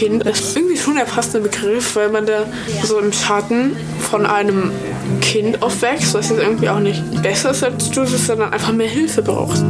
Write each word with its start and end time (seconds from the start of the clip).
Kind 0.00 0.22
ist 0.22 0.56
irgendwie 0.56 0.78
schon 0.78 0.94
der 0.94 1.04
passende 1.04 1.46
Begriff, 1.46 1.94
weil 1.94 2.08
man 2.08 2.24
da 2.24 2.46
so 2.84 2.98
im 2.98 3.12
Schatten 3.12 3.76
von 3.98 4.24
einem 4.24 4.70
Kind 5.20 5.62
aufwächst, 5.62 6.14
was 6.14 6.30
jetzt 6.30 6.40
irgendwie 6.40 6.70
auch 6.70 6.80
nicht 6.80 7.02
besser 7.20 7.50
ist 7.50 7.62
als 7.62 7.90
du, 7.90 8.06
sondern 8.06 8.50
einfach 8.50 8.72
mehr 8.72 8.88
Hilfe 8.88 9.20
braucht. 9.20 9.62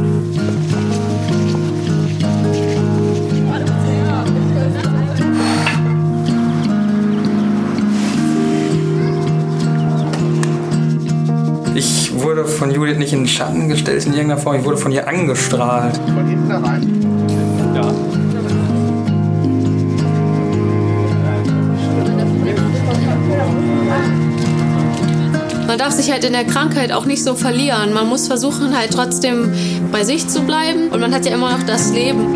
Ich 11.75 12.13
wurde 12.13 12.45
von 12.45 12.71
Judith 12.71 12.97
nicht 12.97 13.11
in 13.11 13.23
den 13.23 13.27
Schatten 13.27 13.67
gestellt 13.67 14.05
in 14.05 14.13
irgendeiner 14.13 14.39
Form, 14.39 14.55
ich 14.55 14.63
wurde 14.63 14.77
von 14.77 14.93
ihr 14.93 15.05
angestrahlt. 15.05 15.97
Von 15.97 16.25
hinten 16.25 16.51
rein. 16.53 17.40
Darf 25.81 25.93
sich 25.93 26.11
halt 26.11 26.23
in 26.23 26.33
der 26.33 26.43
Krankheit 26.43 26.91
auch 26.91 27.05
nicht 27.05 27.23
so 27.23 27.33
verlieren. 27.33 27.91
Man 27.91 28.07
muss 28.07 28.27
versuchen, 28.27 28.77
halt 28.77 28.91
trotzdem 28.93 29.51
bei 29.91 30.03
sich 30.03 30.27
zu 30.27 30.43
bleiben. 30.43 30.89
Und 30.89 30.99
man 30.99 31.11
hat 31.11 31.25
ja 31.25 31.33
immer 31.33 31.57
noch 31.57 31.63
das 31.63 31.91
Leben. 31.91 32.27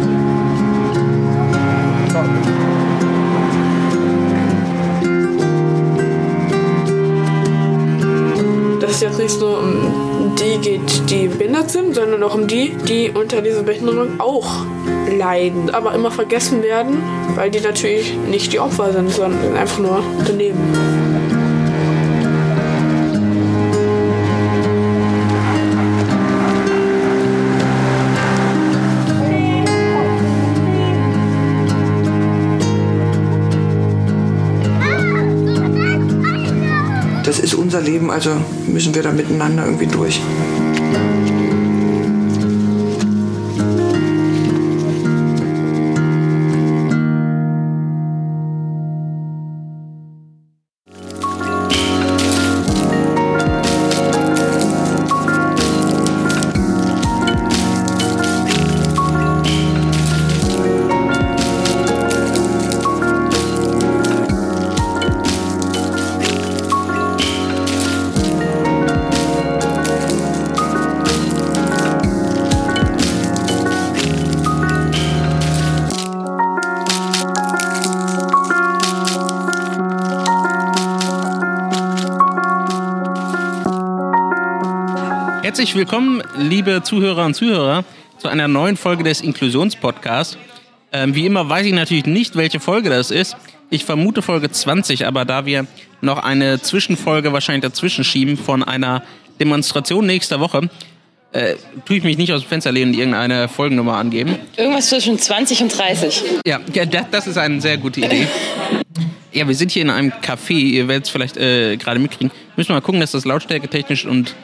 Es 8.88 9.02
jetzt 9.02 9.20
nicht 9.20 9.40
nur 9.42 9.60
um 9.60 10.36
die 10.40 10.58
geht, 10.58 11.10
die 11.10 11.28
behindert 11.28 11.70
sind, 11.70 11.96
sondern 11.96 12.24
auch 12.24 12.34
um 12.34 12.48
die, 12.48 12.70
die 12.88 13.12
unter 13.12 13.42
dieser 13.42 13.62
Behinderung 13.62 14.22
auch 14.22 14.66
leiden, 15.12 15.70
aber 15.70 15.94
immer 15.94 16.12
vergessen 16.12 16.64
werden, 16.64 17.04
weil 17.36 17.52
die 17.52 17.60
natürlich 17.60 18.16
nicht 18.32 18.54
die 18.54 18.60
Opfer 18.60 18.94
sind, 18.94 19.12
sondern 19.12 19.58
einfach 19.58 19.80
nur 19.80 20.02
daneben. 20.26 20.95
Unser 37.76 37.92
Leben, 37.92 38.10
also 38.10 38.32
müssen 38.68 38.96
wir 38.96 39.04
da 39.04 39.12
miteinander 39.12 39.66
irgendwie 39.66 39.88
durch. 39.88 40.22
Herzlich 85.66 85.80
willkommen, 85.80 86.22
liebe 86.38 86.84
Zuhörer 86.84 87.26
und 87.26 87.34
Zuhörer, 87.34 87.86
zu 88.20 88.28
einer 88.28 88.48
neuen 88.48 88.78
Folge 88.78 89.04
des 89.04 89.22
Inklusionspodcasts. 89.22 90.38
Ähm, 90.92 91.16
wie 91.16 91.26
immer 91.26 91.50
weiß 91.50 91.66
ich 91.66 91.74
natürlich 91.74 92.06
nicht, 92.06 92.36
welche 92.36 92.60
Folge 92.60 92.92
das 92.92 93.10
ist. 93.10 93.36
Ich 93.72 93.84
vermute 93.84 94.22
Folge 94.22 94.52
20, 94.52 95.08
aber 95.08 95.26
da 95.26 95.48
wir 95.48 95.66
noch 96.02 96.24
eine 96.24 96.62
Zwischenfolge 96.62 97.34
wahrscheinlich 97.34 97.64
dazwischen 97.64 98.04
schieben 98.04 98.38
von 98.38 98.62
einer 98.62 99.02
Demonstration 99.40 100.06
nächster 100.06 100.40
Woche, 100.40 100.70
äh, 101.32 101.56
tue 101.86 101.98
ich 101.98 102.04
mich 102.04 102.20
nicht 102.20 102.32
aus 102.32 102.42
dem 102.42 102.50
Fenster 102.50 102.72
lehnen 102.72 102.92
und 102.92 103.00
irgendeine 103.00 103.48
Folgennummer 103.48 103.96
angeben. 103.96 104.36
Irgendwas 104.58 104.90
zwischen 104.90 105.18
20 105.18 105.64
und 105.64 105.76
30. 105.76 106.24
Ja, 106.46 106.60
ja 106.74 106.86
das, 106.86 107.06
das 107.10 107.26
ist 107.26 107.40
eine 107.40 107.60
sehr 107.60 107.80
gute 107.80 108.02
Idee. 108.02 108.28
Ja, 109.34 109.48
wir 109.48 109.56
sind 109.56 109.72
hier 109.72 109.82
in 109.82 109.90
einem 109.90 110.12
Café, 110.12 110.54
ihr 110.54 110.88
werdet 110.88 111.06
es 111.06 111.10
vielleicht 111.10 111.38
äh, 111.38 111.76
gerade 111.78 112.00
mitkriegen. 112.00 112.30
Müssen 112.56 112.70
wir 112.70 112.76
mal 112.76 112.82
gucken, 112.82 113.02
dass 113.02 113.14
das 113.14 113.26
Lautstärke 113.26 113.68
technisch 113.68 114.06
und 114.06 114.36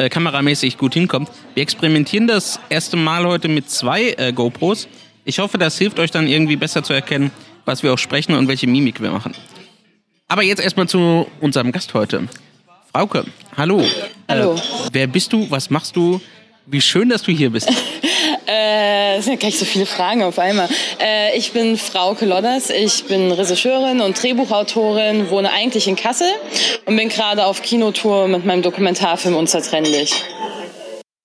äh, 0.00 0.08
kameramäßig 0.08 0.78
gut 0.78 0.94
hinkommt. 0.94 1.30
Wir 1.54 1.62
experimentieren 1.62 2.26
das 2.26 2.58
erste 2.70 2.96
Mal 2.96 3.26
heute 3.26 3.48
mit 3.48 3.70
zwei 3.70 4.14
äh, 4.16 4.32
GoPros. 4.32 4.88
Ich 5.24 5.38
hoffe, 5.38 5.58
das 5.58 5.76
hilft 5.76 5.98
euch 5.98 6.10
dann 6.10 6.26
irgendwie 6.26 6.56
besser 6.56 6.82
zu 6.82 6.92
erkennen, 6.92 7.30
was 7.66 7.82
wir 7.82 7.92
auch 7.92 7.98
sprechen 7.98 8.34
und 8.34 8.48
welche 8.48 8.66
Mimik 8.66 9.02
wir 9.02 9.10
machen. 9.10 9.34
Aber 10.26 10.42
jetzt 10.42 10.60
erstmal 10.60 10.88
zu 10.88 11.26
unserem 11.40 11.70
Gast 11.70 11.92
heute. 11.92 12.28
Frauke, 12.92 13.26
hallo. 13.56 13.84
Hallo. 14.26 14.54
Äh, 14.54 14.60
wer 14.92 15.06
bist 15.06 15.32
du? 15.32 15.50
Was 15.50 15.68
machst 15.68 15.94
du? 15.96 16.20
Wie 16.66 16.80
schön, 16.80 17.08
dass 17.10 17.22
du 17.22 17.32
hier 17.32 17.50
bist. 17.50 17.68
Äh, 18.50 19.20
sind 19.20 19.34
ja 19.34 19.38
gleich 19.38 19.58
so 19.60 19.64
viele 19.64 19.86
Fragen 19.86 20.24
auf 20.24 20.40
einmal. 20.40 20.68
Äh, 21.00 21.38
ich 21.38 21.52
bin 21.52 21.76
Frauke 21.76 22.26
Lodders, 22.26 22.70
ich 22.70 23.04
bin 23.04 23.30
Regisseurin 23.30 24.00
und 24.00 24.20
Drehbuchautorin, 24.20 25.30
wohne 25.30 25.52
eigentlich 25.52 25.86
in 25.86 25.94
Kassel 25.94 26.26
und 26.84 26.96
bin 26.96 27.08
gerade 27.10 27.44
auf 27.44 27.62
Kinotour 27.62 28.26
mit 28.26 28.44
meinem 28.44 28.62
Dokumentarfilm 28.62 29.36
Unzertrennlich. 29.36 30.24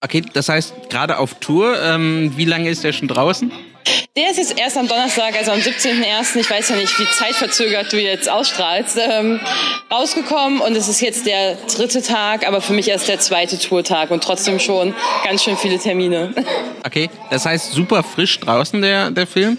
Okay, 0.02 0.22
das 0.34 0.50
heißt, 0.50 0.92
gerade 0.92 1.18
auf 1.18 1.34
Tour, 1.40 1.82
ähm, 1.82 2.34
wie 2.36 2.46
lange 2.46 2.70
ist 2.70 2.84
der 2.84 2.94
schon 2.94 3.08
draußen? 3.08 3.52
Der 4.18 4.32
ist 4.32 4.38
jetzt 4.38 4.58
erst 4.58 4.78
am 4.78 4.88
Donnerstag, 4.88 5.36
also 5.38 5.52
am 5.52 5.60
17.01., 5.60 6.40
ich 6.40 6.50
weiß 6.50 6.70
ja 6.70 6.78
nicht, 6.78 6.98
wie 7.00 7.06
zeitverzögert 7.06 7.92
du 7.92 8.00
jetzt 8.00 8.30
ausstrahlst, 8.30 8.98
ähm, 8.98 9.42
rausgekommen 9.92 10.62
und 10.62 10.74
es 10.78 10.88
ist 10.88 11.02
jetzt 11.02 11.26
der 11.26 11.56
dritte 11.76 12.02
Tag, 12.02 12.48
aber 12.48 12.62
für 12.62 12.72
mich 12.72 12.88
erst 12.88 13.10
der 13.10 13.20
zweite 13.20 13.60
Tourtag 13.60 14.12
und 14.12 14.24
trotzdem 14.24 14.60
schon 14.60 14.96
ganz 15.26 15.44
schön 15.44 15.58
viele 15.58 15.80
Termine. 15.80 16.34
Okay, 16.86 17.10
das 17.30 17.46
heißt 17.46 17.74
super 17.74 18.04
frisch 18.04 18.40
draußen 18.40 18.82
der, 18.82 19.12
der 19.12 19.28
Film. 19.28 19.58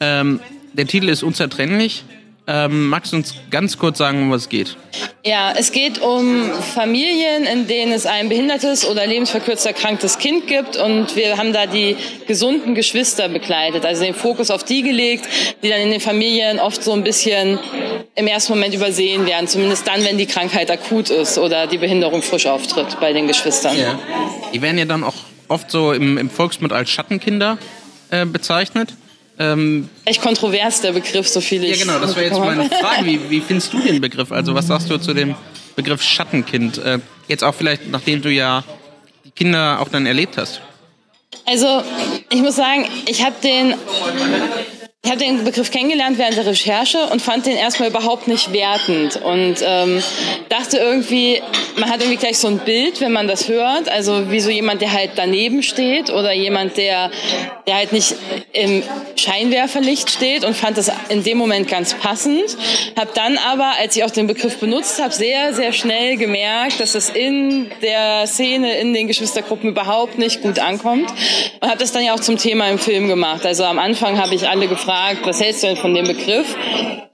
Ähm, 0.00 0.40
der 0.72 0.86
Titel 0.86 1.10
ist 1.10 1.22
unzertrennlich. 1.22 2.04
Ähm, 2.50 2.88
magst 2.88 3.12
du 3.12 3.16
uns 3.16 3.34
ganz 3.50 3.76
kurz 3.76 3.98
sagen, 3.98 4.22
um 4.22 4.30
was 4.30 4.42
es 4.42 4.48
geht? 4.48 4.78
Ja, 5.22 5.52
es 5.54 5.70
geht 5.70 6.00
um 6.00 6.50
Familien, 6.74 7.44
in 7.44 7.66
denen 7.66 7.92
es 7.92 8.06
ein 8.06 8.30
behindertes 8.30 8.86
oder 8.86 9.06
lebensverkürzt 9.06 9.66
erkranktes 9.66 10.16
Kind 10.16 10.46
gibt 10.46 10.78
und 10.78 11.14
wir 11.14 11.36
haben 11.36 11.52
da 11.52 11.66
die 11.66 11.94
gesunden 12.26 12.74
Geschwister 12.74 13.28
begleitet, 13.28 13.84
also 13.84 14.02
den 14.02 14.14
Fokus 14.14 14.50
auf 14.50 14.64
die 14.64 14.80
gelegt, 14.82 15.28
die 15.62 15.68
dann 15.68 15.80
in 15.80 15.90
den 15.90 16.00
Familien 16.00 16.58
oft 16.58 16.82
so 16.82 16.94
ein 16.94 17.04
bisschen 17.04 17.58
im 18.14 18.26
ersten 18.26 18.54
Moment 18.54 18.74
übersehen 18.74 19.26
werden, 19.26 19.46
zumindest 19.46 19.86
dann, 19.86 20.02
wenn 20.02 20.16
die 20.16 20.24
Krankheit 20.24 20.70
akut 20.70 21.10
ist 21.10 21.36
oder 21.36 21.66
die 21.66 21.76
Behinderung 21.76 22.22
frisch 22.22 22.46
auftritt 22.46 22.98
bei 22.98 23.12
den 23.12 23.28
Geschwistern. 23.28 23.78
Ja. 23.78 23.98
Die 24.54 24.62
werden 24.62 24.78
ja 24.78 24.86
dann 24.86 25.04
auch 25.04 25.16
oft 25.48 25.70
so 25.70 25.92
im, 25.92 26.16
im 26.16 26.30
Volksmund 26.30 26.72
als 26.72 26.88
Schattenkinder 26.88 27.58
äh, 28.08 28.24
bezeichnet. 28.24 28.94
Ähm, 29.38 29.88
Echt 30.04 30.20
kontrovers 30.20 30.80
der 30.80 30.92
Begriff, 30.92 31.28
so 31.28 31.40
viel 31.40 31.62
ich. 31.64 31.78
Ja, 31.78 31.84
genau, 31.84 32.00
das 32.00 32.16
wäre 32.16 32.26
jetzt 32.26 32.38
meine 32.40 32.68
Frage. 32.68 33.06
Wie, 33.06 33.20
wie 33.30 33.40
findest 33.40 33.72
du 33.72 33.80
den 33.80 34.00
Begriff? 34.00 34.32
Also, 34.32 34.54
was 34.54 34.66
sagst 34.66 34.90
du 34.90 34.98
zu 34.98 35.14
dem 35.14 35.36
Begriff 35.76 36.02
Schattenkind? 36.02 36.78
Äh, 36.78 36.98
jetzt 37.28 37.44
auch 37.44 37.54
vielleicht, 37.54 37.88
nachdem 37.88 38.20
du 38.20 38.30
ja 38.30 38.64
die 39.24 39.30
Kinder 39.30 39.78
auch 39.80 39.88
dann 39.88 40.06
erlebt 40.06 40.36
hast. 40.36 40.60
Also, 41.44 41.82
ich 42.30 42.42
muss 42.42 42.56
sagen, 42.56 42.86
ich 43.06 43.24
habe 43.24 43.36
den 43.42 43.74
ich 45.04 45.12
habe 45.12 45.24
den 45.24 45.44
Begriff 45.44 45.70
kennengelernt 45.70 46.18
während 46.18 46.36
der 46.36 46.44
Recherche 46.44 46.98
und 47.12 47.22
fand 47.22 47.46
den 47.46 47.56
erstmal 47.56 47.88
überhaupt 47.88 48.26
nicht 48.26 48.52
wertend 48.52 49.14
und 49.22 49.54
ähm, 49.62 50.02
dachte 50.48 50.78
irgendwie, 50.78 51.40
man 51.78 51.88
hat 51.88 52.00
irgendwie 52.00 52.16
gleich 52.16 52.36
so 52.38 52.48
ein 52.48 52.58
Bild, 52.58 53.00
wenn 53.00 53.12
man 53.12 53.28
das 53.28 53.48
hört, 53.48 53.88
also 53.88 54.32
wie 54.32 54.40
so 54.40 54.50
jemand, 54.50 54.82
der 54.82 54.92
halt 54.92 55.12
daneben 55.14 55.62
steht 55.62 56.10
oder 56.10 56.32
jemand, 56.32 56.76
der, 56.76 57.12
der 57.68 57.76
halt 57.76 57.92
nicht 57.92 58.16
im 58.52 58.82
Scheinwerferlicht 59.14 60.10
steht 60.10 60.44
und 60.44 60.56
fand 60.56 60.76
das 60.76 60.90
in 61.10 61.22
dem 61.22 61.38
Moment 61.38 61.68
ganz 61.68 61.94
passend. 61.94 62.56
Habe 62.98 63.10
dann 63.14 63.38
aber, 63.38 63.74
als 63.78 63.94
ich 63.96 64.02
auch 64.02 64.10
den 64.10 64.26
Begriff 64.26 64.58
benutzt 64.58 65.00
habe, 65.00 65.14
sehr, 65.14 65.54
sehr 65.54 65.72
schnell 65.72 66.16
gemerkt, 66.16 66.80
dass 66.80 66.92
das 66.92 67.08
in 67.08 67.70
der 67.82 68.26
Szene, 68.26 68.78
in 68.78 68.92
den 68.94 69.06
Geschwistergruppen 69.06 69.70
überhaupt 69.70 70.18
nicht 70.18 70.42
gut 70.42 70.58
ankommt 70.58 71.08
und 71.60 71.68
habe 71.68 71.78
das 71.78 71.92
dann 71.92 72.04
ja 72.04 72.14
auch 72.14 72.20
zum 72.20 72.36
Thema 72.36 72.68
im 72.68 72.80
Film 72.80 73.06
gemacht. 73.06 73.46
Also 73.46 73.62
am 73.62 73.78
Anfang 73.78 74.20
habe 74.20 74.34
ich 74.34 74.48
alle 74.48 74.66
gefragt, 74.66 74.87
gefragt, 74.88 75.20
was 75.24 75.40
hältst 75.40 75.62
du 75.62 75.66
denn 75.66 75.76
von 75.76 75.92
dem 75.92 76.06
Begriff? 76.06 76.56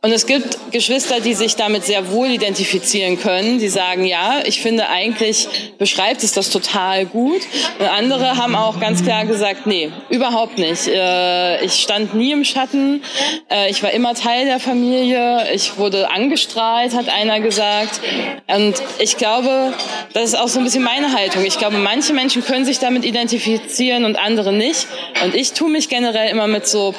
Und 0.05 0.13
es 0.13 0.27
gibt 0.27 0.71
Geschwister, 0.71 1.21
die 1.21 1.33
sich 1.33 1.57
damit 1.57 1.85
sehr 1.85 2.11
wohl 2.11 2.27
identifizieren 2.27 3.19
können. 3.19 3.59
Die 3.59 3.71
sagen, 3.71 4.05
ja, 4.05 4.43
ich 4.45 4.61
finde 4.61 4.91
eigentlich 4.91 5.49
beschreibt 5.79 6.23
es 6.23 6.33
das 6.33 6.51
total 6.51 7.07
gut. 7.07 7.41
Und 7.79 7.87
andere 7.87 8.37
haben 8.37 8.55
auch 8.55 8.79
ganz 8.81 9.03
klar 9.03 9.25
gesagt, 9.25 9.67
nee, 9.67 9.91
überhaupt 10.11 10.59
nicht. 10.59 10.89
Äh, 10.89 11.65
ich 11.65 11.73
stand 11.81 12.15
nie 12.15 12.33
im 12.33 12.45
Schatten. 12.45 13.03
Äh, 13.51 13.71
ich 13.71 13.83
war 13.83 13.93
immer 13.93 14.13
Teil 14.13 14.45
der 14.45 14.61
Familie. 14.61 15.51
Ich 15.55 15.79
wurde 15.79 16.11
angestrahlt, 16.11 16.95
hat 16.95 17.09
einer 17.09 17.41
gesagt. 17.41 18.03
Und 18.47 18.75
ich 18.99 19.17
glaube, 19.17 19.73
das 20.13 20.25
ist 20.25 20.35
auch 20.35 20.49
so 20.49 20.59
ein 20.59 20.65
bisschen 20.65 20.85
meine 20.85 21.15
Haltung. 21.15 21.47
Ich 21.47 21.57
glaube, 21.57 21.79
manche 21.79 22.13
Menschen 22.13 22.45
können 22.45 22.67
sich 22.67 22.79
damit 22.79 23.07
identifizieren 23.07 24.05
und 24.05 24.17
andere 24.17 24.53
nicht. 24.53 24.87
Und 25.25 25.35
ich 25.35 25.55
tue 25.55 25.71
mich 25.71 25.89
generell 25.89 26.29
immer 26.29 26.47
mit 26.47 26.67
so 26.67 26.93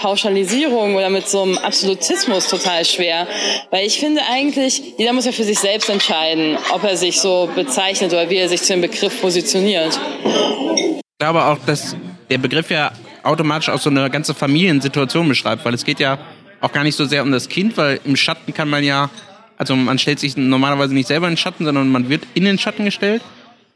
Pauschalisierung 0.65 0.95
oder 0.95 1.09
mit 1.09 1.27
so 1.27 1.43
einem 1.43 1.57
Absolutismus 1.57 2.47
total 2.47 2.85
schwer. 2.85 3.27
Weil 3.71 3.85
ich 3.85 3.99
finde 3.99 4.21
eigentlich, 4.31 4.81
jeder 4.97 5.13
muss 5.13 5.25
ja 5.25 5.31
für 5.31 5.43
sich 5.43 5.59
selbst 5.59 5.89
entscheiden, 5.89 6.57
ob 6.71 6.83
er 6.83 6.97
sich 6.97 7.19
so 7.19 7.49
bezeichnet 7.55 8.11
oder 8.13 8.29
wie 8.29 8.37
er 8.37 8.49
sich 8.49 8.61
zu 8.61 8.73
dem 8.73 8.81
Begriff 8.81 9.21
positioniert. 9.21 9.99
Ich 10.23 11.19
glaube 11.19 11.43
auch, 11.43 11.57
dass 11.65 11.95
der 12.29 12.37
Begriff 12.37 12.69
ja 12.69 12.91
automatisch 13.23 13.69
auch 13.69 13.79
so 13.79 13.89
eine 13.89 14.09
ganze 14.09 14.33
Familiensituation 14.33 15.27
beschreibt, 15.27 15.65
weil 15.65 15.73
es 15.73 15.85
geht 15.85 15.99
ja 15.99 16.19
auch 16.61 16.71
gar 16.71 16.83
nicht 16.83 16.95
so 16.95 17.05
sehr 17.05 17.23
um 17.23 17.31
das 17.31 17.49
Kind, 17.49 17.77
weil 17.77 17.99
im 18.05 18.15
Schatten 18.15 18.53
kann 18.53 18.69
man 18.69 18.83
ja, 18.83 19.09
also 19.57 19.75
man 19.75 19.97
stellt 19.99 20.19
sich 20.19 20.35
normalerweise 20.37 20.93
nicht 20.93 21.07
selber 21.07 21.27
in 21.27 21.33
den 21.33 21.37
Schatten, 21.37 21.65
sondern 21.65 21.89
man 21.89 22.09
wird 22.09 22.23
in 22.33 22.45
den 22.45 22.57
Schatten 22.57 22.85
gestellt. 22.85 23.21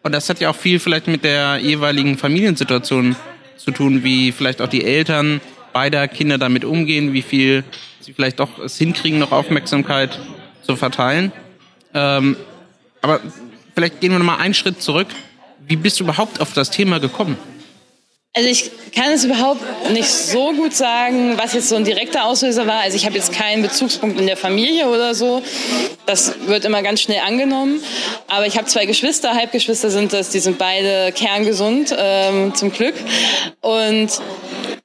Und 0.01 0.13
das 0.13 0.30
hat 0.30 0.39
ja 0.39 0.50
auch 0.50 0.56
viel 0.56 0.80
vielleicht 0.80 1.07
mit 1.07 1.24
der 1.24 1.57
jeweiligen 1.57 2.18
Familiensituation 2.18 3.15
zu 3.57 3.71
tun, 3.71 4.03
wie 4.03 4.31
vielleicht 4.31 4.62
auch 4.62 4.69
die 4.69 4.86
Eltern 4.86 5.41
beider 5.79 6.09
Kinder 6.09 6.37
damit 6.37 6.65
umgehen, 6.65 7.13
wie 7.13 7.21
viel 7.21 7.63
sie 8.01 8.11
vielleicht 8.11 8.41
doch 8.41 8.59
es 8.59 8.77
hinkriegen, 8.77 9.17
noch 9.17 9.31
Aufmerksamkeit 9.31 10.19
zu 10.61 10.75
verteilen. 10.75 11.31
Ähm, 11.93 12.35
aber 13.01 13.21
vielleicht 13.73 14.01
gehen 14.01 14.11
wir 14.11 14.19
nochmal 14.19 14.39
einen 14.39 14.53
Schritt 14.53 14.81
zurück. 14.81 15.07
Wie 15.65 15.77
bist 15.77 15.97
du 16.01 16.03
überhaupt 16.03 16.41
auf 16.41 16.51
das 16.51 16.69
Thema 16.69 16.99
gekommen? 16.99 17.37
Also 18.33 18.49
ich 18.49 18.71
kann 18.93 19.13
es 19.13 19.23
überhaupt 19.23 19.61
nicht 19.91 20.09
so 20.09 20.51
gut 20.51 20.73
sagen, 20.73 21.37
was 21.37 21.53
jetzt 21.53 21.69
so 21.69 21.77
ein 21.77 21.85
direkter 21.85 22.25
Auslöser 22.25 22.67
war. 22.67 22.81
Also 22.81 22.97
ich 22.97 23.05
habe 23.05 23.15
jetzt 23.15 23.31
keinen 23.31 23.61
Bezugspunkt 23.61 24.19
in 24.19 24.27
der 24.27 24.35
Familie 24.35 24.89
oder 24.89 25.15
so. 25.15 25.41
Das 26.05 26.45
wird 26.45 26.65
immer 26.65 26.83
ganz 26.83 26.99
schnell 27.01 27.21
angenommen. 27.25 27.81
Aber 28.27 28.45
ich 28.45 28.57
habe 28.57 28.67
zwei 28.67 28.85
Geschwister, 28.85 29.33
Halbgeschwister 29.33 29.89
sind 29.91 30.11
das, 30.11 30.29
die 30.29 30.39
sind 30.39 30.57
beide 30.57 31.13
kerngesund, 31.13 31.95
ähm, 31.97 32.53
zum 32.53 32.73
Glück. 32.73 32.95
Und 33.61 34.09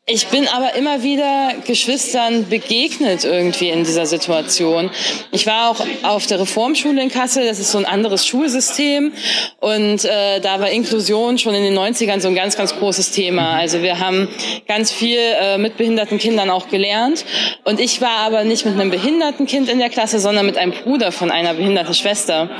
ich 0.07 0.27
bin 0.27 0.47
aber 0.49 0.75
immer 0.75 1.03
wieder 1.03 1.55
Geschwistern 1.67 2.51
begegnet 2.51 3.25
irgendwie 3.25 3.71
in 3.71 3.85
dieser 3.85 4.05
Situation. 4.05 4.91
Ich 5.33 5.47
war 5.47 5.71
auch 5.71 5.81
auf 6.03 6.27
der 6.27 6.41
Reformschule 6.41 7.03
in 7.03 7.09
Kassel, 7.11 7.47
das 7.47 7.59
ist 7.59 7.73
so 7.73 7.79
ein 7.79 7.87
anderes 7.87 8.27
Schulsystem 8.27 9.15
und 9.61 10.05
äh, 10.05 10.41
da 10.41 10.61
war 10.61 10.69
Inklusion 10.69 11.39
schon 11.39 11.55
in 11.55 11.63
den 11.63 11.79
90ern 11.79 12.21
so 12.21 12.29
ein 12.29 12.35
ganz, 12.35 12.55
ganz 12.55 12.77
großes 12.77 13.13
Thema. 13.13 13.55
Also 13.57 13.81
wir 13.81 13.99
haben 13.99 14.29
ganz 14.69 14.93
viel 14.93 15.17
äh, 15.19 15.57
mit 15.57 15.79
behinderten 15.79 16.19
Kindern 16.19 16.51
auch 16.51 16.69
gelernt 16.69 17.25
und 17.65 17.81
ich 17.81 18.03
war 18.03 18.19
aber 18.27 18.45
nicht 18.45 18.67
mit 18.67 18.79
einem 18.79 18.91
behinderten 18.91 19.47
Kind 19.47 19.71
in 19.71 19.79
der 19.79 19.89
Klasse, 19.89 20.19
sondern 20.19 20.45
mit 20.45 20.59
einem 20.59 20.73
Bruder 20.73 21.13
von 21.13 21.31
einer 21.31 21.55
behinderten 21.55 21.95
Schwester. 21.95 22.51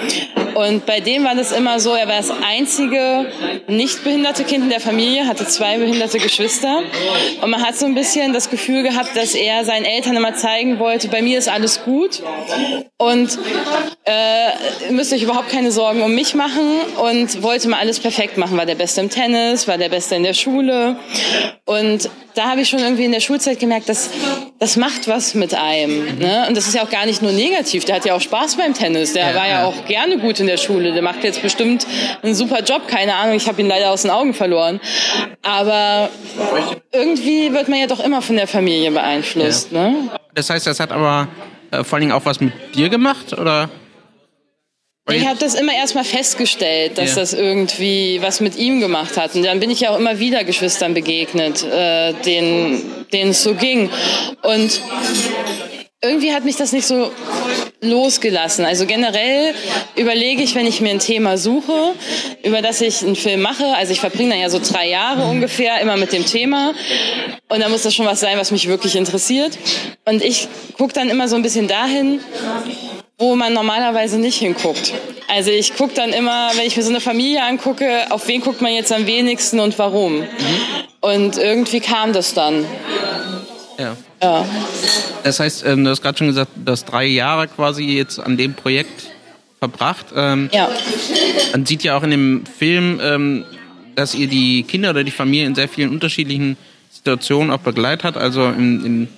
Und 0.55 0.87
bei 0.87 1.01
dem 1.01 1.25
war 1.25 1.35
das 1.35 1.53
immer 1.53 1.79
so, 1.79 1.95
er 1.95 2.09
war 2.09 2.17
das 2.17 2.31
einzige 2.31 3.27
nicht 3.67 4.03
behinderte 4.03 4.45
Kind 4.45 4.65
in 4.65 4.71
der 4.71 4.81
Familie, 4.81 5.27
hatte 5.27 5.47
zwei 5.47 5.77
behinderte 5.77 6.19
Geschwister 6.19 6.83
und 7.43 7.51
man 7.51 7.63
hat 7.63 7.77
so 7.77 7.87
ein 7.87 7.95
bisschen 7.95 8.33
das 8.33 8.51
Gefühl 8.51 8.83
gehabt, 8.83 9.17
dass 9.17 9.35
er 9.35 9.65
seinen 9.65 9.85
Eltern 9.85 10.17
immer 10.17 10.35
zeigen 10.35 10.79
wollte, 10.79 11.09
bei 11.09 11.23
mir 11.23 11.39
ist 11.39 11.49
alles 11.49 11.85
gut 11.85 12.23
und 12.99 13.39
äh, 14.05 14.93
müsst 14.93 15.13
euch 15.13 15.23
überhaupt 15.23 15.51
keine 15.51 15.71
Sorgen 15.73 16.03
um 16.03 16.15
mich 16.15 16.35
machen 16.35 16.81
und 16.97 17.43
wollte 17.43 17.69
mal 17.69 17.79
alles 17.79 18.01
perfekt 18.01 18.37
machen. 18.37 18.57
War 18.57 18.67
der 18.67 18.75
Beste 18.75 19.01
im 19.01 19.11
Tennis, 19.11 19.67
war 19.69 19.79
der 19.79 19.89
Beste 19.89 20.15
in 20.15 20.23
der 20.23 20.35
Schule 20.35 20.97
und 21.67 22.11
da 22.35 22.51
habe 22.51 22.63
ich 22.63 22.69
schon 22.69 22.81
irgendwie 22.81 23.05
in 23.05 23.13
der 23.13 23.21
Schulzeit 23.21 23.59
gemerkt, 23.59 23.89
dass 23.89 24.11
das 24.59 24.77
macht 24.77 25.09
was 25.09 25.35
mit 25.35 25.55
einem. 25.55 26.19
Ne? 26.19 26.47
Und 26.49 26.57
das 26.57 26.67
ist 26.67 26.75
ja 26.75 26.85
auch 26.85 26.91
gar 26.91 27.07
nicht 27.07 27.23
nur 27.23 27.33
negativ. 27.33 27.85
Der 27.85 27.97
hat 27.97 28.05
ja 28.05 28.15
auch 28.15 28.21
Spaß 28.21 28.57
beim 28.57 28.75
Tennis. 28.75 29.13
Der 29.13 29.35
war 29.35 29.47
ja, 29.47 29.61
ja, 29.61 29.65
auch 29.65 29.85
gerne 29.87 30.19
gut 30.19 30.41
in 30.41 30.47
der 30.47 30.57
Schule. 30.57 30.93
Der 30.93 31.03
macht 31.03 31.23
jetzt 31.23 31.43
bestimmt 31.43 31.87
einen 32.23 32.35
super 32.35 32.63
Job. 32.63 32.89
Keine 32.89 33.15
Ahnung, 33.15 33.37
ich 33.37 33.49
habe 33.49 33.61
ihn 33.61 33.69
leider 33.69 33.91
aus 33.91 34.03
den 34.03 34.11
Augen 34.11 34.35
verloren. 34.35 34.81
Aber 35.43 36.11
irgendwie 36.95 37.53
wird 37.53 37.69
man 37.69 37.81
ja 37.81 37.87
doch 37.87 38.01
immer 38.01 38.23
von 38.23 38.37
der 38.37 38.47
Familie 38.47 38.91
beeinflusst. 38.91 39.73
Ja. 39.73 39.91
Ne? 39.91 40.11
Das 40.35 40.51
heißt, 40.51 40.67
das 40.67 40.81
hat 40.81 40.93
aber 40.93 41.29
äh, 41.71 41.85
vor 41.85 41.97
allen 41.97 42.03
Dingen 42.03 42.13
auch 42.13 42.25
was 42.25 42.41
mit 42.41 42.53
dir 42.75 42.89
gemacht, 42.89 43.33
oder? 43.33 43.69
Ich 45.13 45.27
habe 45.27 45.39
das 45.39 45.55
immer 45.55 45.75
erstmal 45.75 46.05
festgestellt, 46.05 46.97
dass 46.97 47.11
ja. 47.11 47.17
das 47.17 47.35
irgendwie 47.35 48.23
was 48.23 48.41
mit 48.41 48.57
ihm 48.57 48.81
gemacht 48.81 49.19
hat. 49.19 49.35
Und 49.35 49.43
dann 49.43 49.61
bin 49.61 49.71
ich 49.71 49.81
ja 49.81 49.91
auch 49.91 49.99
immer 49.99 50.19
wieder 50.19 50.45
Geschwistern 50.45 50.95
begegnet, 50.95 51.63
äh, 51.63 52.15
denen, 52.25 53.07
denen 53.13 53.33
es 53.33 53.43
so 53.43 53.55
ging. 53.55 53.91
Und 54.43 54.81
irgendwie 56.03 56.33
hat 56.33 56.47
mich 56.47 56.57
das 56.57 56.73
nicht 56.73 56.87
so 56.87 57.11
losgelassen. 57.85 58.65
Also 58.65 58.87
generell 58.87 59.55
überlege 59.97 60.43
ich, 60.43 60.55
wenn 60.55 60.67
ich 60.67 60.81
mir 60.81 60.91
ein 60.91 60.99
Thema 60.99 61.39
suche, 61.39 61.93
über 62.43 62.63
das 62.63 62.81
ich 62.81 63.03
einen 63.03 63.17
Film 63.17 63.43
mache, 63.43 63.67
also 63.77 63.93
ich 63.93 64.01
verbringe 64.01 64.31
dann 64.31 64.41
ja 64.41 64.51
so 64.51 64.61
drei 64.61 64.89
Jahre 64.89 65.25
ungefähr 65.25 65.81
immer 65.81 65.97
mit 65.97 66.13
dem 66.13 66.27
Thema 66.27 66.73
und 67.49 67.61
da 67.61 67.69
muss 67.69 67.83
das 67.83 67.95
schon 67.95 68.07
was 68.07 68.21
sein, 68.21 68.39
was 68.39 68.51
mich 68.51 68.69
wirklich 68.69 68.97
interessiert. 68.97 69.59
Und 70.05 70.23
ich 70.23 70.49
gucke 70.77 70.93
dann 70.93 71.09
immer 71.09 71.29
so 71.29 71.37
ein 71.37 71.43
bisschen 71.43 71.69
dahin, 71.69 72.21
wo 73.19 73.37
man 73.37 73.53
normalerweise 73.53 74.19
nicht 74.19 74.39
hinguckt. 74.39 74.93
Also 75.29 75.51
ich 75.51 75.77
gucke 75.77 75.95
dann 75.95 76.13
immer, 76.13 76.51
wenn 76.55 76.67
ich 76.67 76.77
mir 76.77 76.83
so 76.83 76.91
eine 76.91 77.01
Familie 77.01 77.43
angucke, 77.43 78.11
auf 78.11 78.27
wen 78.29 78.41
guckt 78.41 78.61
man 78.61 78.73
jetzt 78.73 78.93
am 78.93 79.07
wenigsten 79.07 79.61
und 79.61 79.79
warum. 79.79 80.21
Mhm. 80.21 80.27
Und 81.01 81.39
irgendwie 81.39 81.81
kam 81.81 82.13
das 82.13 82.35
dann. 82.35 82.67
Ja. 83.79 83.97
Ja. 84.25 84.47
Das 85.23 85.41
heißt, 85.41 85.65
ähm, 85.67 85.85
du 85.85 85.91
hast 85.91 86.03
gerade 86.03 86.19
schon 86.19 86.27
gesagt, 86.29 86.53
du 86.57 86.71
hast 86.71 86.85
drei 86.85 87.07
Jahre 87.07 87.49
quasi 87.49 87.85
jetzt 87.85 88.19
an 88.21 88.37
dem 88.37 88.55
Projekt 88.55 89.11
verbracht. 89.59 90.07
Ähm, 90.15 90.51
ja. 90.53 90.69
Man 91.53 91.65
sieht 91.67 91.83
ja 91.83 91.97
auch 91.97 92.03
in 92.03 92.11
dem 92.11 92.45
Film, 92.47 93.01
ähm, 93.03 93.45
dass 93.95 94.15
ihr 94.15 94.27
die 94.27 94.65
Kinder 94.65 94.91
oder 94.91 95.05
die 95.05 95.11
Familie 95.11 95.47
in 95.47 95.55
sehr 95.55 95.69
vielen 95.69 95.91
unterschiedlichen 95.91 96.57
Situationen 96.91 97.51
auch 97.51 97.61
begleitet 97.61 98.05
hat, 98.05 98.17
also 98.17 98.47
in, 98.47 98.85
in 98.85 99.09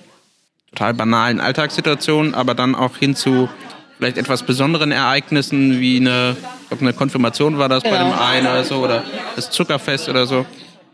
total 0.71 0.93
banalen 0.93 1.39
Alltagssituationen, 1.39 2.35
aber 2.35 2.53
dann 2.53 2.75
auch 2.75 2.97
hin 2.97 3.15
zu 3.15 3.49
vielleicht 3.97 4.17
etwas 4.17 4.43
besonderen 4.43 4.91
Ereignissen 4.91 5.79
wie 5.79 5.97
eine, 5.97 6.37
ich 6.61 6.67
glaube, 6.67 6.81
eine 6.81 6.93
Konfirmation 6.93 7.57
war 7.57 7.67
das 7.67 7.83
genau. 7.83 7.95
bei 7.95 8.03
dem 8.03 8.13
einen 8.13 8.47
oder 8.47 8.63
so 8.63 8.75
oder 8.77 9.03
das 9.35 9.49
Zuckerfest 9.49 10.07
oder 10.09 10.27
so. 10.27 10.45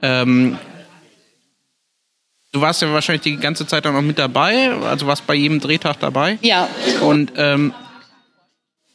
Ähm, 0.02 0.58
du 2.54 2.62
warst 2.62 2.82
ja 2.82 2.94
wahrscheinlich 2.94 3.24
die 3.24 3.38
ganze 3.38 3.68
Zeit 3.68 3.84
dann 3.84 3.96
auch 3.96 4.02
mit 4.02 4.18
dabei, 4.18 4.72
also 4.72 5.08
warst 5.08 5.28
bei 5.28 5.34
jedem 5.34 5.60
Drehtag 5.60 6.00
dabei. 6.00 6.38
Ja. 6.42 6.70
Und 7.02 7.34
ähm, 7.36 7.74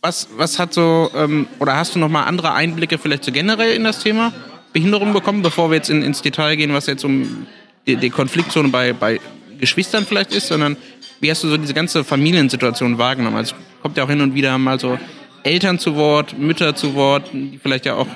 was, 0.00 0.29
was 0.37 0.59
hat 0.59 0.73
so, 0.73 1.11
ähm, 1.15 1.49
oder 1.59 1.77
hast 1.77 1.95
du 1.95 1.99
nochmal 1.99 2.25
andere 2.27 2.55
Einblicke 2.55 2.99
vielleicht 2.99 3.25
so 3.25 3.33
generell 3.33 3.75
in 3.75 3.85
das 3.85 3.99
Thema 3.99 4.33
Behinderung 4.73 5.12
bekommen, 5.12 5.43
bevor 5.43 5.71
wir 5.71 5.77
jetzt 5.77 5.91
in, 5.91 6.03
ins 6.03 6.23
Detail 6.23 6.57
gehen, 6.57 6.73
was 6.73 6.87
jetzt 6.87 7.05
um 7.05 7.47
die, 7.87 7.97
die 7.97 8.11
Konfliktzone 8.11 8.69
bei, 8.69 8.93
bei 8.93 9.21
Geschwistern 9.59 10.07
vielleicht 10.07 10.33
ist, 10.33 10.47
sondern 10.47 10.77
wie 11.21 11.31
hast 11.31 11.43
du 11.43 11.49
so 11.49 11.57
diese 11.57 11.75
ganze 11.75 12.05
Familiensituation 12.05 12.97
wahrgenommen? 12.97 13.37
Also 13.37 13.57
kommt 13.83 13.97
ja 13.97 14.05
auch 14.05 14.09
hin 14.09 14.21
und 14.21 14.35
wieder 14.35 14.57
mal 14.57 14.79
so 14.79 14.99
Eltern 15.43 15.81
zu 15.81 15.97
Wort, 15.97 16.38
Mütter 16.38 16.77
zu 16.77 16.95
Wort, 16.95 17.31
die 17.33 17.59
vielleicht 17.61 17.87
ja 17.87 17.95
auch 17.95 18.07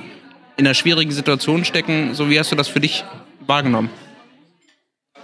in 0.56 0.66
einer 0.66 0.74
schwierigen 0.74 1.10
Situation 1.10 1.64
stecken. 1.64 2.14
So 2.14 2.30
wie 2.30 2.38
hast 2.38 2.52
du 2.52 2.56
das 2.56 2.68
für 2.68 2.78
dich 2.78 3.04
wahrgenommen? 3.40 3.90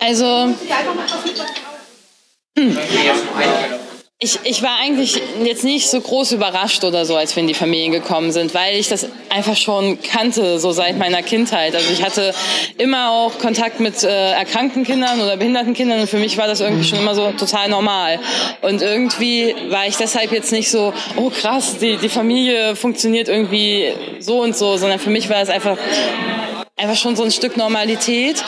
Also 0.01 0.55
hm. 2.59 2.79
Ich, 4.21 4.41
ich 4.43 4.65
war 4.65 4.81
eigentlich 4.81 5.23
jetzt 5.45 5.63
nicht 5.63 5.89
so 5.89 6.01
groß 6.01 6.33
überrascht 6.33 6.83
oder 6.83 7.05
so, 7.05 7.15
als 7.15 7.37
wir 7.37 7.41
in 7.41 7.47
die 7.47 7.55
Familien 7.55 7.93
gekommen 7.93 8.33
sind, 8.33 8.53
weil 8.53 8.77
ich 8.77 8.89
das 8.89 9.07
einfach 9.29 9.57
schon 9.57 10.03
kannte, 10.03 10.59
so 10.59 10.73
seit 10.73 10.99
meiner 10.99 11.23
Kindheit. 11.23 11.77
Also 11.77 11.93
ich 11.93 12.03
hatte 12.03 12.35
immer 12.79 13.13
auch 13.13 13.39
Kontakt 13.39 13.79
mit 13.79 14.03
äh, 14.03 14.33
erkrankten 14.33 14.83
Kindern 14.83 15.21
oder 15.21 15.37
behinderten 15.37 15.73
Kindern 15.73 16.01
und 16.01 16.11
für 16.11 16.19
mich 16.19 16.37
war 16.37 16.49
das 16.49 16.61
irgendwie 16.61 16.83
schon 16.83 16.99
immer 16.99 17.15
so 17.15 17.31
total 17.31 17.69
normal. 17.69 18.19
Und 18.63 18.83
irgendwie 18.83 19.55
war 19.69 19.87
ich 19.87 19.97
deshalb 19.97 20.33
jetzt 20.33 20.51
nicht 20.51 20.69
so, 20.69 20.93
oh 21.15 21.31
krass, 21.31 21.77
die, 21.79 21.97
die 21.97 22.09
Familie 22.09 22.75
funktioniert 22.75 23.29
irgendwie 23.29 23.93
so 24.19 24.43
und 24.43 24.57
so, 24.57 24.79
sondern 24.79 24.99
für 24.99 25.11
mich 25.11 25.29
war 25.29 25.41
es 25.41 25.49
einfach 25.49 25.79
einfach 26.77 26.97
schon 26.97 27.15
so 27.15 27.23
ein 27.23 27.31
Stück 27.31 27.57
Normalität. 27.57 28.43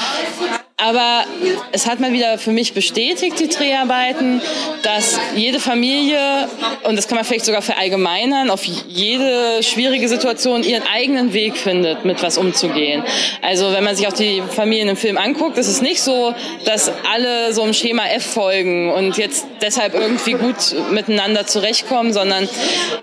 Aber 0.83 1.25
es 1.73 1.87
hat 1.87 2.01
mal 2.01 2.13
wieder 2.13 2.39
für 2.39 2.53
mich 2.53 2.73
bestätigt, 2.73 3.39
die 3.39 3.49
Dreharbeiten, 3.49 4.41
dass 4.83 5.19
jede 5.37 5.61
Familie, 5.61 6.49
und 6.85 6.97
das 6.97 7.07
kann 7.07 7.17
man 7.17 7.25
vielleicht 7.25 7.45
sogar 7.45 7.63
verallgemeinern, 7.63 8.51
auf 8.51 8.65
jede 8.65 9.63
schwierige 9.63 10.09
Situation 10.09 10.63
ihren 10.63 10.83
eigenen 10.93 11.33
Weg 11.33 11.57
findet, 11.57 12.05
mit 12.05 12.23
was 12.23 12.39
umzugehen. 12.39 13.05
Also 13.43 13.73
wenn 13.73 13.85
man 13.85 13.95
sich 13.95 14.09
auch 14.09 14.13
die 14.13 14.43
Familien 14.43 14.89
im 14.89 14.97
Film 14.97 15.19
anguckt, 15.19 15.59
ist 15.59 15.69
es 15.69 15.83
nicht 15.83 16.01
so, 16.01 16.35
dass 16.65 16.91
alle 17.13 17.53
so 17.53 17.63
einem 17.63 17.75
Schema 17.75 18.07
F 18.07 18.25
folgen 18.25 18.91
und 18.91 19.19
jetzt 19.19 19.47
deshalb 19.61 19.95
irgendwie 19.95 20.33
gut 20.33 20.57
miteinander 20.91 21.47
zurechtkommen, 21.47 22.13
sondern 22.13 22.49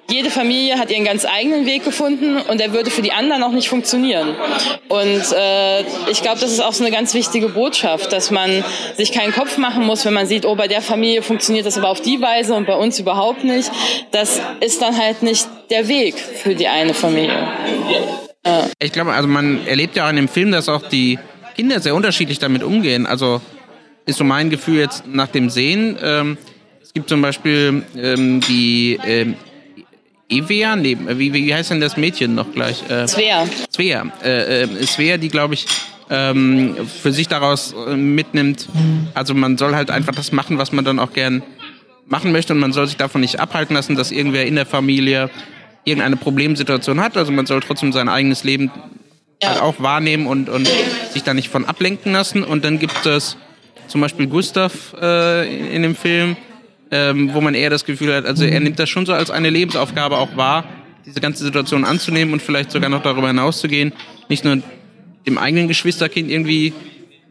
jede 0.10 0.30
Familie 0.30 0.80
hat 0.80 0.90
ihren 0.90 1.06
ganz 1.06 1.26
eigenen 1.26 1.66
Weg 1.66 1.84
gefunden 1.84 2.38
und 2.38 2.60
der 2.60 2.74
würde 2.74 2.90
für 2.90 3.02
die 3.02 3.12
anderen 3.12 3.44
auch 3.44 3.52
nicht 3.52 3.70
funktionieren. 3.70 4.36
Und 4.88 5.24
äh, 5.34 5.82
ich 6.10 6.22
glaube, 6.22 6.40
das 6.40 6.52
ist 6.52 6.62
auch 6.62 6.74
so 6.74 6.84
eine 6.84 6.96
ganz 6.96 7.14
wichtige 7.14 7.50
Botschaft 7.50 7.67
Botschaft, 7.68 8.14
dass 8.14 8.32
man 8.32 8.64
sich 8.96 9.12
keinen 9.12 9.34
Kopf 9.34 9.58
machen 9.58 9.86
muss, 9.86 10.06
wenn 10.06 10.14
man 10.14 10.26
sieht, 10.26 10.46
oh, 10.46 10.56
bei 10.56 10.70
der 10.70 10.82
Familie 10.82 11.22
funktioniert 11.22 11.66
das 11.66 11.78
aber 11.78 11.90
auf 11.90 12.02
die 12.02 12.22
Weise 12.22 12.54
und 12.54 12.66
bei 12.66 12.76
uns 12.76 12.98
überhaupt 12.98 13.44
nicht. 13.44 13.70
Das 14.12 14.40
ist 14.62 14.82
dann 14.82 14.98
halt 14.98 15.22
nicht 15.22 15.46
der 15.70 15.90
Weg 15.90 16.16
für 16.18 16.56
die 16.56 16.68
eine 16.68 16.94
Familie. 16.94 17.46
Ja. 18.46 18.70
Ich 18.80 18.94
glaube, 18.94 19.12
also 19.12 19.28
man 19.28 19.68
erlebt 19.68 19.98
ja 19.98 20.06
auch 20.06 20.10
in 20.10 20.16
dem 20.16 20.30
Film, 20.30 20.52
dass 20.52 20.70
auch 20.70 20.88
die 20.88 21.20
Kinder 21.58 21.82
sehr 21.82 21.94
unterschiedlich 21.94 22.40
damit 22.40 22.64
umgehen. 22.64 23.06
Also 23.06 23.42
ist 24.06 24.18
so 24.18 24.24
mein 24.24 24.50
Gefühl 24.50 24.80
jetzt 24.80 25.06
nach 25.06 25.28
dem 25.28 25.50
Sehen. 25.50 25.98
Ähm, 26.02 26.38
es 26.82 26.94
gibt 26.94 27.10
zum 27.10 27.22
Beispiel 27.22 27.84
ähm, 27.98 28.40
die 28.48 28.98
ähm, 29.06 29.36
Evea, 30.30 30.78
nee, 30.78 30.98
wie, 30.98 31.34
wie 31.34 31.54
heißt 31.54 31.72
denn 31.72 31.82
das 31.82 31.98
Mädchen 31.98 32.34
noch 32.34 32.54
gleich? 32.54 32.90
Äh, 32.90 33.10
Svea. 33.10 33.46
Svea. 33.76 34.10
Äh, 34.24 34.64
äh, 34.64 34.86
Svea, 34.86 35.18
die 35.18 35.28
glaube 35.28 35.56
ich 35.56 35.66
ähm, 36.10 36.76
für 36.88 37.12
sich 37.12 37.28
daraus 37.28 37.74
äh, 37.74 37.96
mitnimmt. 37.96 38.68
Also 39.14 39.34
man 39.34 39.58
soll 39.58 39.76
halt 39.76 39.92
einfach 39.92 40.16
das 40.16 40.32
machen, 40.32 40.58
was 40.58 40.72
man 40.72 40.86
dann 40.86 41.00
auch 41.00 41.14
gern 41.14 41.44
machen 42.08 42.32
möchte 42.32 42.54
und 42.54 42.60
man 42.60 42.72
soll 42.72 42.88
sich 42.88 42.98
davon 42.98 43.22
nicht 43.22 43.40
abhalten 43.40 43.76
lassen, 43.76 43.96
dass 43.96 44.12
irgendwer 44.12 44.46
in 44.46 44.56
der 44.56 44.66
Familie 44.66 45.30
irgendeine 45.84 46.18
Problemsituation 46.18 47.00
hat. 47.00 47.18
Also 47.18 47.32
man 47.32 47.46
soll 47.46 47.60
trotzdem 47.62 47.92
sein 47.92 48.10
eigenes 48.10 48.44
Leben 48.44 48.72
halt 49.44 49.62
auch 49.62 49.80
wahrnehmen 49.80 50.28
und, 50.28 50.50
und 50.50 50.68
sich 51.12 51.24
da 51.24 51.34
nicht 51.34 51.50
von 51.50 51.66
ablenken 51.66 52.14
lassen. 52.14 52.44
Und 52.44 52.66
dann 52.66 52.80
gibt 52.80 53.06
es 53.06 53.38
zum 53.88 54.02
Beispiel 54.02 54.28
Gustav 54.28 54.96
äh, 55.00 55.48
in, 55.54 55.72
in 55.72 55.82
dem 55.84 55.96
Film, 55.96 56.36
ähm, 56.92 57.34
wo 57.34 57.42
man 57.42 57.54
eher 57.54 57.70
das 57.70 57.86
Gefühl 57.86 58.16
hat, 58.16 58.26
also 58.26 58.46
er 58.46 58.60
nimmt 58.60 58.80
das 58.80 58.90
schon 58.90 59.06
so 59.06 59.14
als 59.14 59.30
eine 59.30 59.50
Lebensaufgabe 59.50 60.18
auch 60.18 60.36
wahr, 60.38 60.64
diese 61.06 61.22
ganze 61.22 61.44
Situation 61.44 61.86
anzunehmen 61.86 62.34
und 62.34 62.42
vielleicht 62.42 62.72
sogar 62.72 62.90
noch 62.90 63.02
darüber 63.02 63.28
hinauszugehen, 63.28 63.94
nicht 64.30 64.44
nur 64.44 64.62
dem 65.28 65.38
eigenen 65.38 65.68
Geschwisterkind 65.68 66.32
irgendwie 66.32 66.74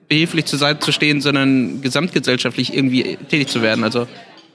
behilflich 0.08 0.44
zur 0.44 0.58
Seite 0.58 0.80
zu 0.80 0.92
stehen, 0.92 1.20
sondern 1.20 1.80
gesamtgesellschaftlich 1.80 2.74
irgendwie 2.74 3.16
tätig 3.28 3.48
zu 3.48 3.62
werden. 3.62 3.82
Also 3.82 4.06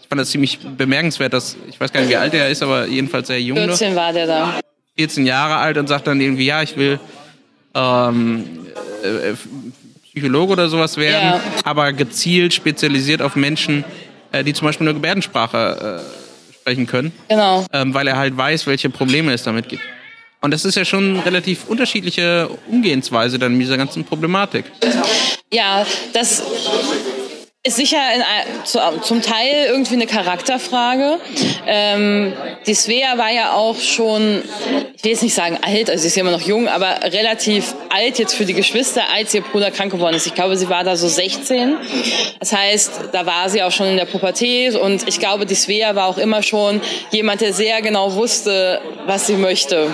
ich 0.02 0.08
fand 0.08 0.22
das 0.22 0.30
ziemlich 0.30 0.60
bemerkenswert, 0.60 1.34
dass, 1.34 1.58
ich 1.70 1.80
weiß 1.80 1.92
gar 1.92 2.02
nicht, 2.02 2.10
wie 2.10 2.16
alt 2.16 2.34
er 2.34 2.50
ist, 2.50 2.64
aber 2.64 2.88
jedenfalls 2.88 3.28
sehr 3.28 3.42
jung 3.42 3.58
14 3.58 3.96
war 3.96 4.14
der 4.14 4.28
da. 4.28 4.60
14 4.98 5.26
Jahre 5.26 5.58
alt 5.58 5.78
und 5.78 5.88
sagt 5.88 6.08
dann 6.08 6.22
irgendwie, 6.22 6.46
ja, 6.46 6.62
ich 6.62 6.78
will 6.78 7.00
ähm, 7.74 8.46
äh, 9.04 9.34
Psychologe 10.04 10.54
oder 10.54 10.70
sowas 10.70 10.98
werden, 10.98 11.40
ja. 11.40 11.42
aber 11.64 11.94
gezielt 11.94 12.54
spezialisiert 12.54 13.22
auf 13.22 13.36
Menschen, 13.36 13.84
äh, 14.32 14.44
die 14.44 14.54
zum 14.54 14.68
Beispiel 14.68 14.86
nur 14.86 14.94
Gebärdensprache 14.94 16.02
äh, 16.02 16.54
sprechen 16.54 16.86
können. 16.88 17.12
Genau. 17.30 17.66
Ähm, 17.72 17.94
weil 17.94 18.08
er 18.08 18.18
halt 18.18 18.36
weiß, 18.36 18.68
welche 18.68 18.90
Probleme 18.90 19.34
es 19.34 19.44
damit 19.44 19.70
gibt. 19.70 19.82
Und 20.42 20.52
das 20.52 20.66
ist 20.66 20.76
ja 20.76 20.84
schon 20.84 21.20
relativ 21.20 21.68
unterschiedliche 21.68 22.50
Umgehensweise 22.68 23.38
dann 23.38 23.54
mit 23.54 23.62
dieser 23.62 23.78
ganzen 23.78 24.04
Problematik. 24.04 24.66
Ja, 25.54 25.86
das 26.14 26.42
ist 27.64 27.76
sicher 27.76 28.00
in, 28.16 29.04
zum 29.04 29.22
Teil 29.22 29.68
irgendwie 29.68 29.94
eine 29.94 30.08
Charakterfrage. 30.08 31.20
Ähm, 31.68 32.34
die 32.66 32.74
Svea 32.74 33.20
war 33.20 33.32
ja 33.32 33.54
auch 33.54 33.80
schon, 33.80 34.42
ich 34.96 35.04
will 35.04 35.12
jetzt 35.12 35.22
nicht 35.22 35.36
sagen 35.36 35.60
alt, 35.62 35.88
also 35.88 36.02
sie 36.02 36.08
ist 36.08 36.16
ja 36.16 36.22
immer 36.22 36.32
noch 36.32 36.42
jung, 36.42 36.68
aber 36.68 37.04
relativ 37.04 37.76
alt 37.90 38.18
jetzt 38.18 38.34
für 38.34 38.46
die 38.46 38.56
Geschwister, 38.56 39.04
als 39.14 39.36
ihr 39.36 39.42
Bruder 39.42 39.70
krank 39.70 39.92
geworden 39.92 40.16
ist. 40.16 40.26
Ich 40.26 40.34
glaube, 40.34 40.58
sie 40.58 40.70
war 40.70 40.84
da 40.84 40.96
so 40.96 41.08
16. 41.08 41.78
Das 42.40 42.52
heißt, 42.52 43.10
da 43.12 43.28
war 43.28 43.48
sie 43.48 43.62
auch 43.62 43.72
schon 43.72 43.86
in 43.86 43.98
der 43.98 44.06
Pubertät 44.06 44.76
und 44.76 45.08
ich 45.08 45.20
glaube, 45.20 45.46
die 45.46 45.54
Svea 45.54 45.94
war 45.94 46.08
auch 46.08 46.18
immer 46.18 46.42
schon 46.42 46.82
jemand, 47.12 47.42
der 47.42 47.54
sehr 47.54 47.84
genau 47.84 48.16
wusste, 48.16 48.82
was 49.06 49.28
sie 49.28 49.36
möchte. 49.36 49.94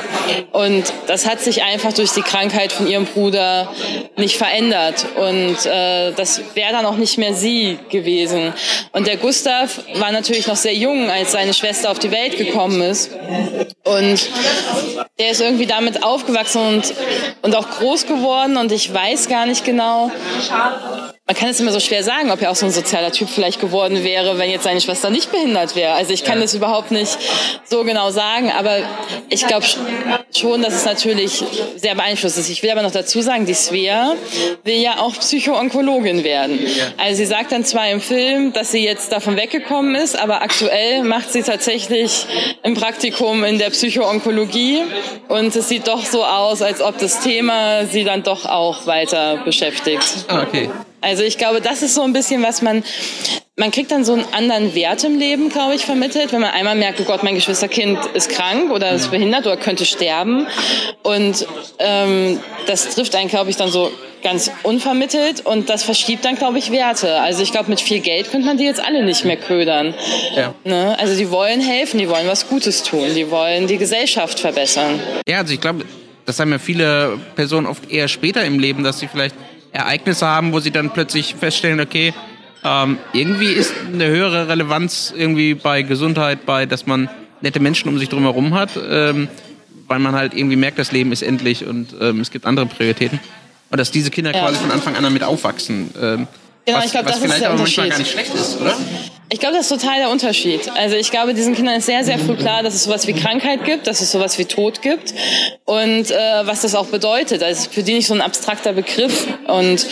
Und 0.54 0.86
das 1.08 1.28
hat 1.28 1.42
sich 1.42 1.64
einfach 1.64 1.92
durch 1.92 2.12
die 2.12 2.22
Krankheit 2.22 2.72
von 2.72 2.88
ihrem 2.88 3.06
Bruder 3.06 3.70
nicht 4.16 4.38
verändert. 4.38 5.06
Und 5.18 5.66
äh, 5.66 6.14
das 6.14 6.42
wäre 6.54 6.72
dann 6.72 6.86
auch 6.86 6.96
nicht 6.96 7.18
mehr 7.18 7.34
sie 7.34 7.57
gewesen. 7.90 8.54
Und 8.92 9.08
der 9.08 9.18
Gustav 9.18 9.82
war 9.96 10.12
natürlich 10.12 10.48
noch 10.48 10.56
sehr 10.56 10.74
jung, 10.74 11.10
als 11.10 11.32
seine 11.32 11.54
Schwester 11.54 11.92
auf 11.92 12.00
die 12.00 12.12
Welt 12.12 12.38
gekommen 12.38 12.82
ist. 12.82 13.12
Und 13.84 14.30
der 15.20 15.32
ist 15.32 15.42
irgendwie 15.42 15.66
damit 15.66 16.04
aufgewachsen 16.04 16.62
und, 16.62 16.94
und 17.42 17.56
auch 17.56 17.70
groß 17.70 18.06
geworden. 18.06 18.58
Und 18.58 18.72
ich 18.72 18.94
weiß 18.94 19.28
gar 19.30 19.46
nicht 19.46 19.66
genau, 19.66 20.12
man 21.28 21.36
kann 21.36 21.50
es 21.50 21.60
immer 21.60 21.74
so 21.74 21.82
schwer 21.82 22.06
sagen, 22.06 22.32
ob 22.32 22.42
er 22.42 22.52
auch 22.52 22.56
so 22.56 22.66
ein 22.66 22.72
sozialer 22.72 23.12
Typ 23.12 23.28
vielleicht 23.28 23.60
geworden 23.60 24.06
wäre, 24.06 24.38
wenn 24.38 24.50
jetzt 24.50 24.64
seine 24.64 24.80
Schwester 24.80 25.10
nicht 25.10 25.30
behindert 25.30 25.76
wäre. 25.76 25.94
Also 25.94 26.14
ich 26.14 26.24
kann 26.24 26.38
ja. 26.38 26.44
das 26.44 26.54
überhaupt 26.54 26.92
nicht 26.92 27.18
so 27.66 27.84
genau 27.84 28.12
sagen, 28.12 28.50
aber 28.58 28.78
ich 29.28 29.46
glaube 29.46 29.66
schon, 30.34 30.62
dass 30.62 30.74
es 30.74 30.86
natürlich 30.86 31.44
sehr 31.76 31.96
beeinflusst 31.96 32.38
ist. 32.38 32.50
Ich 32.50 32.64
will 32.64 32.70
aber 32.70 32.82
noch 32.82 32.92
dazu 32.92 33.22
sagen, 33.22 33.46
die 33.46 33.56
Svea 33.56 34.16
will 34.64 34.78
ja 34.78 35.00
auch 35.00 35.14
Psychoonkologin 35.16 36.24
werden. 36.24 36.66
Also 36.96 37.18
sie 37.18 37.26
sagt 37.26 37.52
dann 37.52 37.66
zwar 37.66 37.90
im 37.90 38.00
Film, 38.00 38.54
dass 38.54 38.72
sie 38.72 38.86
jetzt 38.86 39.12
davon 39.12 39.36
weggekommen 39.36 39.96
ist, 39.96 40.18
aber 40.18 40.42
aktuell 40.42 41.04
macht 41.04 41.34
sie 41.34 41.44
tatsächlich 41.44 42.26
ein 42.64 42.74
Praktikum 42.74 43.44
in 43.44 43.58
der 43.60 43.72
Psychoonkologie 43.72 44.84
und 45.28 45.54
es 45.54 45.68
sieht 45.68 45.90
doch 45.90 46.06
so 46.06 46.24
aus, 46.24 46.62
als 46.62 46.82
ob 46.82 46.98
das 47.00 47.20
Thema 47.20 47.86
sie 47.86 48.06
dann 48.06 48.24
doch 48.24 48.46
auch 48.46 48.88
weiter 48.88 49.42
beschäftigt. 49.44 50.06
Ah, 50.30 50.44
okay. 50.44 50.70
Also 51.02 51.24
ich 51.24 51.38
glaube, 51.38 51.62
das 51.62 51.84
ist 51.84 51.96
so 51.96 52.02
ein 52.02 52.14
bisschen, 52.14 52.44
was 52.44 52.62
man, 52.62 52.84
man 53.56 53.72
kriegt 53.72 53.92
dann 53.92 54.04
so 54.04 54.14
einen 54.14 54.26
anderen 54.34 54.74
Wert 54.74 55.04
im 55.04 55.18
Leben, 55.18 55.50
glaube 55.50 55.76
ich, 55.76 55.86
vermittelt, 55.86 56.32
wenn 56.34 56.42
man 56.42 56.52
einmal 56.52 56.76
merkt, 56.76 57.00
oh 57.00 57.04
Gott, 57.04 57.24
mein 57.24 57.36
Geschwisterkind 57.36 58.00
ist 58.14 58.30
krank 58.30 58.72
oder 58.72 58.92
ist 58.92 59.12
behindert 59.12 59.46
oder 59.46 59.58
könnte 59.58 59.86
sterben. 59.86 60.48
Und 61.04 61.46
ähm, 61.80 62.40
das 62.66 62.96
trifft 62.96 63.16
einen, 63.16 63.30
glaube 63.30 63.50
ich, 63.50 63.58
dann 63.58 63.70
so 63.70 63.92
ganz 64.24 64.52
unvermittelt 64.64 65.46
und 65.46 65.70
das 65.70 65.84
verschiebt 65.84 66.26
dann, 66.26 66.36
glaube 66.36 66.58
ich, 66.58 66.72
Werte. 66.72 67.22
Also 67.22 67.44
ich 67.44 67.52
glaube, 67.52 67.70
mit 67.70 67.80
viel 67.80 68.00
Geld 68.00 68.32
könnte 68.32 68.48
man 68.48 68.58
die 68.58 68.66
jetzt 68.66 68.84
alle 68.84 69.06
nicht 69.06 69.24
mehr 69.24 69.38
ködern. 69.38 69.94
Ja. 70.36 70.54
Ne? 70.64 70.98
Also 71.00 71.16
die 71.16 71.30
wollen 71.30 71.62
helfen, 71.62 72.00
die 72.00 72.10
wollen 72.10 72.28
was 72.28 72.50
Gutes 72.50 72.84
tun, 72.84 73.14
die 73.16 73.30
wollen 73.30 73.68
die 73.68 73.78
Gesellschaft 73.78 74.40
verbessern. 74.40 75.00
Ja, 75.28 75.40
also 75.40 75.54
ich 75.54 75.62
glaube, 75.62 75.86
das 76.26 76.40
haben 76.40 76.52
ja 76.52 76.60
viele 76.60 77.20
Personen 77.36 77.68
oft 77.68 77.90
eher 77.92 78.08
später 78.08 78.44
im 78.44 78.60
Leben, 78.60 78.84
dass 78.84 79.00
sie 79.00 79.08
vielleicht 79.08 79.36
Ereignisse 79.72 80.26
haben, 80.26 80.54
wo 80.54 80.60
sie 80.60 80.72
dann 80.72 80.92
plötzlich 80.92 81.36
feststellen, 81.36 81.80
okay, 81.80 82.14
ähm, 82.64 82.98
irgendwie 83.14 83.52
ist 83.52 83.74
eine 83.94 84.08
höhere 84.08 84.48
Relevanz 84.48 85.14
irgendwie 85.16 85.54
bei 85.54 85.84
Gesundheit, 85.84 86.46
bei, 86.46 86.66
dass 86.66 86.86
man 86.86 87.10
nette 87.42 87.60
Menschen 87.60 87.90
um 87.90 88.00
sich 88.00 88.10
drumherum 88.10 88.54
hat, 88.54 88.72
ähm, 88.90 89.28
weil 89.88 90.00
man 90.00 90.16
halt 90.16 90.34
irgendwie 90.34 90.56
merkt, 90.56 90.80
das 90.80 90.92
Leben 90.92 91.12
ist 91.12 91.22
endlich 91.22 91.66
und 91.66 91.96
ähm, 92.02 92.20
es 92.20 92.32
gibt 92.32 92.46
andere 92.46 92.66
Prioritäten. 92.66 93.20
Und 93.70 93.80
dass 93.80 93.92
diese 93.92 94.10
Kinder 94.12 94.34
ja. 94.34 94.40
quasi 94.40 94.60
von 94.60 94.72
Anfang 94.72 94.96
an 94.96 95.04
damit 95.04 95.24
aufwachsen. 95.24 95.92
Genau, 96.68 96.80
was, 96.80 96.86
ich 96.88 96.92
glaube, 96.92 97.08
das 97.08 97.24
ist 97.24 97.40
der 97.40 97.54
manchmal 97.54 97.88
gar 97.88 97.98
nicht 97.98 98.12
schlecht 98.12 98.36
ist, 98.36 98.60
oder? 98.60 98.76
Ich 99.30 99.40
glaube, 99.40 99.56
das 99.56 99.72
ist 99.72 99.82
total 99.82 100.00
der 100.00 100.10
Unterschied. 100.10 100.70
Also 100.76 100.98
ich 100.98 101.12
glaube, 101.12 101.34
diesen 101.34 101.56
Kindern 101.56 101.76
ist 101.76 101.86
sehr, 101.86 102.04
sehr 102.04 102.20
früh 102.20 102.36
klar, 102.36 102.62
dass 102.62 102.74
es 102.74 102.84
sowas 102.84 103.08
wie 103.08 103.14
Krankheit 103.14 103.64
gibt, 103.64 103.88
dass 103.88 104.02
es 104.02 104.12
sowas 104.12 104.38
wie 104.38 104.44
Tod 104.44 104.82
gibt 104.82 105.14
und 105.64 106.12
äh, 106.12 106.16
was 106.44 106.62
das 106.62 106.76
auch 106.76 106.88
bedeutet. 106.88 107.42
Also 107.42 107.70
für 107.70 107.84
die 107.84 107.94
nicht 107.94 108.08
so 108.08 108.14
ein 108.14 108.22
abstrakter 108.22 108.74
Begriff. 108.74 109.28
Und 109.48 109.86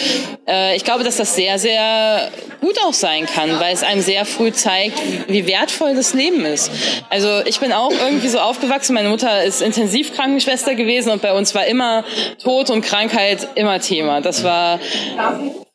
äh, 0.48 0.76
ich 0.76 0.84
glaube, 0.84 1.06
dass 1.06 1.16
das 1.16 1.36
sehr, 1.36 1.60
sehr 1.60 2.30
gut 2.60 2.78
auch 2.86 2.94
sein 2.94 3.26
kann, 3.26 3.58
weil 3.60 3.74
es 3.74 3.84
einem 3.84 4.02
sehr 4.02 4.26
früh 4.26 4.52
zeigt, 4.52 5.00
wie 5.28 5.48
wertvoll 5.48 5.96
das 5.96 6.14
Leben 6.14 6.46
ist. 6.46 6.72
Also 7.10 7.42
ich 7.46 7.62
bin 7.62 7.72
auch 7.72 7.92
irgendwie 7.92 8.28
so 8.28 8.40
aufgewachsen. 8.40 8.94
Meine 8.94 9.10
Mutter 9.10 9.44
ist 9.44 9.62
Intensivkrankenschwester 9.62 10.76
gewesen 10.76 11.10
und 11.12 11.22
bei 11.22 11.32
uns 11.32 11.56
war 11.56 11.66
immer 11.66 12.04
Tod 12.44 12.70
und 12.70 12.82
Krankheit 12.82 13.48
immer 13.56 13.80
Thema. 13.80 14.20
Das 14.20 14.44
war 14.44 14.80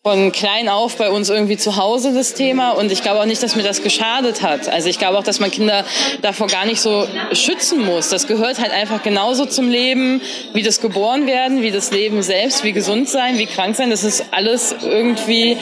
von 0.02 0.32
klein 0.32 0.70
auf 0.70 0.96
bei 0.96 1.10
uns 1.10 1.28
irgendwie 1.28 1.58
zu 1.58 1.76
Hause 1.76 2.14
das 2.14 2.32
Thema 2.32 2.70
und 2.70 2.90
ich 2.90 3.02
glaube 3.02 3.20
auch 3.20 3.26
nicht, 3.26 3.42
dass 3.42 3.54
mir 3.54 3.62
das 3.62 3.82
geschadet 3.82 4.40
hat. 4.40 4.66
Also 4.66 4.88
ich 4.88 4.98
glaube 4.98 5.18
auch, 5.18 5.22
dass 5.22 5.40
man 5.40 5.50
Kinder 5.50 5.84
davor 6.22 6.46
gar 6.46 6.64
nicht 6.64 6.80
so 6.80 7.06
schützen 7.32 7.84
muss. 7.84 8.08
Das 8.08 8.26
gehört 8.26 8.58
halt 8.60 8.72
einfach 8.72 9.02
genauso 9.02 9.44
zum 9.44 9.68
Leben, 9.68 10.22
wie 10.54 10.62
das 10.62 10.80
geboren 10.80 11.26
werden, 11.26 11.60
wie 11.60 11.70
das 11.70 11.90
Leben 11.90 12.22
selbst, 12.22 12.64
wie 12.64 12.72
gesund 12.72 13.10
sein, 13.10 13.36
wie 13.36 13.44
krank 13.44 13.76
sein. 13.76 13.90
Das 13.90 14.02
ist 14.02 14.24
alles 14.32 14.74
irgendwie, 14.82 15.58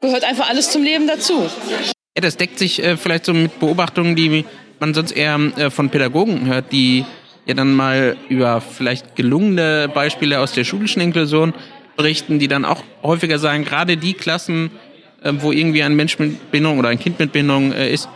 gehört 0.00 0.24
einfach 0.24 0.48
alles 0.48 0.70
zum 0.70 0.82
Leben 0.82 1.06
dazu. 1.06 1.48
Ja, 2.16 2.22
das 2.22 2.36
deckt 2.36 2.58
sich 2.58 2.82
äh, 2.82 2.96
vielleicht 2.96 3.26
so 3.26 3.34
mit 3.34 3.60
Beobachtungen, 3.60 4.16
die 4.16 4.44
man 4.80 4.94
sonst 4.94 5.12
eher 5.12 5.38
äh, 5.56 5.70
von 5.70 5.90
Pädagogen 5.90 6.46
hört, 6.46 6.72
die 6.72 7.04
ja 7.46 7.54
dann 7.54 7.72
mal 7.72 8.16
über 8.28 8.60
vielleicht 8.60 9.14
gelungene 9.14 9.88
Beispiele 9.92 10.40
aus 10.40 10.52
der 10.52 10.64
schulischen 10.64 11.00
Inklusion 11.00 11.54
berichten, 11.96 12.38
die 12.38 12.48
dann 12.48 12.64
auch 12.64 12.82
häufiger 13.02 13.38
sagen, 13.38 13.64
gerade 13.64 13.96
die 13.96 14.14
Klassen, 14.14 14.70
äh, 15.22 15.32
wo 15.38 15.52
irgendwie 15.52 15.82
ein 15.82 15.94
Mensch 15.94 16.18
mit 16.18 16.50
Behinderung 16.50 16.78
oder 16.78 16.88
ein 16.88 16.98
Kind 16.98 17.18
mit 17.18 17.32
Behinderung 17.32 17.72
äh, 17.72 17.92
ist, 17.92 18.08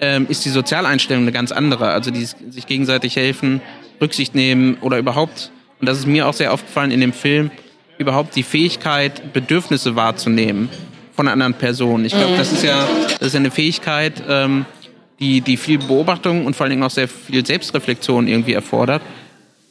äh, 0.00 0.20
ist 0.28 0.44
die 0.44 0.50
Sozialeinstellung 0.50 1.24
eine 1.24 1.32
ganz 1.32 1.52
andere. 1.52 1.88
Also 1.88 2.10
die 2.10 2.24
sich 2.24 2.66
gegenseitig 2.66 3.16
helfen, 3.16 3.60
Rücksicht 4.00 4.34
nehmen 4.34 4.76
oder 4.80 4.98
überhaupt, 4.98 5.50
und 5.80 5.88
das 5.88 5.98
ist 5.98 6.06
mir 6.06 6.26
auch 6.28 6.34
sehr 6.34 6.52
aufgefallen 6.52 6.90
in 6.90 7.00
dem 7.00 7.12
Film, 7.12 7.50
überhaupt 7.98 8.34
die 8.36 8.42
Fähigkeit, 8.42 9.32
Bedürfnisse 9.32 9.96
wahrzunehmen 9.96 10.68
von 11.14 11.28
anderen 11.28 11.54
Person. 11.54 12.04
Ich 12.04 12.12
glaube, 12.12 12.32
mhm. 12.32 12.38
das 12.38 12.52
ist 12.52 12.64
ja 12.64 12.86
das 13.18 13.28
ist 13.28 13.36
eine 13.36 13.50
Fähigkeit, 13.50 14.22
ähm, 14.28 14.66
die, 15.20 15.40
die 15.40 15.56
viel 15.56 15.78
Beobachtung 15.78 16.44
und 16.44 16.56
vor 16.56 16.64
allen 16.64 16.70
Dingen 16.70 16.82
auch 16.82 16.90
sehr 16.90 17.08
viel 17.08 17.46
Selbstreflexion 17.46 18.26
irgendwie 18.26 18.52
erfordert. 18.52 19.02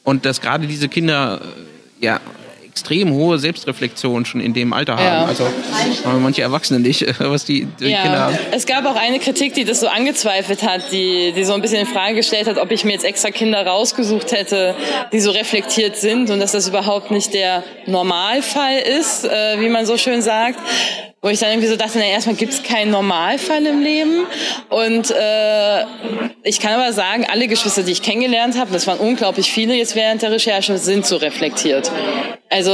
Und 0.04 0.26
dass 0.26 0.42
gerade 0.42 0.68
diese 0.68 0.88
Kinder 0.88 1.42
äh, 1.42 2.06
ja 2.06 2.20
extrem 2.74 3.14
hohe 3.14 3.38
Selbstreflexion 3.38 4.26
schon 4.26 4.42
in 4.42 4.56
dem 4.56 4.74
Alter 4.74 4.96
haben. 4.96 5.06
Ja. 5.06 5.26
Also 5.26 5.48
manche 6.20 6.42
Erwachsene 6.42 6.80
nicht, 6.80 7.06
was 7.20 7.46
die, 7.46 7.68
die 7.80 7.90
ja. 7.90 8.02
Kinder 8.02 8.20
haben. 8.20 8.38
Es 8.52 8.66
gab 8.66 8.84
auch 8.88 8.96
eine 8.96 9.20
Kritik, 9.20 9.54
die 9.54 9.64
das 9.64 9.80
so 9.80 9.88
angezweifelt 9.88 10.64
hat, 10.64 10.92
die, 10.92 11.34
die 11.34 11.44
so 11.44 11.54
ein 11.54 11.62
bisschen 11.62 11.82
in 11.82 11.86
Frage 11.86 12.16
gestellt 12.16 12.48
hat, 12.48 12.58
ob 12.58 12.72
ich 12.72 12.84
mir 12.84 12.94
jetzt 12.94 13.06
extra 13.06 13.30
Kinder 13.30 13.64
rausgesucht 13.64 14.32
hätte, 14.32 14.74
die 15.12 15.20
so 15.20 15.30
reflektiert 15.30 15.98
sind 15.98 16.32
und 16.32 16.40
dass 16.40 16.54
das 16.54 16.68
überhaupt 16.68 17.12
nicht 17.12 17.36
der 17.36 17.64
Normalfall 17.86 18.80
ist, 18.80 19.24
äh, 19.24 19.60
wie 19.60 19.70
man 19.70 19.86
so 19.86 19.96
schön 19.98 20.24
sagt. 20.24 20.60
Wo 21.24 21.30
ich 21.30 21.40
dann 21.40 21.52
irgendwie 21.52 21.70
so 21.70 21.78
dachte, 21.78 22.00
na 22.00 22.06
erstmal 22.06 22.36
gibt 22.36 22.52
es 22.52 22.64
keinen 22.64 22.92
Normalfall 22.92 23.66
im 23.66 23.82
Leben. 23.82 24.26
Und 24.70 25.10
äh, 25.10 25.86
ich 26.44 26.60
kann 26.60 26.74
aber 26.74 26.92
sagen, 26.92 27.26
alle 27.32 27.48
Geschwister, 27.48 27.84
die 27.84 27.94
ich 27.94 28.02
kennengelernt 28.02 28.60
habe, 28.60 28.74
das 28.74 28.88
waren 28.88 29.00
unglaublich 29.00 29.50
viele 29.50 29.74
jetzt 29.74 29.96
während 29.96 30.22
der 30.22 30.32
Recherche, 30.32 30.78
sind 30.78 31.06
so 31.06 31.16
reflektiert. 31.16 31.90
Also 32.54 32.72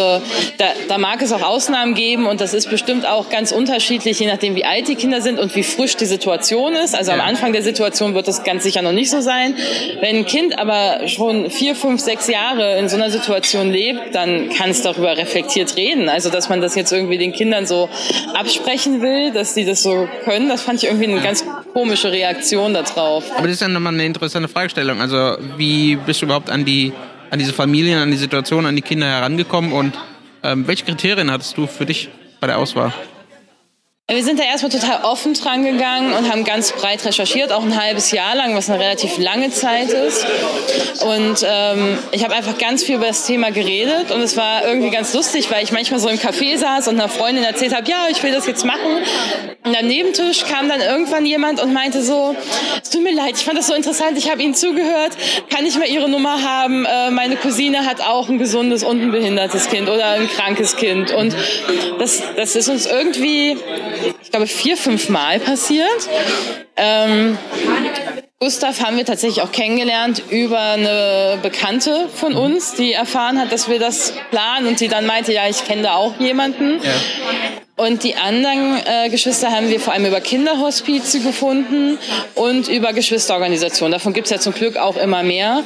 da, 0.58 0.66
da 0.90 0.98
mag 0.98 1.22
es 1.22 1.32
auch 1.32 1.42
Ausnahmen 1.42 1.94
geben 1.94 2.26
und 2.26 2.42
das 2.42 2.54
ist 2.54 2.70
bestimmt 2.70 3.08
auch 3.08 3.30
ganz 3.30 3.54
unterschiedlich, 3.54 4.20
je 4.20 4.28
nachdem 4.28 4.56
wie 4.56 4.66
alt 4.66 4.90
die 4.90 4.96
Kinder 4.96 5.22
sind 5.22 5.40
und 5.40 5.56
wie 5.56 5.64
frisch 5.64 5.96
die 5.96 6.06
Situation 6.06 6.74
ist. 6.76 6.96
Also 6.96 7.14
am 7.14 7.22
Anfang 7.22 7.54
der 7.54 7.62
Situation 7.62 8.14
wird 8.14 8.28
das 8.28 8.44
ganz 8.44 8.64
sicher 8.64 8.82
noch 8.82 8.92
nicht 8.92 9.10
so 9.10 9.22
sein. 9.22 9.56
Wenn 10.02 10.18
ein 10.18 10.26
Kind 10.26 10.60
aber 10.60 11.08
schon 11.08 11.50
vier, 11.50 11.76
fünf, 11.76 12.02
sechs 12.02 12.28
Jahre 12.28 12.78
in 12.78 12.90
so 12.90 12.98
einer 12.98 13.10
Situation 13.10 13.72
lebt, 13.72 14.14
dann 14.14 14.50
kann 14.50 14.70
es 14.70 14.82
darüber 14.82 15.16
reflektiert 15.16 15.78
reden. 15.78 16.10
Also 16.10 16.30
dass 16.30 16.50
man 16.50 16.60
das 16.60 16.76
jetzt 16.76 16.92
irgendwie 16.92 17.18
den 17.18 17.32
Kindern 17.32 17.66
so 17.66 17.88
absprechen 18.40 19.02
will, 19.02 19.32
dass 19.32 19.54
die 19.54 19.66
das 19.66 19.84
so 19.84 20.08
können, 20.24 20.48
das 20.50 20.62
fand 20.62 20.82
ich 20.82 20.90
irgendwie 20.90 21.08
eine 21.08 21.22
ganz 21.22 21.44
komische 21.74 22.12
Reaktion 22.12 22.74
darauf. 22.74 23.26
Aber 23.36 23.44
das 23.44 23.56
ist 23.56 23.62
ja 23.62 23.68
nochmal 23.68 23.94
eine 23.94 24.06
interessante 24.06 24.48
Fragestellung. 24.48 25.02
Also 25.02 25.38
wie 25.58 25.98
bist 25.98 26.22
du 26.22 26.26
überhaupt 26.26 26.50
an 26.50 26.66
die 26.66 26.94
an 27.32 27.38
diese 27.38 27.54
Familien, 27.54 28.00
an 28.00 28.10
die 28.10 28.18
Situation, 28.18 28.66
an 28.66 28.76
die 28.76 28.82
Kinder 28.82 29.06
herangekommen 29.06 29.72
und 29.72 29.94
ähm, 30.42 30.66
welche 30.68 30.86
Kriterien 30.86 31.30
hattest 31.30 31.58
du 31.58 31.68
für 31.68 31.86
dich 31.86 32.10
bei 32.40 32.48
der 32.48 32.58
Auswahl? 32.58 32.94
Wir 34.12 34.24
sind 34.24 34.40
da 34.40 34.44
erstmal 34.44 34.72
total 34.72 35.04
offen 35.04 35.36
dran 35.36 35.64
gegangen 35.64 36.14
und 36.14 36.32
haben 36.32 36.44
ganz 36.44 36.72
breit 36.72 37.06
recherchiert, 37.06 37.52
auch 37.52 37.62
ein 37.62 37.80
halbes 37.80 38.10
Jahr 38.10 38.34
lang, 38.34 38.56
was 38.56 38.68
eine 38.68 38.80
relativ 38.80 39.20
lange 39.20 39.52
Zeit 39.52 39.90
ist. 39.90 40.26
Und 41.04 41.46
ähm, 41.48 42.00
ich 42.12 42.24
habe 42.24 42.34
einfach 42.34 42.58
ganz 42.58 42.84
viel 42.84 42.96
über 42.96 43.06
das 43.06 43.28
Thema 43.28 43.52
geredet 43.52 44.10
und 44.10 44.22
es 44.22 44.36
war 44.36 44.66
irgendwie 44.66 44.90
ganz 44.90 45.14
lustig, 45.14 45.52
weil 45.52 45.64
ich 45.64 45.72
manchmal 45.72 46.00
so 46.00 46.10
im 46.10 46.18
Café 46.18 46.58
saß 46.58 46.88
und 46.88 47.00
einer 47.00 47.08
Freundin 47.08 47.44
erzählt 47.44 47.76
habe, 47.76 47.88
ja, 47.88 48.08
ich 48.10 48.24
will 48.24 48.32
das 48.32 48.48
jetzt 48.48 48.66
machen. 48.66 48.80
Und 49.64 49.78
am 49.78 49.86
Nebentisch 49.86 50.44
kam 50.46 50.68
dann 50.70 50.82
irgendwann 50.82 51.28
jemand 51.28 51.62
und 51.62 51.72
meinte 51.72 52.02
so, 52.02 52.36
es 52.82 52.90
tut 52.90 53.04
mir 53.04 53.14
leid, 53.14 53.36
ich 53.38 53.46
fand 53.46 53.60
das 53.60 53.68
so 53.68 53.76
interessant, 53.76 54.18
ich 54.18 54.32
habe 54.32 54.42
Ihnen 54.42 54.56
zugehört, 54.56 55.16
kann 55.54 55.68
ich 55.68 55.78
mal 55.78 55.88
Ihre 55.88 56.10
Nummer 56.10 56.42
haben? 56.42 56.86
Äh, 56.86 57.12
meine 57.12 57.36
Cousine 57.36 57.86
hat 57.86 58.02
auch 58.02 58.28
ein 58.28 58.40
gesundes 58.40 58.84
und 58.84 59.02
ein 59.04 59.12
behindertes 59.12 59.70
Kind 59.70 59.88
oder 59.88 60.08
ein 60.08 60.28
krankes 60.28 60.78
Kind. 60.78 61.12
Und 61.12 61.36
das, 62.00 62.24
das 62.36 62.56
ist 62.56 62.70
uns 62.70 62.88
irgendwie 62.88 63.56
ich 64.22 64.32
glaube, 64.32 64.48
vier, 64.48 64.78
fünf 64.78 65.10
Mal 65.10 65.40
passiert. 65.40 66.10
Ähm, 66.76 67.38
Gustav 68.40 68.82
haben 68.82 68.96
wir 68.96 69.06
tatsächlich 69.06 69.44
auch 69.44 69.52
kennengelernt 69.52 70.24
über 70.30 70.60
eine 70.60 71.40
Bekannte 71.42 72.08
von 72.14 72.36
uns, 72.36 72.74
die 72.74 72.94
erfahren 72.94 73.38
hat, 73.38 73.52
dass 73.52 73.68
wir 73.68 73.80
das 73.80 74.14
planen 74.30 74.68
und 74.68 74.80
die 74.80 74.88
dann 74.88 75.06
meinte, 75.06 75.34
ja, 75.34 75.48
ich 75.50 75.66
kenne 75.66 75.82
da 75.82 75.96
auch 75.96 76.18
jemanden. 76.20 76.82
Ja. 76.82 76.90
Und 77.80 78.04
die 78.04 78.16
anderen 78.16 78.78
äh, 78.86 79.08
Geschwister 79.08 79.52
haben 79.52 79.70
wir 79.70 79.80
vor 79.80 79.94
allem 79.94 80.06
über 80.06 80.20
Kinderhospize 80.20 81.22
gefunden 81.22 81.98
und 82.36 82.68
über 82.68 82.92
Geschwisterorganisationen. 82.92 83.94
Davon 83.94 84.12
gibt 84.12 84.28
es 84.28 84.32
ja 84.32 84.38
zum 84.38 84.54
Glück 84.54 84.76
auch 84.76 84.98
immer 84.98 85.24
mehr. 85.24 85.64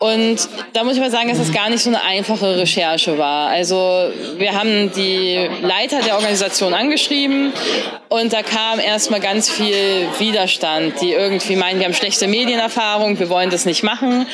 Und 0.00 0.48
da 0.72 0.82
muss 0.82 0.94
ich 0.94 1.00
mal 1.00 1.12
sagen, 1.12 1.28
dass 1.28 1.38
das 1.38 1.52
gar 1.52 1.70
nicht 1.70 1.84
so 1.84 1.90
eine 1.90 2.02
einfache 2.02 2.56
Recherche 2.56 3.18
war. 3.18 3.50
Also 3.50 4.10
wir 4.36 4.54
haben 4.54 4.90
die 4.96 5.48
Leiter 5.62 6.00
der 6.02 6.16
Organisation 6.16 6.74
angeschrieben 6.74 7.52
und 8.08 8.32
da 8.32 8.42
kam 8.42 8.80
erstmal 8.80 9.20
ganz 9.20 9.48
viel 9.48 10.08
Widerstand, 10.18 11.00
die 11.00 11.12
irgendwie 11.12 11.54
meinen, 11.54 11.78
wir 11.78 11.86
haben 11.86 11.94
schlechte 11.94 12.26
Medienerfahrung, 12.26 13.18
wir 13.20 13.28
wollen 13.28 13.50
das 13.50 13.64
nicht 13.64 13.84
machen. 13.84 14.26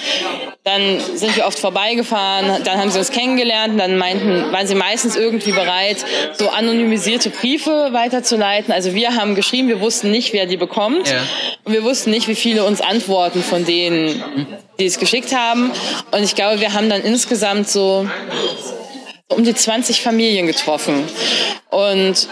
Dann 0.65 1.01
sind 1.15 1.37
wir 1.37 1.47
oft 1.47 1.59
vorbeigefahren, 1.59 2.63
dann 2.65 2.79
haben 2.79 2.91
sie 2.91 2.99
uns 2.99 3.11
kennengelernt 3.11 3.75
und 3.75 3.79
dann 3.79 3.97
meinten, 3.97 4.53
waren 4.53 4.67
sie 4.67 4.75
meistens 4.75 5.17
irgendwie 5.17 5.53
bereit, 5.53 6.05
so 6.35 6.49
anonymisiert 6.51 7.10
anonymisierte 7.11 7.31
Briefe 7.31 7.93
weiterzuleiten. 7.93 8.73
Also 8.73 8.95
wir 8.95 9.17
haben 9.17 9.35
geschrieben, 9.35 9.69
wir 9.69 9.81
wussten 9.81 10.11
nicht, 10.11 10.33
wer 10.33 10.47
die 10.47 10.57
bekommt. 10.57 11.09
Ja. 11.09 11.23
Und 11.65 11.73
wir 11.73 11.83
wussten 11.83 12.11
nicht, 12.11 12.29
wie 12.29 12.35
viele 12.35 12.65
uns 12.65 12.81
antworten 12.81 13.43
von 13.43 13.65
denen, 13.65 14.23
die 14.79 14.87
es 14.87 14.99
geschickt 14.99 15.35
haben. 15.35 15.73
Und 16.13 16.23
ich 16.23 16.35
glaube, 16.35 16.61
wir 16.61 16.73
haben 16.73 16.89
dann 16.89 17.03
insgesamt 17.03 17.69
so 17.69 18.09
um 19.29 19.45
die 19.45 19.55
20 19.55 20.01
Familien 20.03 20.47
getroffen. 20.47 21.05
Und 21.71 22.29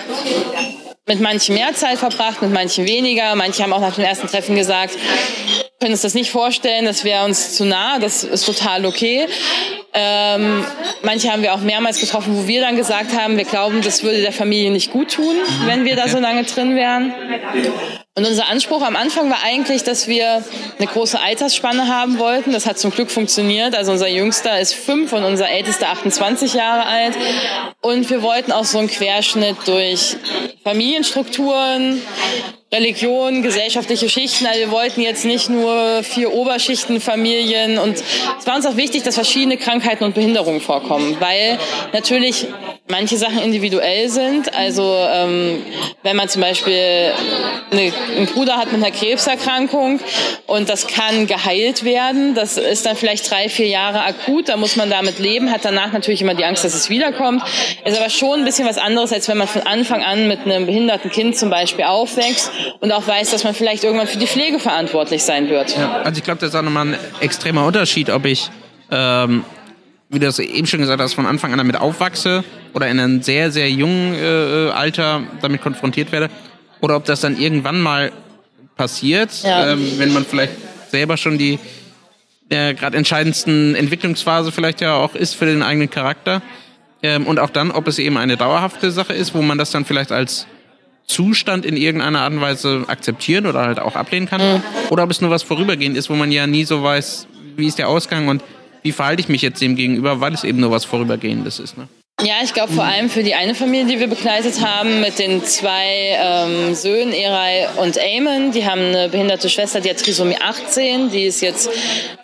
mit 1.07 1.21
manchen 1.21 1.55
mehr 1.55 1.75
Zeit 1.75 1.99
verbracht, 1.99 2.43
mit 2.43 2.53
manchen 2.53 2.87
weniger. 2.87 3.35
Manche 3.35 3.63
haben 3.63 3.73
auch 3.73 3.81
nach 3.81 3.95
dem 3.95 4.05
ersten 4.05 4.29
Treffen 4.29 4.57
gesagt, 4.57 4.97
können 5.81 5.93
uns 5.93 6.03
das 6.03 6.15
nicht 6.15 6.31
vorstellen, 6.31 6.87
das 6.87 7.05
wäre 7.05 7.25
uns 7.25 7.55
zu 7.55 7.65
nah, 7.65 7.99
das 7.99 8.25
ist 8.25 8.45
total 8.45 8.85
okay. 8.85 9.27
Ähm, 9.95 10.65
manche 11.03 11.33
haben 11.33 11.43
wir 11.43 11.55
auch 11.55 11.61
mehrmals 11.61 12.01
getroffen, 12.01 12.37
wo 12.37 12.47
wir 12.49 12.61
dann 12.61 12.77
gesagt 12.77 13.17
haben, 13.17 13.37
wir 13.37 13.45
glauben, 13.45 13.81
das 13.83 14.03
würde 14.03 14.21
der 14.21 14.33
Familie 14.33 14.71
nicht 14.71 14.91
gut 14.91 15.13
tun, 15.13 15.37
wenn 15.67 15.85
wir 15.85 15.97
da 15.97 16.09
so 16.09 16.19
lange 16.19 16.45
drin 16.45 16.77
wären. 16.77 17.15
Und 18.19 18.27
unser 18.27 18.49
Anspruch 18.49 18.83
am 18.83 18.97
Anfang 18.97 19.31
war 19.31 19.45
eigentlich, 19.45 19.85
dass 19.85 20.09
wir 20.09 20.43
eine 20.79 20.89
große 20.89 21.21
Altersspanne 21.21 21.87
haben 21.87 22.19
wollten. 22.19 22.53
Das 22.53 22.67
hat 22.67 22.77
zum 22.77 22.91
Glück 22.91 23.13
funktioniert. 23.13 23.77
Also 23.77 23.93
unser 23.93 24.09
Jüngster 24.09 24.59
ist 24.59 24.75
fünf 24.75 25.13
und 25.13 25.23
unser 25.23 25.49
Ältester 25.49 25.91
28 25.91 26.55
Jahre 26.55 26.85
alt. 26.87 27.15
Und 27.81 28.11
wir 28.11 28.23
wollten 28.23 28.51
auch 28.51 28.65
so 28.65 28.79
einen 28.79 28.89
Querschnitt 28.89 29.57
durch 29.67 30.17
Familienstrukturen, 30.65 32.03
Religion, 32.71 33.43
gesellschaftliche 33.43 34.11
Schichten. 34.11 34.47
Also 34.47 34.61
wir 34.61 34.71
wollten 34.71 35.01
jetzt 35.01 35.25
nicht 35.25 35.49
nur 35.49 36.03
vier 36.03 36.35
Oberschichtenfamilien 36.35 37.79
und 37.79 37.97
es 37.97 38.47
war 38.47 38.57
uns 38.57 38.67
auch 38.67 38.77
wichtig, 38.77 39.05
dass 39.05 39.15
verschiedene 39.15 39.57
Krankheiten 39.57 40.05
und 40.05 40.15
Behinderungen 40.15 40.61
vorkommen, 40.61 41.17
weil 41.19 41.59
natürlich 41.95 42.47
manche 42.91 43.17
Sachen 43.17 43.39
individuell 43.39 44.11
sind. 44.11 44.55
Also 44.55 44.95
ähm, 45.11 45.65
wenn 46.03 46.17
man 46.17 46.29
zum 46.29 46.43
Beispiel 46.43 47.13
eine, 47.71 47.93
einen 48.17 48.27
Bruder 48.27 48.59
hat 48.59 48.71
mit 48.71 48.85
einer 48.85 48.95
Krebserkrankung 48.95 50.01
und 50.47 50.69
das 50.69 50.87
kann 50.87 51.27
geheilt 51.27 51.85
werden, 51.85 52.35
das 52.35 52.59
ist 52.59 52.85
dann 52.85 52.97
vielleicht 52.97 53.31
drei, 53.31 53.49
vier 53.49 53.69
Jahre 53.69 54.03
akut, 54.03 54.51
da 54.51 54.59
muss 54.59 54.77
man 54.77 54.91
damit 54.91 55.19
leben, 55.19 55.51
hat 55.51 55.65
danach 55.65 55.93
natürlich 55.93 56.21
immer 56.21 56.35
die 56.35 56.45
Angst, 56.45 56.65
dass 56.65 56.75
es 56.75 56.91
wiederkommt. 56.91 57.43
Ist 57.87 57.99
aber 57.99 58.11
schon 58.11 58.41
ein 58.41 58.45
bisschen 58.45 58.69
was 58.69 58.77
anderes, 58.77 59.11
als 59.11 59.27
wenn 59.29 59.39
man 59.39 59.49
von 59.49 59.63
Anfang 59.63 60.03
an 60.03 60.29
mit 60.29 60.41
einem 60.41 60.67
behinderten 60.67 61.11
Kind 61.11 61.35
zum 61.39 61.49
Beispiel 61.49 61.87
aufwächst 61.87 62.53
und 62.81 62.93
auch 62.93 63.07
weiß, 63.07 63.31
dass 63.31 63.45
man 63.45 63.55
vielleicht 63.55 63.85
irgendwann 63.85 64.07
für 64.07 64.19
die 64.19 64.27
Pflege 64.27 64.59
verantwortlich 64.59 65.23
sein 65.23 65.49
wird. 65.49 65.77
Ja, 65.77 66.03
also 66.03 66.19
ich 66.19 66.25
glaube, 66.25 66.41
das 66.41 66.51
ist 66.51 66.55
auch 66.55 66.63
nochmal 66.63 66.89
ein 66.89 66.99
extremer 67.21 67.65
Unterschied, 67.65 68.11
ob 68.11 68.25
ich, 68.25 68.51
ähm, 68.91 69.45
wie 70.09 70.19
du 70.19 70.27
das 70.27 70.39
eben 70.39 70.67
schon 70.67 70.81
gesagt 70.81 71.01
hast, 71.01 71.15
von 71.15 71.27
Anfang 71.27 71.53
an 71.53 71.59
damit 71.59 71.77
aufwachse 71.77 72.45
oder 72.75 72.89
in 72.89 72.99
einem 72.99 73.23
sehr, 73.23 73.51
sehr 73.51 73.71
jungen 73.71 74.15
äh, 74.15 74.71
Alter 74.71 75.23
damit 75.41 75.63
konfrontiert 75.63 76.13
werde 76.13 76.31
oder 76.81 76.97
ob 76.97 77.05
das 77.05 77.21
dann 77.21 77.39
irgendwann 77.39 77.81
mal 77.81 78.13
passiert, 78.77 79.31
ja. 79.43 79.73
ähm, 79.73 79.99
wenn 79.99 80.13
man 80.13 80.25
vielleicht 80.25 80.53
selber 80.91 81.17
schon 81.17 81.39
die 81.39 81.59
der 82.51 82.75
gerade 82.75 82.97
entscheidendsten 82.97 83.75
Entwicklungsphase 83.75 84.53
vielleicht 84.53 84.81
ja 84.81 84.95
auch 84.95 85.15
ist 85.15 85.35
für 85.35 85.47
den 85.47 85.63
eigenen 85.63 85.91
Charakter. 85.91 86.43
Ähm, 87.03 87.27
und 87.27 87.39
auch 87.39 87.51
dann, 87.51 87.71
ob 87.71 87.87
es 87.87 87.99
eben 87.99 88.17
eine 88.17 88.37
dauerhafte 88.37 88.91
Sache 88.91 89.13
ist, 89.13 89.35
wo 89.35 89.43
man 89.43 89.59
das 89.59 89.71
dann 89.71 89.85
vielleicht 89.85 90.11
als 90.11 90.47
Zustand 91.09 91.65
in 91.65 91.77
irgendeiner 91.77 92.21
Art 92.21 92.33
und 92.33 92.41
Weise 92.41 92.85
akzeptieren 92.87 93.47
oder 93.47 93.61
halt 93.61 93.81
auch 93.81 93.97
ablehnen 93.97 94.29
kann. 94.29 94.41
Mhm. 94.41 94.63
Oder 94.91 95.03
ob 95.05 95.11
es 95.11 95.21
nur 95.21 95.31
was 95.31 95.43
vorübergehend 95.43 95.97
ist, 95.97 96.11
wo 96.11 96.15
man 96.15 96.31
ja 96.31 96.47
nie 96.47 96.65
so 96.65 96.83
weiß, 96.83 97.27
wie 97.57 97.67
ist 97.67 97.79
der 97.79 97.89
Ausgang 97.89 98.29
und 98.29 98.43
wie 98.83 98.93
verhalte 98.93 99.21
ich 99.21 99.29
mich 99.29 99.43
jetzt 99.43 99.61
dem 99.61 99.75
gegenüber, 99.75 100.21
weil 100.21 100.35
es 100.35 100.45
eben 100.45 100.61
nur 100.61 100.71
was 100.71 100.85
Vorübergehendes 100.85 101.59
ist. 101.59 101.77
Ne? 101.77 101.89
Ja, 102.21 102.35
ich 102.43 102.53
glaube 102.53 102.73
vor 102.73 102.83
allem 102.83 103.09
für 103.09 103.23
die 103.23 103.37
eine 103.37 103.55
Familie, 103.55 103.87
die 103.87 104.01
wir 104.01 104.09
begleitet 104.09 104.61
haben, 104.61 105.01
mit 105.01 105.21
den 105.21 105.45
zwei 105.45 106.19
ähm, 106.21 106.75
Söhnen, 106.75 107.13
Eray 107.13 107.69
und 107.77 107.97
Eamon. 107.97 108.51
Die 108.51 108.67
haben 108.67 108.81
eine 108.81 109.09
behinderte 109.09 109.49
Schwester, 109.49 109.81
die 109.81 109.89
hat 109.89 109.99
Trisomie 109.99 110.37
18, 110.37 111.11
die 111.11 111.27
ist 111.27 111.41
jetzt 111.43 111.71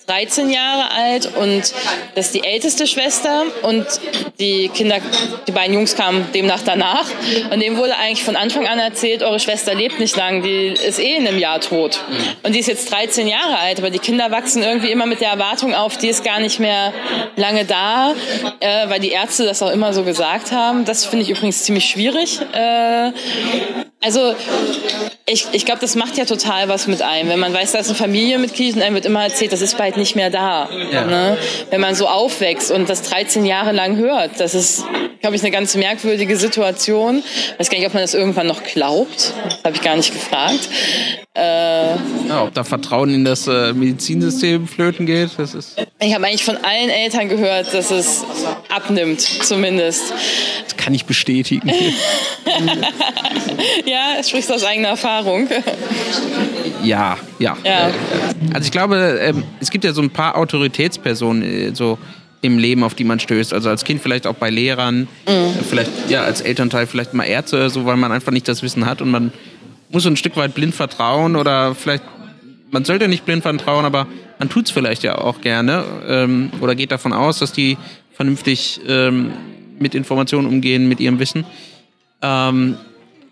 13 0.06 0.50
Jahre 0.50 0.90
alt 0.90 1.30
und 1.36 1.72
das 2.14 2.26
ist 2.26 2.34
die 2.34 2.44
älteste 2.44 2.86
Schwester 2.86 3.44
und 3.62 3.86
die 4.38 4.68
Kinder, 4.68 4.96
die 5.46 5.52
beiden 5.52 5.74
Jungs 5.74 5.96
kamen 5.96 6.26
demnach 6.34 6.60
danach. 6.62 7.06
Und 7.50 7.60
dem 7.62 7.78
wurde 7.78 7.96
eigentlich 7.96 8.22
von 8.22 8.36
Anfang 8.36 8.66
an 8.66 8.78
erzählt, 8.78 9.22
eure 9.22 9.40
Schwester 9.40 9.74
lebt 9.74 10.00
nicht 10.00 10.16
lang, 10.16 10.42
die 10.42 10.74
ist 10.86 10.98
eh 10.98 11.14
in 11.14 11.26
einem 11.26 11.38
Jahr 11.38 11.60
tot. 11.60 12.00
Und 12.42 12.54
die 12.54 12.58
ist 12.58 12.66
jetzt 12.66 12.90
13 12.92 13.28
Jahre 13.28 13.58
alt, 13.58 13.78
aber 13.78 13.90
die 13.90 13.98
Kinder 13.98 14.30
wachsen 14.30 14.62
irgendwie 14.62 14.90
immer 14.90 15.06
mit 15.06 15.20
der 15.20 15.30
Erwartung 15.30 15.74
auf, 15.74 15.96
die 15.96 16.08
ist 16.08 16.24
gar 16.24 16.40
nicht 16.40 16.60
mehr 16.60 16.92
lange 17.36 17.64
da, 17.64 18.12
äh, 18.60 18.88
weil 18.88 19.00
die 19.00 19.10
Ärzte 19.10 19.44
das 19.44 19.62
auch 19.62 19.70
immer 19.70 19.83
so 19.92 20.04
gesagt 20.04 20.52
haben. 20.52 20.84
Das 20.84 21.04
finde 21.04 21.24
ich 21.24 21.30
übrigens 21.30 21.64
ziemlich 21.64 21.84
schwierig. 21.84 22.40
Äh, 22.52 23.12
also 24.00 24.34
ich, 25.26 25.46
ich 25.52 25.64
glaube, 25.64 25.80
das 25.80 25.96
macht 25.96 26.18
ja 26.18 26.26
total 26.26 26.68
was 26.68 26.86
mit 26.86 27.00
einem. 27.00 27.30
Wenn 27.30 27.38
man 27.38 27.54
weiß, 27.54 27.72
da 27.72 27.78
ist 27.78 27.88
ein 27.88 27.96
Familienmitglied 27.96 28.76
und 28.76 28.82
einem 28.82 28.94
wird 28.94 29.06
immer 29.06 29.22
erzählt, 29.22 29.52
das 29.52 29.62
ist 29.62 29.78
bald 29.78 29.96
nicht 29.96 30.16
mehr 30.16 30.30
da. 30.30 30.68
Ja. 30.90 31.06
Ne? 31.06 31.38
Wenn 31.70 31.80
man 31.80 31.94
so 31.94 32.06
aufwächst 32.06 32.70
und 32.70 32.88
das 32.88 33.02
13 33.02 33.46
Jahre 33.46 33.72
lang 33.72 33.96
hört, 33.96 34.38
das 34.38 34.54
ist, 34.54 34.84
glaube 35.20 35.36
ich, 35.36 35.42
eine 35.42 35.50
ganz 35.50 35.74
merkwürdige 35.74 36.36
Situation. 36.36 37.22
Ich 37.52 37.58
weiß 37.58 37.70
gar 37.70 37.78
nicht, 37.78 37.86
ob 37.86 37.94
man 37.94 38.02
das 38.02 38.14
irgendwann 38.14 38.46
noch 38.46 38.62
glaubt. 38.62 39.32
Das 39.48 39.64
habe 39.64 39.76
ich 39.76 39.82
gar 39.82 39.96
nicht 39.96 40.12
gefragt. 40.12 40.68
Äh, 41.36 41.96
ja, 42.28 42.44
ob 42.44 42.54
da 42.54 42.62
Vertrauen 42.62 43.12
in 43.12 43.24
das 43.24 43.48
äh, 43.48 43.72
Medizinsystem 43.72 44.68
flöten 44.68 45.04
geht, 45.04 45.30
das 45.36 45.54
ist. 45.54 45.76
Ich 45.98 46.14
habe 46.14 46.26
eigentlich 46.26 46.44
von 46.44 46.56
allen 46.58 46.90
Eltern 46.90 47.28
gehört, 47.28 47.74
dass 47.74 47.90
es 47.90 48.24
abnimmt, 48.68 49.20
zumindest. 49.20 50.12
Das 50.62 50.76
kann 50.76 50.94
ich 50.94 51.06
bestätigen. 51.06 51.68
ja, 53.84 54.22
sprichst 54.22 54.52
aus 54.52 54.62
eigener 54.62 54.90
Erfahrung. 54.90 55.48
Ja, 56.84 57.18
ja. 57.40 57.56
ja. 57.64 57.90
Also 58.52 58.66
ich 58.66 58.70
glaube, 58.70 59.18
ähm, 59.20 59.42
es 59.58 59.70
gibt 59.70 59.82
ja 59.82 59.92
so 59.92 60.02
ein 60.02 60.10
paar 60.10 60.36
Autoritätspersonen 60.36 61.42
äh, 61.42 61.74
so 61.74 61.98
im 62.42 62.58
Leben, 62.58 62.84
auf 62.84 62.94
die 62.94 63.04
man 63.04 63.18
stößt. 63.18 63.54
Also 63.54 63.70
als 63.70 63.84
Kind 63.84 64.02
vielleicht 64.02 64.28
auch 64.28 64.34
bei 64.34 64.50
Lehrern, 64.50 65.08
mhm. 65.26 65.64
vielleicht 65.68 65.90
ja 66.08 66.22
als 66.22 66.42
Elternteil 66.42 66.86
vielleicht 66.86 67.12
mal 67.12 67.24
Ärzte, 67.24 67.70
so 67.70 67.86
weil 67.86 67.96
man 67.96 68.12
einfach 68.12 68.30
nicht 68.30 68.46
das 68.46 68.62
Wissen 68.62 68.86
hat 68.86 69.02
und 69.02 69.10
man 69.10 69.32
muss 69.94 70.06
ein 70.06 70.16
Stück 70.16 70.36
weit 70.36 70.54
blind 70.54 70.74
vertrauen 70.74 71.36
oder 71.36 71.74
vielleicht 71.74 72.02
man 72.70 72.84
sollte 72.84 73.06
nicht 73.06 73.24
blind 73.24 73.42
vertrauen, 73.42 73.84
aber 73.84 74.08
man 74.40 74.48
tut 74.48 74.66
es 74.66 74.72
vielleicht 74.72 75.04
ja 75.04 75.16
auch 75.16 75.40
gerne 75.40 75.84
ähm, 76.08 76.50
oder 76.60 76.74
geht 76.74 76.90
davon 76.90 77.12
aus, 77.12 77.38
dass 77.38 77.52
die 77.52 77.78
vernünftig 78.12 78.80
ähm, 78.88 79.32
mit 79.78 79.94
Informationen 79.94 80.48
umgehen, 80.48 80.88
mit 80.88 80.98
ihrem 80.98 81.20
Wissen. 81.20 81.44
Ähm, 82.20 82.76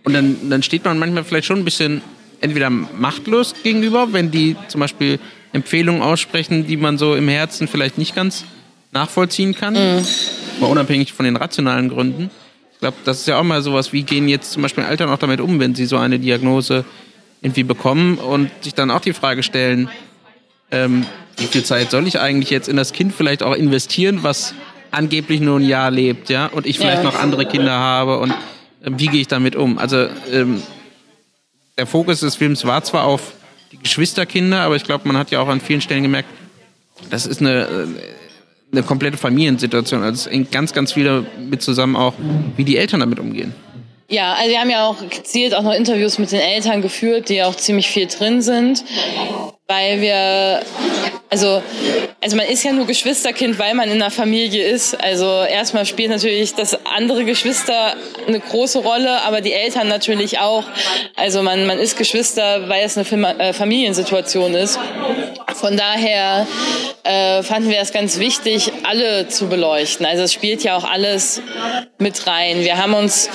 und 0.05 0.12
dann, 0.12 0.37
dann 0.48 0.62
steht 0.62 0.85
man 0.85 0.98
manchmal 0.98 1.25
vielleicht 1.25 1.46
schon 1.46 1.59
ein 1.59 1.64
bisschen 1.64 2.03
entweder 2.40 2.70
machtlos 2.70 3.55
gegenüber, 3.62 4.12
wenn 4.12 4.31
die 4.31 4.57
zum 4.68 4.81
Beispiel 4.81 5.18
Empfehlungen 5.53 6.03
aussprechen, 6.03 6.66
die 6.66 6.77
man 6.77 6.98
so 6.98 7.14
im 7.14 7.29
Herzen 7.29 7.68
vielleicht 7.68 7.98
nicht 7.98 8.14
ganz 8.14 8.44
nachvollziehen 8.92 9.55
kann, 9.55 9.75
mhm. 9.75 10.07
mal 10.61 10.66
unabhängig 10.68 11.12
von 11.12 11.25
den 11.25 11.37
rationalen 11.37 11.88
Gründen. 11.88 12.31
Ich 12.82 12.84
glaube, 12.84 12.96
das 13.04 13.20
ist 13.20 13.28
ja 13.28 13.38
auch 13.38 13.44
mal 13.44 13.62
sowas, 13.62 13.92
wie 13.92 14.02
gehen 14.02 14.26
jetzt 14.26 14.50
zum 14.50 14.62
Beispiel 14.62 14.82
Eltern 14.82 15.08
auch 15.08 15.18
damit 15.18 15.40
um, 15.40 15.60
wenn 15.60 15.72
sie 15.72 15.86
so 15.86 15.98
eine 15.98 16.18
Diagnose 16.18 16.84
irgendwie 17.40 17.62
bekommen 17.62 18.18
und 18.18 18.50
sich 18.60 18.74
dann 18.74 18.90
auch 18.90 18.98
die 18.98 19.12
Frage 19.12 19.44
stellen, 19.44 19.88
ähm, 20.72 21.06
wie 21.36 21.44
viel 21.44 21.62
Zeit 21.62 21.92
soll 21.92 22.08
ich 22.08 22.18
eigentlich 22.18 22.50
jetzt 22.50 22.66
in 22.66 22.76
das 22.76 22.92
Kind 22.92 23.14
vielleicht 23.14 23.44
auch 23.44 23.54
investieren, 23.54 24.24
was 24.24 24.52
angeblich 24.90 25.40
nur 25.40 25.60
ein 25.60 25.64
Jahr 25.64 25.92
lebt, 25.92 26.28
ja, 26.28 26.46
und 26.46 26.66
ich 26.66 26.78
vielleicht 26.78 27.04
ja. 27.04 27.08
noch 27.08 27.14
andere 27.14 27.46
Kinder 27.46 27.70
habe 27.70 28.18
und 28.18 28.32
äh, 28.32 28.90
wie 28.96 29.06
gehe 29.06 29.20
ich 29.20 29.28
damit 29.28 29.54
um? 29.54 29.78
Also 29.78 30.08
ähm, 30.32 30.60
der 31.78 31.86
Fokus 31.86 32.18
des 32.18 32.34
Films 32.34 32.64
war 32.64 32.82
zwar 32.82 33.04
auf 33.04 33.34
die 33.70 33.78
Geschwisterkinder, 33.78 34.62
aber 34.62 34.74
ich 34.74 34.82
glaube, 34.82 35.06
man 35.06 35.16
hat 35.16 35.30
ja 35.30 35.38
auch 35.38 35.48
an 35.48 35.60
vielen 35.60 35.82
Stellen 35.82 36.02
gemerkt, 36.02 36.28
das 37.10 37.26
ist 37.26 37.40
eine, 37.40 37.60
äh, 37.60 37.86
eine 38.72 38.82
komplette 38.82 39.18
Familiensituation. 39.18 40.02
Also 40.02 40.28
es 40.28 40.32
hängt 40.35 40.50
ganz, 40.50 40.72
ganz 40.72 40.92
viel 40.92 41.26
mit 41.38 41.62
zusammen 41.62 41.94
auch, 41.94 42.14
wie 42.56 42.64
die 42.64 42.76
Eltern 42.78 43.00
damit 43.00 43.20
umgehen. 43.20 43.54
Ja, 44.08 44.35
also 44.35 44.50
wir 44.50 44.61
haben 44.61 44.70
ja 44.70 44.87
auch 44.87 44.96
gezielt 45.08 45.54
auch 45.54 45.62
noch 45.62 45.72
Interviews 45.72 46.18
mit 46.18 46.32
den 46.32 46.40
Eltern 46.40 46.82
geführt, 46.82 47.28
die 47.28 47.42
auch 47.42 47.54
ziemlich 47.54 47.88
viel 47.88 48.06
drin 48.06 48.42
sind 48.42 48.85
weil 49.72 50.02
wir, 50.02 50.61
also, 51.30 51.62
also 52.20 52.37
man 52.37 52.46
ist 52.46 52.62
ja 52.62 52.72
nur 52.72 52.87
Geschwisterkind, 52.87 53.58
weil 53.58 53.72
man 53.72 53.88
in 53.88 54.02
einer 54.02 54.11
Familie 54.11 54.66
ist. 54.66 54.94
Also 55.02 55.24
erstmal 55.44 55.87
spielt 55.87 56.11
natürlich 56.11 56.54
das 56.54 56.78
andere 56.85 57.24
Geschwister 57.24 57.94
eine 58.26 58.38
große 58.38 58.80
Rolle, 58.80 59.22
aber 59.22 59.40
die 59.40 59.54
Eltern 59.54 59.88
natürlich 59.88 60.40
auch. 60.40 60.64
Also 61.16 61.42
man, 61.42 61.66
man 61.66 61.78
ist 61.78 61.96
Geschwister, 61.96 62.68
weil 62.68 62.85
es 62.85 62.98
eine 62.98 63.38
äh, 63.38 63.52
Familiensituation 63.54 64.54
ist. 64.54 64.78
Von 65.54 65.76
daher 65.78 66.46
äh, 67.04 67.42
fanden 67.42 67.70
wir 67.70 67.80
es 67.80 67.92
ganz 67.92 68.18
wichtig, 68.18 68.72
alle 68.85 69.28
zu 69.28 69.48
beleuchten. 69.48 70.04
Also 70.04 70.24
es 70.24 70.35
spielt 70.35 70.62
ja 70.64 70.76
auch 70.76 70.85
alles 70.85 71.40
mit 71.98 72.26
rein. 72.26 72.61
Wir 72.61 72.76
haben 72.76 72.92
uns 72.92 73.30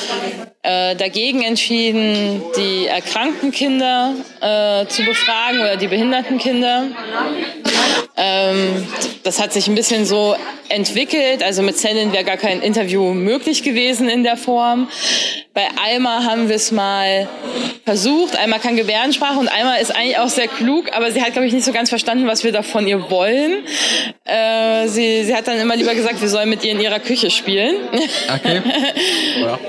äh, 0.67 0.97
dagegen 0.97 1.43
entschieden, 1.43 2.41
die 2.57 2.87
erkrankten 2.87 3.51
Kinder 3.51 4.13
äh, 4.41 4.85
zu 4.87 5.03
befragen 5.03 5.61
oder 5.61 5.77
die 5.77 5.87
behinderten 5.87 6.39
Kinder. 6.39 6.87
Ähm, 8.17 8.85
das 9.23 9.39
hat 9.39 9.53
sich 9.53 9.69
ein 9.69 9.75
bisschen 9.75 10.05
so 10.05 10.35
entwickelt. 10.67 11.41
Also 11.41 11.61
mit 11.61 11.77
Zellen 11.77 12.11
wäre 12.11 12.25
gar 12.25 12.35
kein 12.35 12.61
Interview 12.61 13.13
möglich 13.13 13.63
gewesen 13.63 14.09
in 14.09 14.23
der 14.23 14.35
Form. 14.35 14.89
Bei 15.53 15.67
Alma 15.81 16.25
haben 16.25 16.49
wir 16.49 16.57
es 16.57 16.73
mal 16.73 17.29
versucht. 17.85 18.37
Alma 18.37 18.59
kann 18.59 18.75
Gebärdensprache 18.75 19.39
und 19.39 19.47
Alma 19.47 19.75
ist 19.75 19.95
eigentlich 19.95 20.19
auch 20.19 20.27
sehr 20.27 20.49
klug, 20.49 20.91
aber 20.91 21.11
sie 21.13 21.21
hat, 21.21 21.31
glaube 21.31 21.47
ich, 21.47 21.53
nicht 21.53 21.65
so 21.65 21.71
ganz 21.71 21.87
verstanden, 21.87 22.27
was 22.27 22.43
wir 22.43 22.51
da 22.51 22.61
von 22.61 22.85
ihr 22.85 23.09
wollen. 23.09 23.63
Äh, 24.25 24.87
sie, 24.89 25.23
sie 25.23 25.33
hat 25.33 25.47
dann 25.47 25.59
immer 25.59 25.77
lieber 25.77 25.95
gesagt, 25.95 26.19
wir 26.19 26.27
sollen 26.27 26.49
mit 26.49 26.65
ihr 26.65 26.73
in 26.73 26.81
ihrer 26.81 26.99
Küche 26.99 27.31
spielen. 27.31 27.75
Okay. 28.35 28.61
Ja. 29.39 29.59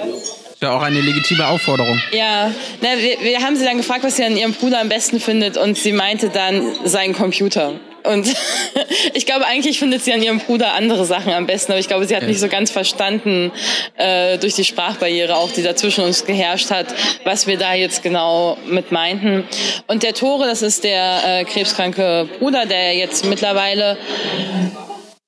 Ja 0.60 0.76
auch 0.76 0.82
eine 0.82 1.00
legitime 1.00 1.46
Aufforderung. 1.46 2.00
Ja, 2.10 2.52
Na, 2.80 2.88
wir, 2.98 3.20
wir 3.20 3.40
haben 3.42 3.54
sie 3.54 3.64
dann 3.64 3.76
gefragt, 3.76 4.02
was 4.02 4.16
sie 4.16 4.24
an 4.24 4.36
ihrem 4.36 4.54
Bruder 4.54 4.80
am 4.80 4.88
besten 4.88 5.20
findet 5.20 5.56
und 5.56 5.78
sie 5.78 5.92
meinte 5.92 6.30
dann 6.30 6.74
seinen 6.84 7.14
Computer. 7.14 7.74
Und 8.02 8.26
ich 9.14 9.24
glaube, 9.24 9.46
eigentlich 9.46 9.78
findet 9.78 10.02
sie 10.02 10.12
an 10.12 10.22
ihrem 10.22 10.38
Bruder 10.40 10.72
andere 10.72 11.04
Sachen 11.04 11.32
am 11.32 11.46
besten, 11.46 11.72
aber 11.72 11.78
ich 11.78 11.86
glaube, 11.86 12.06
sie 12.06 12.16
hat 12.16 12.24
nicht 12.24 12.40
so 12.40 12.48
ganz 12.48 12.72
verstanden 12.72 13.52
äh, 13.96 14.38
durch 14.38 14.54
die 14.54 14.64
Sprachbarriere 14.64 15.36
auch, 15.36 15.52
die 15.52 15.62
da 15.62 15.76
zwischen 15.76 16.02
uns 16.02 16.24
geherrscht 16.24 16.70
hat, 16.70 16.86
was 17.22 17.46
wir 17.46 17.56
da 17.56 17.74
jetzt 17.74 18.02
genau 18.02 18.58
mit 18.66 18.90
meinten. 18.90 19.44
Und 19.86 20.02
der 20.02 20.14
Tore, 20.14 20.46
das 20.46 20.62
ist 20.62 20.82
der 20.82 21.40
äh, 21.40 21.44
krebskranke 21.44 22.28
Bruder, 22.38 22.66
der 22.66 22.96
jetzt 22.96 23.26
mittlerweile 23.26 23.96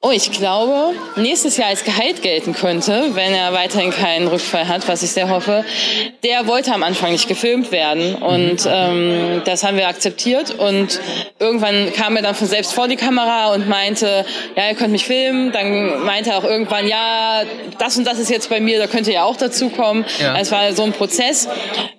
Oh, 0.02 0.12
ich 0.12 0.32
glaube, 0.32 0.94
nächstes 1.16 1.58
Jahr 1.58 1.68
als 1.68 1.84
Gehalt 1.84 2.22
gelten 2.22 2.54
könnte, 2.54 3.10
wenn 3.12 3.34
er 3.34 3.52
weiterhin 3.52 3.90
keinen 3.90 4.28
Rückfall 4.28 4.66
hat, 4.66 4.88
was 4.88 5.02
ich 5.02 5.10
sehr 5.10 5.28
hoffe. 5.28 5.62
Der 6.24 6.46
wollte 6.46 6.72
am 6.72 6.82
Anfang 6.82 7.12
nicht 7.12 7.28
gefilmt 7.28 7.70
werden 7.70 8.14
und 8.14 8.66
ähm, 8.66 9.42
das 9.44 9.62
haben 9.62 9.76
wir 9.76 9.88
akzeptiert 9.88 10.58
und 10.58 10.98
irgendwann 11.38 11.92
kam 11.92 12.16
er 12.16 12.22
dann 12.22 12.34
von 12.34 12.46
selbst 12.46 12.72
vor 12.72 12.88
die 12.88 12.96
Kamera 12.96 13.52
und 13.52 13.68
meinte, 13.68 14.24
ja, 14.56 14.70
ihr 14.70 14.74
könnt 14.74 14.92
mich 14.92 15.04
filmen. 15.04 15.52
Dann 15.52 16.02
meinte 16.02 16.30
er 16.30 16.38
auch 16.38 16.44
irgendwann, 16.44 16.88
ja, 16.88 17.42
das 17.78 17.98
und 17.98 18.06
das 18.06 18.18
ist 18.18 18.30
jetzt 18.30 18.48
bei 18.48 18.58
mir, 18.58 18.78
da 18.78 18.86
könnt 18.86 19.06
ihr 19.06 19.12
ja 19.12 19.24
auch 19.24 19.36
dazukommen. 19.36 20.06
Ja. 20.18 20.34
Es 20.38 20.50
war 20.50 20.72
so 20.72 20.82
ein 20.82 20.92
Prozess, 20.92 21.46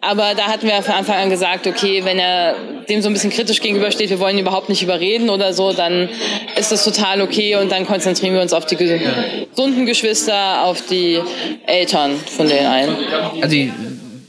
aber 0.01 0.33
da 0.33 0.47
hatten 0.47 0.65
wir 0.65 0.81
von 0.81 0.95
Anfang 0.95 1.17
an 1.17 1.29
gesagt, 1.29 1.67
okay, 1.67 2.03
wenn 2.03 2.17
er 2.17 2.55
dem 2.89 3.03
so 3.03 3.09
ein 3.09 3.13
bisschen 3.13 3.29
kritisch 3.29 3.61
gegenübersteht, 3.61 4.09
wir 4.09 4.19
wollen 4.19 4.37
ihn 4.37 4.41
überhaupt 4.41 4.69
nicht 4.69 4.81
überreden 4.81 5.29
oder 5.29 5.53
so, 5.53 5.71
dann 5.71 6.09
ist 6.55 6.71
das 6.71 6.83
total 6.83 7.21
okay 7.21 7.57
und 7.57 7.71
dann 7.71 7.85
konzentrieren 7.91 8.35
wir 8.35 8.41
uns 8.41 8.53
auf 8.53 8.65
die 8.65 8.77
gesunden 8.77 9.85
Geschwister, 9.85 10.63
auf 10.63 10.85
die 10.85 11.19
Eltern 11.67 12.11
von 12.15 12.47
den 12.47 12.65
einen. 12.65 12.95
Also 13.41 13.53
ich 13.53 13.69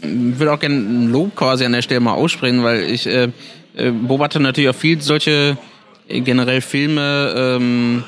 würde 0.02 0.52
auch 0.52 0.58
gerne 0.58 0.74
ein 0.74 1.12
Lob 1.12 1.36
quasi 1.36 1.64
an 1.64 1.70
der 1.70 1.82
Stelle 1.82 2.00
mal 2.00 2.14
aussprechen, 2.14 2.64
weil 2.64 2.90
ich 2.90 3.06
äh, 3.06 3.28
äh 3.76 3.92
beobachte 3.92 4.40
natürlich 4.40 4.68
auch 4.68 4.74
viel 4.74 5.00
solche 5.00 5.56
äh, 6.08 6.20
generell 6.22 6.60
Filme 6.60 7.32
ähm, 7.36 8.02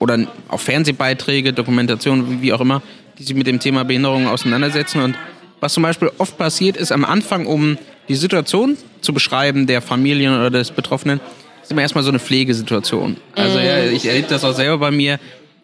oder 0.00 0.26
auch 0.48 0.58
Fernsehbeiträge, 0.58 1.52
Dokumentationen, 1.52 2.28
wie, 2.28 2.42
wie 2.42 2.52
auch 2.52 2.60
immer, 2.60 2.82
die 3.16 3.22
sich 3.22 3.36
mit 3.36 3.46
dem 3.46 3.60
Thema 3.60 3.84
Behinderung 3.84 4.26
auseinandersetzen. 4.26 5.02
Und 5.02 5.14
was 5.60 5.72
zum 5.74 5.84
Beispiel 5.84 6.10
oft 6.18 6.36
passiert, 6.36 6.76
ist 6.76 6.90
am 6.90 7.04
Anfang, 7.04 7.46
um 7.46 7.78
die 8.08 8.16
Situation 8.16 8.76
zu 9.02 9.14
beschreiben 9.14 9.68
der 9.68 9.80
Familien 9.82 10.34
oder 10.34 10.50
des 10.50 10.72
Betroffenen, 10.72 11.20
ist 11.64 11.72
immer 11.72 11.82
erstmal 11.82 12.04
so 12.04 12.10
eine 12.10 12.18
Pflegesituation. 12.18 13.16
Also 13.34 13.58
ja, 13.58 13.78
mhm. 13.78 13.96
ich 13.96 14.06
erlebe 14.06 14.28
das 14.28 14.44
auch 14.44 14.54
selber 14.54 14.78
bei 14.78 14.90
mir. 14.90 15.18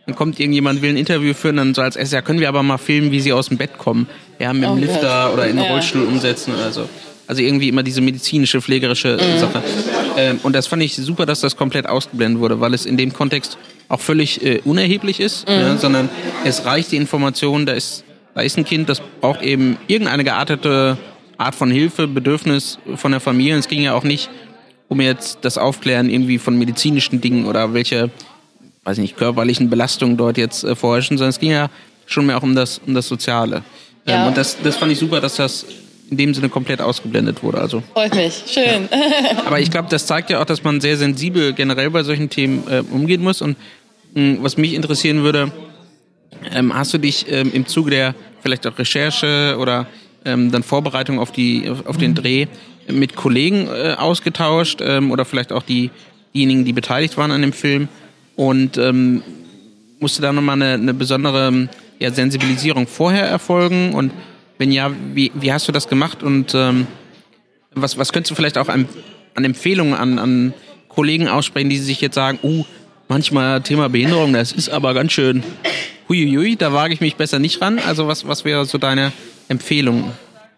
Dann 0.06 0.16
kommt 0.16 0.40
irgendjemand, 0.40 0.82
will 0.82 0.90
ein 0.90 0.96
Interview 0.96 1.34
führen, 1.34 1.56
dann 1.56 1.74
so 1.74 1.82
als 1.82 1.94
erstes, 1.94 2.14
ja, 2.14 2.22
können 2.22 2.40
wir 2.40 2.48
aber 2.48 2.62
mal 2.62 2.78
filmen, 2.78 3.12
wie 3.12 3.20
sie 3.20 3.32
aus 3.32 3.48
dem 3.48 3.58
Bett 3.58 3.78
kommen. 3.78 4.08
Ja, 4.38 4.52
mit 4.52 4.64
dem 4.64 4.72
oh, 4.72 4.76
Lifter 4.76 5.32
oder 5.32 5.46
in 5.46 5.56
den. 5.56 5.66
Rollstuhl 5.66 6.04
umsetzen 6.04 6.54
oder 6.54 6.72
so. 6.72 6.88
Also 7.26 7.42
irgendwie 7.42 7.68
immer 7.68 7.84
diese 7.84 8.00
medizinische, 8.00 8.60
pflegerische 8.60 9.18
mhm. 9.18 9.38
Sache. 9.38 9.62
Ähm, 10.16 10.40
und 10.42 10.56
das 10.56 10.66
fand 10.66 10.82
ich 10.82 10.96
super, 10.96 11.26
dass 11.26 11.40
das 11.40 11.56
komplett 11.56 11.86
ausgeblendet 11.86 12.40
wurde, 12.40 12.60
weil 12.60 12.74
es 12.74 12.86
in 12.86 12.96
dem 12.96 13.12
Kontext 13.12 13.56
auch 13.88 14.00
völlig 14.00 14.44
äh, 14.44 14.60
unerheblich 14.64 15.20
ist, 15.20 15.46
mhm. 15.48 15.54
ja, 15.54 15.76
sondern 15.76 16.08
es 16.44 16.64
reicht 16.64 16.90
die 16.90 16.96
Information, 16.96 17.66
da 17.66 17.74
ist, 17.74 18.04
da 18.34 18.40
ist 18.40 18.56
ein 18.56 18.64
Kind, 18.64 18.88
das 18.88 19.00
braucht 19.20 19.42
eben 19.42 19.76
irgendeine 19.86 20.24
geartete 20.24 20.96
Art 21.36 21.54
von 21.54 21.70
Hilfe, 21.70 22.08
Bedürfnis 22.08 22.78
von 22.96 23.12
der 23.12 23.20
Familie. 23.20 23.54
Und 23.54 23.60
es 23.60 23.68
ging 23.68 23.82
ja 23.82 23.94
auch 23.94 24.04
nicht 24.04 24.28
um 24.90 25.00
jetzt 25.00 25.38
das 25.42 25.56
Aufklären 25.56 26.10
irgendwie 26.10 26.38
von 26.38 26.58
medizinischen 26.58 27.20
Dingen 27.20 27.46
oder 27.46 27.72
welche, 27.72 28.10
weiß 28.82 28.98
ich 28.98 29.02
nicht, 29.02 29.16
körperlichen 29.16 29.70
Belastungen 29.70 30.16
dort 30.16 30.36
jetzt 30.36 30.64
äh, 30.64 30.74
vorherrschen, 30.74 31.16
sondern 31.16 31.30
es 31.30 31.38
ging 31.38 31.52
ja 31.52 31.70
schon 32.06 32.26
mehr 32.26 32.36
auch 32.36 32.42
um 32.42 32.56
das, 32.56 32.80
um 32.84 32.92
das 32.92 33.06
Soziale. 33.06 33.62
Ja. 34.04 34.22
Ähm, 34.22 34.28
und 34.28 34.36
das, 34.36 34.58
das 34.60 34.76
fand 34.76 34.90
ich 34.90 34.98
super, 34.98 35.20
dass 35.20 35.36
das 35.36 35.64
in 36.10 36.16
dem 36.16 36.34
Sinne 36.34 36.48
komplett 36.48 36.80
ausgeblendet 36.80 37.40
wurde. 37.44 37.58
Also. 37.58 37.84
Freut 37.92 38.16
mich, 38.16 38.42
schön. 38.48 38.88
Ja. 38.90 39.44
Aber 39.46 39.60
ich 39.60 39.70
glaube, 39.70 39.88
das 39.88 40.06
zeigt 40.06 40.28
ja 40.28 40.40
auch, 40.40 40.44
dass 40.44 40.64
man 40.64 40.80
sehr 40.80 40.96
sensibel 40.96 41.52
generell 41.52 41.90
bei 41.90 42.02
solchen 42.02 42.28
Themen 42.28 42.64
äh, 42.68 42.82
umgehen 42.90 43.22
muss. 43.22 43.42
Und 43.42 43.56
mh, 44.14 44.20
hm, 44.20 44.38
was 44.42 44.56
mich 44.56 44.74
interessieren 44.74 45.22
würde, 45.22 45.52
ähm, 46.52 46.74
hast 46.74 46.92
du 46.92 46.98
dich 46.98 47.26
ähm, 47.30 47.52
im 47.54 47.64
Zuge 47.64 47.90
der 47.90 48.14
vielleicht 48.42 48.66
auch 48.66 48.76
Recherche 48.76 49.56
oder 49.56 49.86
ähm, 50.24 50.50
dann 50.50 50.64
Vorbereitung 50.64 51.20
auf, 51.20 51.30
die, 51.30 51.70
auf, 51.70 51.86
auf 51.86 51.96
den 51.96 52.16
Dreh 52.16 52.48
mit 52.92 53.16
Kollegen 53.16 53.68
äh, 53.68 53.94
ausgetauscht 53.98 54.80
ähm, 54.82 55.10
oder 55.10 55.24
vielleicht 55.24 55.52
auch 55.52 55.62
die, 55.62 55.90
diejenigen, 56.34 56.64
die 56.64 56.72
beteiligt 56.72 57.16
waren 57.16 57.30
an 57.30 57.42
dem 57.42 57.52
Film 57.52 57.88
und 58.36 58.78
ähm, 58.78 59.22
musste 59.98 60.22
da 60.22 60.32
nochmal 60.32 60.56
eine, 60.56 60.74
eine 60.74 60.94
besondere 60.94 61.68
ja, 61.98 62.10
Sensibilisierung 62.10 62.86
vorher 62.86 63.26
erfolgen 63.26 63.92
und 63.94 64.12
wenn 64.58 64.72
ja, 64.72 64.90
wie, 65.14 65.32
wie 65.34 65.52
hast 65.52 65.68
du 65.68 65.72
das 65.72 65.88
gemacht 65.88 66.22
und 66.22 66.54
ähm, 66.54 66.86
was, 67.74 67.98
was 67.98 68.12
könntest 68.12 68.30
du 68.30 68.34
vielleicht 68.34 68.58
auch 68.58 68.68
an, 68.68 68.88
an 69.34 69.44
Empfehlungen 69.44 69.94
an, 69.94 70.18
an 70.18 70.54
Kollegen 70.88 71.28
aussprechen, 71.28 71.70
die 71.70 71.78
sich 71.78 72.00
jetzt 72.00 72.14
sagen, 72.14 72.38
uh, 72.42 72.64
manchmal 73.08 73.62
Thema 73.62 73.88
Behinderung, 73.88 74.32
das 74.32 74.52
ist 74.52 74.68
aber 74.68 74.92
ganz 74.94 75.12
schön 75.12 75.42
huiuiui, 76.08 76.56
da 76.56 76.72
wage 76.72 76.92
ich 76.92 77.00
mich 77.00 77.16
besser 77.16 77.38
nicht 77.38 77.60
ran. 77.62 77.78
Also 77.78 78.08
was, 78.08 78.26
was 78.26 78.44
wäre 78.44 78.64
so 78.64 78.78
deine 78.78 79.12
Empfehlung? 79.48 80.12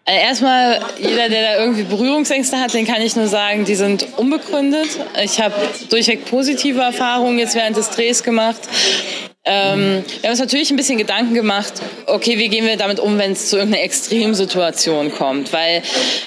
Also 0.05 0.19
erstmal, 0.19 0.79
jeder, 0.97 1.29
der 1.29 1.55
da 1.55 1.63
irgendwie 1.63 1.83
Berührungsängste 1.83 2.59
hat, 2.59 2.73
den 2.73 2.85
kann 2.85 3.01
ich 3.01 3.15
nur 3.15 3.27
sagen, 3.27 3.63
die 3.63 3.75
sind 3.75 4.05
unbegründet. 4.17 4.89
Ich 5.23 5.39
habe 5.39 5.55
durchweg 5.89 6.25
positive 6.25 6.81
Erfahrungen 6.81 7.39
jetzt 7.39 7.55
während 7.55 7.77
des 7.77 7.89
Drehs 7.89 8.21
gemacht. 8.21 8.59
Ähm, 9.45 10.05
wir 10.21 10.23
haben 10.23 10.31
uns 10.31 10.39
natürlich 10.39 10.71
ein 10.71 10.77
bisschen 10.77 10.97
Gedanken 10.97 11.33
gemacht, 11.33 11.73
okay, 12.05 12.37
wie 12.37 12.47
gehen 12.47 12.65
wir 12.65 12.77
damit 12.77 13.01
um, 13.01 13.17
wenn 13.17 13.33
es 13.33 13.49
zu 13.49 13.57
irgendeiner 13.57 13.83
Extremsituation 13.83 15.11
kommt? 15.11 15.51
Weil 15.51 15.81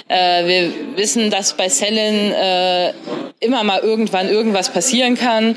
äh, 0.08 0.46
wir 0.46 0.72
wissen, 0.96 1.30
dass 1.30 1.56
bei 1.56 1.68
Cellen 1.68 2.32
äh, 2.32 2.92
immer 3.40 3.64
mal 3.64 3.80
irgendwann 3.80 4.28
irgendwas 4.28 4.70
passieren 4.70 5.16
kann. 5.16 5.56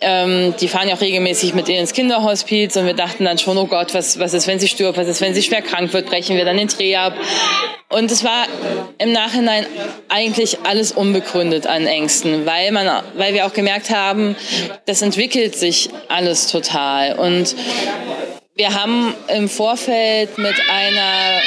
Ähm, 0.00 0.54
die 0.60 0.66
fahren 0.66 0.88
ja 0.88 0.96
auch 0.96 1.00
regelmäßig 1.00 1.54
mit 1.54 1.68
ihr 1.68 1.78
ins 1.78 1.92
Kinderhospiz 1.92 2.76
und 2.76 2.86
wir 2.86 2.94
dachten 2.94 3.24
dann 3.24 3.38
schon, 3.38 3.56
oh 3.56 3.66
Gott, 3.66 3.94
was, 3.94 4.18
was 4.18 4.34
ist, 4.34 4.48
wenn 4.48 4.58
sie 4.58 4.68
stirbt? 4.68 4.98
Was 4.98 5.06
ist, 5.06 5.20
wenn 5.20 5.34
sie 5.34 5.42
schwer 5.42 5.62
krank 5.62 5.92
wird? 5.92 6.06
Brechen 6.06 6.36
wir 6.36 6.44
dann 6.44 6.56
den 6.56 6.68
Dreh 6.68 6.96
ab? 6.96 7.14
Und 7.88 8.10
es 8.10 8.24
war 8.24 8.46
im 8.98 9.12
Nachhinein 9.12 9.64
eigentlich 10.08 10.58
alles 10.64 10.90
unbegründet 10.90 11.66
an 11.68 11.86
Ängsten, 11.86 12.44
weil, 12.44 12.72
man, 12.72 13.04
weil 13.14 13.32
wir 13.32 13.46
auch 13.46 13.52
gemerkt 13.52 13.90
haben, 13.90 14.34
das 14.86 15.02
entwickelt 15.02 15.56
sich 15.56 15.90
alles 16.08 16.48
total. 16.48 17.16
Und 17.16 17.54
wir 18.56 18.74
haben 18.74 19.14
im 19.28 19.48
Vorfeld 19.48 20.36
mit 20.38 20.56
einer 20.68 21.40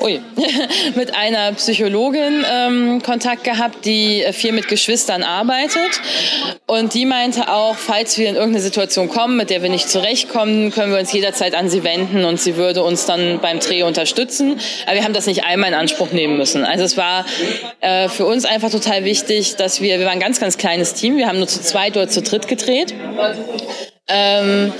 ui, 0.00 0.20
mit 0.94 1.14
einer 1.14 1.52
Psychologin 1.52 2.44
ähm, 2.50 3.02
Kontakt 3.02 3.44
gehabt, 3.44 3.84
die 3.84 4.24
viel 4.32 4.52
mit 4.52 4.68
Geschwistern 4.68 5.22
arbeitet. 5.22 6.00
Und 6.66 6.94
die 6.94 7.06
meinte 7.06 7.52
auch, 7.52 7.76
falls 7.76 8.18
wir 8.18 8.28
in 8.28 8.34
irgendeine 8.34 8.62
Situation 8.62 9.08
kommen, 9.08 9.36
mit 9.36 9.50
der 9.50 9.62
wir 9.62 9.70
nicht 9.70 9.88
zurechtkommen, 9.88 10.70
können 10.70 10.92
wir 10.92 10.98
uns 10.98 11.12
jederzeit 11.12 11.54
an 11.54 11.68
sie 11.68 11.84
wenden 11.84 12.24
und 12.24 12.40
sie 12.40 12.56
würde 12.56 12.82
uns 12.82 13.06
dann 13.06 13.40
beim 13.40 13.60
Dreh 13.60 13.82
unterstützen. 13.82 14.58
Aber 14.86 14.96
wir 14.96 15.04
haben 15.04 15.14
das 15.14 15.26
nicht 15.26 15.44
einmal 15.44 15.70
in 15.70 15.74
Anspruch 15.74 16.12
nehmen 16.12 16.36
müssen. 16.36 16.64
Also 16.64 16.84
es 16.84 16.96
war 16.96 17.24
äh, 17.80 18.08
für 18.08 18.26
uns 18.26 18.44
einfach 18.44 18.70
total 18.70 19.04
wichtig, 19.04 19.56
dass 19.56 19.80
wir, 19.80 19.98
wir 19.98 20.06
waren 20.06 20.14
ein 20.14 20.20
ganz, 20.20 20.40
ganz 20.40 20.58
kleines 20.58 20.94
Team. 20.94 21.16
Wir 21.16 21.26
haben 21.26 21.38
nur 21.38 21.48
zu 21.48 21.60
zweit 21.62 21.96
oder 21.96 22.08
zu 22.08 22.22
dritt 22.22 22.48
gedreht. 22.48 22.94
Ähm, 24.08 24.72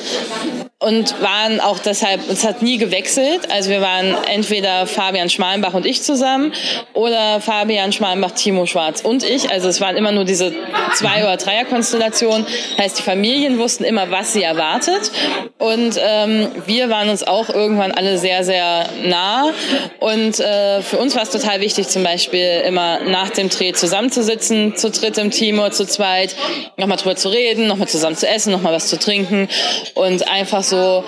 und 0.81 1.21
waren 1.21 1.59
auch 1.59 1.81
deshalb, 1.81 2.21
es 2.31 2.45
hat 2.45 2.63
nie 2.63 2.79
gewechselt. 2.79 3.51
Also 3.51 3.71
wir 3.71 3.81
waren 3.81 4.17
entweder 4.31 4.87
Fabian 4.87 5.29
Schmalenbach 5.29 5.75
und 5.75 5.85
ich 5.85 6.03
zusammen 6.03 6.53
oder 6.95 7.41
Fabian 7.41 7.93
Schmalenbach, 7.93 8.31
Timo 8.31 8.65
Schwarz 8.65 9.01
und 9.01 9.25
ich. 9.25 9.51
Also 9.51 9.69
es 9.69 9.81
waren 9.81 9.97
immer 9.97 10.13
nur 10.13 10.25
diese 10.25 10.53
Zwei- 10.95 11.25
oder 11.25 11.37
Dreier-Konstellationen. 11.37 12.47
Heißt, 12.79 12.97
die 12.97 13.03
Familien 13.03 13.59
wussten 13.59 13.83
immer, 13.83 14.13
was 14.13 14.33
sie 14.33 14.43
erwartet. 14.45 15.11
Und 15.59 15.99
ähm, 16.01 16.47
wir 16.67 16.89
waren 16.89 17.09
uns 17.09 17.25
auch 17.25 17.49
irgendwann 17.49 17.91
alle 17.91 18.17
sehr, 18.17 18.45
sehr 18.45 18.89
nah. 19.03 19.51
Und 19.99 20.39
äh, 20.39 20.81
für 20.83 20.99
uns 20.99 21.17
war 21.17 21.25
es 21.25 21.31
total 21.31 21.61
wichtig, 21.61 21.89
zum 21.89 22.05
Beispiel 22.05 22.63
immer 22.65 23.01
nach 23.01 23.31
dem 23.31 23.49
Dreh 23.49 23.73
zusammenzusitzen, 23.73 24.77
zu 24.77 24.91
dritt 24.91 25.19
im 25.19 25.33
Team 25.33 25.59
oder 25.59 25.73
zu 25.73 25.85
zweit, 25.87 26.37
nochmal 26.77 26.99
drüber 26.99 27.17
zu 27.17 27.31
reden, 27.31 27.67
nochmal 27.67 27.89
zusammen 27.89 28.17
zu 28.17 28.29
essen, 28.29 28.53
nochmal 28.53 28.73
was 28.73 28.87
zu 28.87 28.97
trinken 28.97 29.49
und 29.95 30.29
einfach 30.29 30.63
so 30.69 31.05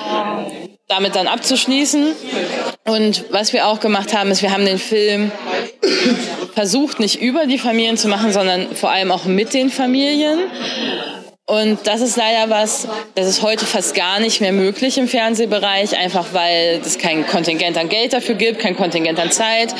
damit 0.88 1.14
dann 1.14 1.28
abzuschließen. 1.28 2.12
Und 2.86 3.24
was 3.30 3.52
wir 3.52 3.66
auch 3.66 3.80
gemacht 3.80 4.16
haben, 4.16 4.30
ist, 4.30 4.42
wir 4.42 4.52
haben 4.52 4.64
den 4.64 4.78
Film 4.78 5.30
versucht, 6.54 6.98
nicht 6.98 7.22
über 7.22 7.46
die 7.46 7.58
Familien 7.58 7.96
zu 7.96 8.08
machen, 8.08 8.32
sondern 8.32 8.74
vor 8.74 8.90
allem 8.90 9.12
auch 9.12 9.24
mit 9.24 9.54
den 9.54 9.70
Familien. 9.70 10.40
Und 11.50 11.80
das 11.82 12.00
ist 12.00 12.16
leider 12.16 12.48
was, 12.48 12.86
das 13.16 13.26
ist 13.26 13.42
heute 13.42 13.66
fast 13.66 13.96
gar 13.96 14.20
nicht 14.20 14.40
mehr 14.40 14.52
möglich 14.52 14.98
im 14.98 15.08
Fernsehbereich, 15.08 15.98
einfach 15.98 16.26
weil 16.32 16.80
es 16.86 16.96
kein 16.96 17.26
Kontingent 17.26 17.76
an 17.76 17.88
Geld 17.88 18.12
dafür 18.12 18.36
gibt, 18.36 18.60
kein 18.60 18.76
Kontingent 18.76 19.18
an 19.18 19.32
Zeit. 19.32 19.74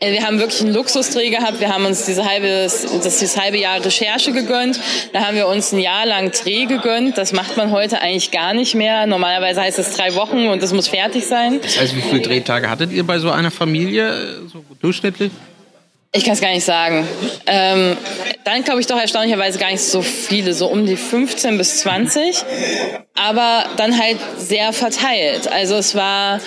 Äh, 0.00 0.14
wir 0.14 0.26
haben 0.26 0.40
wirklich 0.40 0.62
einen 0.62 0.74
Luxusdreh 0.74 1.30
gehabt. 1.30 1.60
Wir 1.60 1.72
haben 1.72 1.84
uns 1.86 2.06
diese 2.06 2.28
halbe, 2.28 2.48
das, 2.48 2.82
dieses 2.82 3.40
halbe 3.40 3.56
Jahr 3.56 3.84
Recherche 3.84 4.32
gegönnt. 4.32 4.80
Da 5.12 5.20
haben 5.20 5.36
wir 5.36 5.46
uns 5.46 5.70
ein 5.70 5.78
Jahr 5.78 6.06
lang 6.06 6.32
Dreh 6.32 6.64
gegönnt. 6.64 7.16
Das 7.16 7.32
macht 7.32 7.56
man 7.56 7.70
heute 7.70 8.00
eigentlich 8.00 8.32
gar 8.32 8.52
nicht 8.52 8.74
mehr. 8.74 9.06
Normalerweise 9.06 9.60
heißt 9.60 9.78
es 9.78 9.94
drei 9.94 10.16
Wochen 10.16 10.48
und 10.48 10.60
es 10.60 10.72
muss 10.72 10.88
fertig 10.88 11.24
sein. 11.24 11.60
Das 11.62 11.78
heißt, 11.78 11.94
wie 11.94 12.02
viele 12.02 12.22
Drehtage 12.22 12.68
hattet 12.68 12.90
ihr 12.90 13.06
bei 13.06 13.20
so 13.20 13.30
einer 13.30 13.52
Familie, 13.52 14.40
so 14.52 14.64
durchschnittlich? 14.80 15.30
Ich 16.14 16.24
kann 16.24 16.34
es 16.34 16.42
gar 16.42 16.50
nicht 16.50 16.64
sagen. 16.64 17.08
Ähm, 17.46 17.96
dann 18.44 18.62
glaube 18.64 18.80
ich 18.80 18.86
doch 18.86 18.98
erstaunlicherweise 18.98 19.58
gar 19.58 19.70
nicht 19.70 19.82
so 19.82 20.02
viele, 20.02 20.52
so 20.52 20.66
um 20.66 20.84
die 20.84 20.96
15 20.96 21.56
bis 21.56 21.78
20. 21.78 22.44
Aber 23.14 23.64
dann 23.78 23.98
halt 23.98 24.18
sehr 24.36 24.74
verteilt. 24.74 25.48
Also 25.48 25.76
es 25.76 25.94
war 25.94 26.38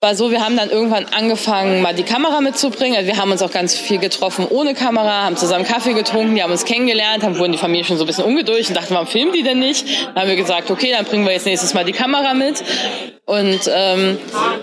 war 0.00 0.14
so, 0.14 0.30
wir 0.30 0.44
haben 0.44 0.56
dann 0.56 0.70
irgendwann 0.70 1.06
angefangen, 1.06 1.82
mal 1.82 1.92
die 1.92 2.04
Kamera 2.04 2.40
mitzubringen. 2.40 2.96
Also 2.96 3.08
wir 3.08 3.16
haben 3.16 3.32
uns 3.32 3.42
auch 3.42 3.50
ganz 3.50 3.76
viel 3.76 3.98
getroffen 3.98 4.46
ohne 4.48 4.74
Kamera, 4.74 5.24
haben 5.24 5.36
zusammen 5.36 5.64
Kaffee 5.64 5.92
getrunken, 5.92 6.36
die 6.36 6.42
haben 6.42 6.52
uns 6.52 6.64
kennengelernt, 6.64 7.24
haben 7.24 7.36
wurden 7.36 7.50
die 7.50 7.58
Familie 7.58 7.84
schon 7.84 7.98
so 7.98 8.04
ein 8.04 8.06
bisschen 8.06 8.24
ungeduldig 8.24 8.68
und 8.68 8.76
dachten, 8.76 8.94
warum 8.94 9.08
filmen 9.08 9.32
die 9.32 9.42
denn 9.42 9.58
nicht? 9.58 9.84
Dann 10.06 10.22
haben 10.22 10.28
wir 10.28 10.36
gesagt, 10.36 10.70
okay, 10.70 10.92
dann 10.96 11.04
bringen 11.04 11.24
wir 11.26 11.32
jetzt 11.32 11.46
nächstes 11.46 11.74
Mal 11.74 11.84
die 11.84 11.92
Kamera 11.92 12.32
mit. 12.32 12.62
Und 13.28 13.70
ähm, 13.70 14.16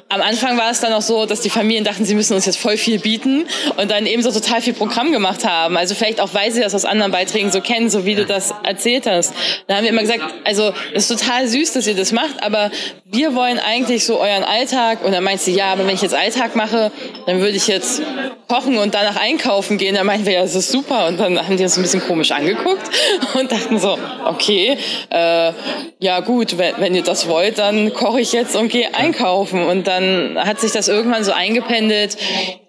am 0.10 0.22
Anfang 0.22 0.58
war 0.58 0.72
es 0.72 0.80
dann 0.80 0.92
auch 0.92 1.04
so, 1.04 1.28
dass 1.28 1.42
die 1.42 1.52
Familien 1.52 1.84
dachten, 1.84 2.04
sie 2.04 2.16
müssen 2.16 2.34
uns 2.34 2.48
jetzt 2.48 2.58
voll 2.58 2.78
viel 2.78 2.98
bieten 2.98 3.46
und 3.78 3.92
dann 3.92 4.08
eben 4.08 4.24
so 4.24 4.32
total 4.32 4.60
viel 4.60 4.74
Programm 4.74 5.12
gemacht 5.12 5.46
haben. 5.46 5.78
Also 5.78 5.94
vielleicht 5.94 6.20
auch, 6.20 6.34
weil 6.34 6.52
sie 6.52 6.62
das 6.62 6.74
aus 6.74 6.84
anderen 6.84 7.12
Beiträgen 7.12 7.52
so 7.52 7.62
kennen, 7.62 7.92
so 7.92 8.06
wie 8.06 8.16
du 8.16 8.26
das 8.26 8.56
erzählt 8.64 9.06
hast. 9.06 9.36
Da 9.68 9.76
haben 9.76 9.84
wir 9.84 9.92
immer 9.92 10.02
gesagt, 10.02 10.22
also 10.46 10.74
es 10.96 11.12
ist 11.12 11.20
total 11.20 11.48
süß, 11.48 11.74
dass 11.74 11.86
ihr 11.86 11.94
das 11.94 12.12
macht, 12.12 12.42
aber 12.42 12.72
wir 13.06 13.36
wollen 13.36 13.60
eigentlich 13.60 14.04
so 14.04 14.20
euren 14.20 14.44
Alltag. 14.44 15.06
Und 15.06 15.12
dann 15.12 15.24
meint 15.26 15.42
sie, 15.42 15.54
ja, 15.54 15.74
aber 15.74 15.86
wenn 15.86 15.96
ich 15.96 16.02
jetzt 16.02 16.16
Alltag 16.16 16.56
mache, 16.56 16.92
dann 17.26 17.42
würde 17.42 17.58
ich 17.58 17.68
jetzt 17.68 18.02
kochen 18.48 18.78
und 18.78 18.94
danach 18.94 19.18
einkaufen 19.18 19.78
gehen. 19.78 19.96
Dann 19.96 20.06
meinten 20.06 20.26
wir, 20.26 20.34
ja, 20.34 20.42
das 20.42 20.56
ist 20.56 20.72
super. 20.72 21.08
Und 21.08 21.20
dann 21.20 21.38
haben 21.38 21.58
die 21.58 21.64
uns 21.64 21.76
ein 21.78 21.82
bisschen 21.82 22.02
komisch 22.02 22.32
angeguckt 22.32 22.90
und 23.34 23.52
dachten 23.52 23.80
so, 23.80 23.98
okay, 24.26 24.78
äh, 25.10 25.52
ja 26.00 26.20
gut, 26.22 26.58
wenn, 26.58 26.76
wenn 26.78 26.96
ihr 26.96 27.04
das 27.04 27.28
wollt, 27.28 27.58
dann 27.58 27.94
koche 27.94 28.22
ich 28.22 28.32
jetzt 28.32 28.56
und 28.56 28.70
gehe 28.70 28.94
einkaufen. 28.94 29.64
Und 29.64 29.88
dann 29.88 30.38
hat 30.38 30.60
sich 30.62 30.72
das 30.72 30.88
irgendwann 30.88 31.24
so 31.24 31.32
eingependelt, 31.32 32.18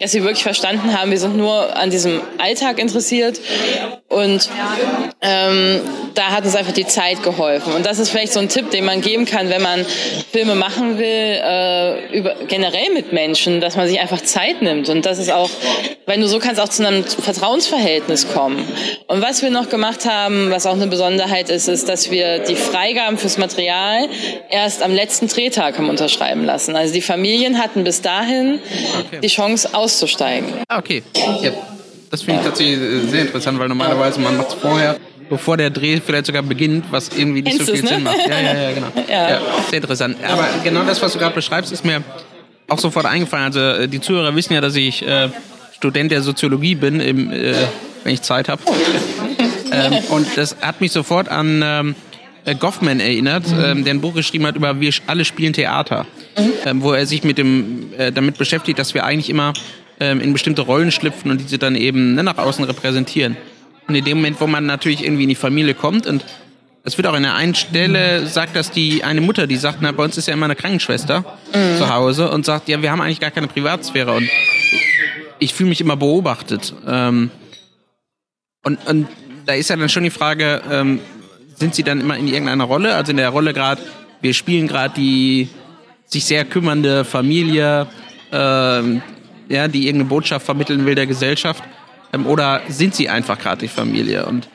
dass 0.01 0.13
sie 0.13 0.23
wirklich 0.23 0.43
verstanden 0.43 0.99
haben, 0.99 1.11
wir 1.11 1.19
sind 1.19 1.37
nur 1.37 1.77
an 1.77 1.91
diesem 1.91 2.21
Alltag 2.39 2.79
interessiert. 2.79 3.39
Und 4.09 4.49
ähm, 5.21 5.81
da 6.15 6.31
hat 6.31 6.45
uns 6.45 6.55
einfach 6.55 6.73
die 6.73 6.87
Zeit 6.87 7.23
geholfen. 7.23 7.75
Und 7.75 7.85
das 7.85 7.99
ist 7.99 8.11
vielleicht 8.11 8.33
so 8.33 8.41
ein 8.41 8.49
Tipp, 8.49 8.71
den 8.71 8.85
man 8.85 9.01
geben 9.01 9.27
kann, 9.27 9.51
wenn 9.51 9.63
man 9.63 9.85
Filme 10.33 10.55
machen 10.55 10.99
will, 10.99 11.41
äh, 11.43 12.17
über, 12.17 12.46
generell 12.49 12.93
mit 12.93 13.13
Menschen, 13.13 13.61
dass 13.61 13.77
man 13.77 13.89
sich 13.89 14.01
einfach 14.01 14.21
Zeit 14.21 14.63
nimmt. 14.63 14.89
Und 14.89 15.07
das 15.07 15.19
ist 15.19 15.31
auch, 15.31 15.51
weil 16.07 16.19
nur 16.19 16.29
so 16.29 16.39
kann 16.39 16.53
es 16.53 16.59
auch 16.59 16.69
zu 16.69 16.87
einem 16.87 17.05
Vertrauensverhältnis 17.05 18.29
kommen. 18.33 18.65
Und 19.07 19.23
was 19.23 19.43
wir 19.43 19.51
noch 19.51 19.69
gemacht 19.69 20.07
haben, 20.07 20.51
was 20.51 20.67
auch 20.67 20.75
eine 20.75 20.87
Besonderheit 20.87 21.51
ist, 21.51 21.69
ist, 21.69 21.89
dass 21.89 22.11
wir 22.11 22.41
die 22.41 22.57
Freigaben 22.57 23.19
fürs 23.19 23.39
Material 23.39 24.09
erst 24.51 24.83
am 24.83 24.93
letzten 24.93 25.29
Drehtag 25.29 25.79
haben 25.79 25.89
unterschreiben 25.89 26.45
lassen. 26.45 26.77
Also 26.77 26.95
die 26.95 27.03
Familien 27.03 27.59
hatten 27.59 27.85
bis 27.85 28.03
dahin 28.03 28.59
okay. 28.99 29.21
die 29.23 29.29
Chance 29.29 29.71
auszusteigen. 29.73 30.53
Ah, 30.69 30.79
okay. 30.79 31.03
Ja. 31.43 31.53
Das 32.11 32.23
finde 32.23 32.41
ich 32.41 32.47
tatsächlich 32.47 32.79
sehr 33.11 33.23
interessant, 33.23 33.59
weil 33.59 33.69
normalerweise 33.69 34.21
man 34.21 34.37
macht 34.37 34.51
es 34.51 34.55
vorher 34.55 34.97
bevor 35.29 35.57
der 35.57 35.71
Dreh 35.71 36.01
vielleicht 36.05 36.27
sogar 36.27 36.43
beginnt, 36.43 36.87
was 36.91 37.11
irgendwie 37.17 37.43
nicht 37.43 37.57
Kennst 37.57 37.67
so 37.67 37.73
viel 37.73 37.83
ne? 37.83 37.89
Sinn 37.89 38.03
macht. 38.03 38.27
Ja, 38.29 38.41
ja, 38.41 38.55
ja, 38.55 38.73
genau. 38.73 38.87
ja. 39.09 39.31
ja. 39.31 39.41
sehr 39.69 39.79
interessant. 39.79 40.17
Aber 40.27 40.47
genau 40.63 40.85
das, 40.85 41.03
was 41.03 41.13
du 41.13 41.19
gerade 41.19 41.35
beschreibst, 41.35 41.73
ist 41.73 41.85
mir 41.85 42.03
auch 42.69 42.79
sofort 42.79 43.07
eingefallen. 43.07 43.47
Also 43.47 43.61
äh, 43.61 43.89
die 43.89 44.01
Zuhörer 44.01 44.35
wissen 44.35 44.55
ja, 44.55 44.61
dass 44.61 44.77
ich 44.77 45.07
äh, 45.07 45.31
Student 45.73 46.11
der 46.11 46.23
Soziologie 46.23 46.75
bin, 46.75 47.01
im, 47.01 47.31
äh, 47.31 47.55
wenn 48.05 48.15
ich 48.15 48.23
Zeit 48.23 48.49
habe. 48.49 48.63
ähm, 49.73 49.95
und 50.11 50.27
das 50.37 50.57
hat 50.61 50.81
mich 50.81 50.93
sofort 50.93 51.29
an 51.29 51.61
ähm, 51.65 51.95
äh, 52.45 52.55
Goffman 52.55 53.01
erinnert, 53.01 53.49
mhm. 53.49 53.65
ähm, 53.65 53.85
der 53.85 53.95
ein 53.95 54.01
Buch 54.01 54.15
geschrieben 54.15 54.47
hat 54.47 54.57
über 54.57 54.81
Wir 54.81 54.93
alle 55.07 55.25
spielen 55.25 55.53
Theater, 55.53 56.07
mhm. 56.39 56.53
ähm, 56.65 56.83
wo 56.83 56.93
er 56.93 57.07
sich 57.07 57.25
mit 57.25 57.39
dem, 57.39 57.93
äh, 57.99 58.13
damit 58.13 58.39
beschäftigt, 58.39 58.79
dass 58.79 58.95
wir 58.95 59.05
eigentlich 59.05 59.31
immer 59.31 59.53
ähm, 60.01 60.21
in 60.21 60.33
bestimmte 60.33 60.63
Rollen 60.63 60.93
schlüpfen 60.93 61.31
und 61.31 61.41
diese 61.41 61.59
dann 61.59 61.75
eben 61.75 62.15
ne, 62.15 62.23
nach 62.23 62.39
außen 62.39 62.65
repräsentieren. 62.65 63.37
Und 63.89 63.95
in 63.95 64.05
dem 64.05 64.19
Moment, 64.19 64.41
wo 64.41 64.47
man 64.47 64.67
natürlich 64.67 65.05
irgendwie 65.05 65.25
in 65.25 65.29
die 65.29 65.37
Familie 65.37 65.75
kommt 65.75 66.07
und 66.07 66.25
es 66.87 66.97
wird 66.97 67.09
auch 67.09 67.15
in 67.15 67.25
der 67.25 67.35
einen 67.35 67.57
Stelle, 67.57 68.27
sagt 68.27 68.55
dass 68.55 68.71
die 68.71 69.03
eine 69.03 69.21
Mutter, 69.21 69.49
die 69.49 69.57
sagt, 69.57 69.79
na, 69.81 69.91
bei 69.91 70.05
uns 70.05 70.17
ist 70.17 70.29
ja 70.29 70.35
immer 70.35 70.47
eine 70.47 70.55
Krankenschwester 70.55 71.25
mhm. 71.53 71.79
zu 71.79 71.93
Hause 71.93 72.31
und 72.31 72.47
sagt, 72.47 72.69
ja, 72.69 72.81
wir 72.81 72.93
haben 72.93 73.01
eigentlich 73.01 73.19
gar 73.19 73.33
keine 73.33 73.49
Privatsphäre 73.49 74.13
und 74.13 74.29
ich 75.41 75.53
fühle 75.53 75.71
mich 75.71 75.81
immer 75.81 75.97
beobachtet. 75.97 76.73
Ähm, 76.87 77.33
und, 78.63 78.87
und 78.87 79.09
da 79.47 79.55
ist 79.55 79.69
ja 79.69 79.75
dann 79.75 79.89
schon 79.89 80.05
die 80.05 80.11
Frage, 80.11 80.63
ähm, 80.71 81.01
sind 81.57 81.75
sie 81.75 81.83
dann 81.83 82.01
immer 82.01 82.17
in 82.17 82.29
irgendeiner 82.29 82.65
Rolle? 82.65 82.95
Also 82.95 83.11
in 83.11 83.17
der 83.17 83.31
Rolle 83.31 83.53
gerade, 83.53 83.83
wir 84.21 84.33
spielen 84.33 84.69
gerade 84.69 84.95
die 84.95 85.49
sich 86.05 86.25
sehr 86.25 86.45
kümmernde 86.45 87.05
Familie, 87.05 87.89
ähm, 88.31 89.03
ja, 89.49 89.67
die 89.67 89.87
irgendeine 89.87 90.09
Botschaft 90.09 90.47
vermitteln 90.47 90.87
will 90.87 90.95
der 90.95 91.09
Gesellschaft. 91.09 91.65
Ähm, 92.13 92.27
oder 92.27 92.63
sind 92.69 92.95
sie 92.95 93.09
einfach 93.09 93.41
gerade 93.41 93.63
die 93.63 93.69
Familie? 93.69 94.25
Und 94.27 94.49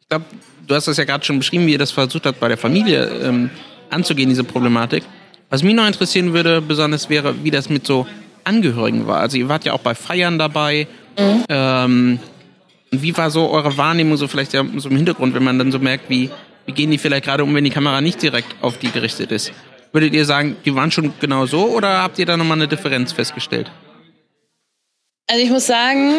ich 0.00 0.08
glaube, 0.08 0.24
du 0.68 0.74
hast 0.74 0.86
das 0.86 0.96
ja 0.96 1.04
gerade 1.04 1.24
schon 1.24 1.38
beschrieben, 1.38 1.66
wie 1.66 1.72
ihr 1.72 1.78
das 1.78 1.90
versucht 1.90 2.26
habt, 2.26 2.38
bei 2.40 2.48
der 2.48 2.58
Familie 2.58 3.04
ähm, 3.22 3.50
anzugehen, 3.90 4.28
diese 4.28 4.44
Problematik. 4.44 5.02
Was 5.50 5.62
mich 5.62 5.74
noch 5.74 5.86
interessieren 5.86 6.34
würde, 6.34 6.60
besonders 6.60 7.08
wäre, 7.08 7.42
wie 7.42 7.50
das 7.50 7.68
mit 7.70 7.86
so 7.86 8.06
Angehörigen 8.44 9.06
war. 9.06 9.20
Also 9.20 9.38
ihr 9.38 9.48
wart 9.48 9.64
ja 9.64 9.72
auch 9.72 9.80
bei 9.80 9.94
Feiern 9.94 10.38
dabei. 10.38 10.86
Mhm. 11.18 11.44
Ähm, 11.48 12.18
wie 12.90 13.16
war 13.16 13.30
so 13.30 13.50
eure 13.50 13.76
Wahrnehmung 13.76 14.16
so 14.16 14.28
vielleicht 14.28 14.52
ja, 14.52 14.64
so 14.76 14.88
im 14.88 14.96
Hintergrund, 14.96 15.34
wenn 15.34 15.44
man 15.44 15.58
dann 15.58 15.72
so 15.72 15.78
merkt, 15.78 16.08
wie, 16.08 16.30
wie 16.66 16.72
gehen 16.72 16.90
die 16.90 16.98
vielleicht 16.98 17.24
gerade 17.24 17.44
um, 17.44 17.54
wenn 17.54 17.64
die 17.64 17.70
Kamera 17.70 18.00
nicht 18.00 18.22
direkt 18.22 18.54
auf 18.62 18.78
die 18.78 18.90
gerichtet 18.90 19.32
ist? 19.32 19.52
Würdet 19.92 20.12
ihr 20.12 20.24
sagen, 20.24 20.56
die 20.64 20.74
waren 20.74 20.90
schon 20.90 21.14
genau 21.18 21.46
so 21.46 21.66
oder 21.66 22.02
habt 22.02 22.18
ihr 22.18 22.26
da 22.26 22.36
nochmal 22.36 22.58
eine 22.58 22.68
Differenz 22.68 23.12
festgestellt? 23.12 23.70
Also 25.30 25.42
ich 25.42 25.50
muss 25.50 25.66
sagen, 25.66 26.14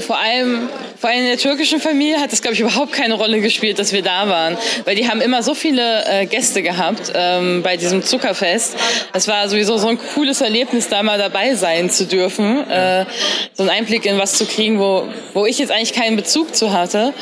vor 0.00 0.18
allem, 0.18 0.68
vor 0.98 1.10
allem 1.10 1.20
in 1.20 1.26
der 1.26 1.38
türkischen 1.38 1.80
Familie 1.80 2.20
hat 2.20 2.32
es, 2.32 2.42
glaube 2.42 2.54
ich, 2.54 2.60
überhaupt 2.60 2.92
keine 2.92 3.14
Rolle 3.14 3.40
gespielt, 3.40 3.78
dass 3.78 3.92
wir 3.92 4.02
da 4.02 4.28
waren. 4.28 4.56
Weil 4.84 4.96
die 4.96 5.08
haben 5.08 5.20
immer 5.20 5.42
so 5.42 5.54
viele 5.54 6.04
äh, 6.06 6.26
Gäste 6.26 6.62
gehabt 6.62 7.12
ähm, 7.14 7.62
bei 7.62 7.76
diesem 7.76 8.02
Zuckerfest. 8.02 8.76
Es 9.12 9.28
war 9.28 9.48
sowieso 9.48 9.78
so 9.78 9.88
ein 9.88 9.98
cooles 10.14 10.40
Erlebnis, 10.40 10.88
da 10.88 11.02
mal 11.02 11.18
dabei 11.18 11.54
sein 11.54 11.88
zu 11.90 12.06
dürfen. 12.06 12.68
Äh, 12.68 13.06
so 13.52 13.62
einen 13.62 13.70
Einblick 13.70 14.06
in 14.06 14.18
was 14.18 14.34
zu 14.34 14.46
kriegen, 14.46 14.78
wo, 14.80 15.08
wo 15.34 15.46
ich 15.46 15.58
jetzt 15.58 15.70
eigentlich 15.70 15.92
keinen 15.92 16.16
Bezug 16.16 16.56
zu 16.56 16.72
hatte. 16.72 17.14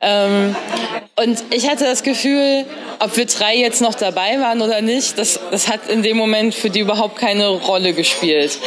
Ähm, 0.00 0.54
und 1.16 1.42
ich 1.50 1.68
hatte 1.70 1.84
das 1.84 2.02
Gefühl, 2.02 2.64
ob 2.98 3.16
wir 3.16 3.26
drei 3.26 3.56
jetzt 3.56 3.80
noch 3.80 3.94
dabei 3.94 4.40
waren 4.40 4.60
oder 4.62 4.80
nicht, 4.80 5.18
das, 5.18 5.40
das 5.50 5.68
hat 5.68 5.88
in 5.88 6.02
dem 6.02 6.16
Moment 6.16 6.54
für 6.54 6.70
die 6.70 6.80
überhaupt 6.80 7.16
keine 7.18 7.48
Rolle 7.48 7.92
gespielt. 7.92 8.58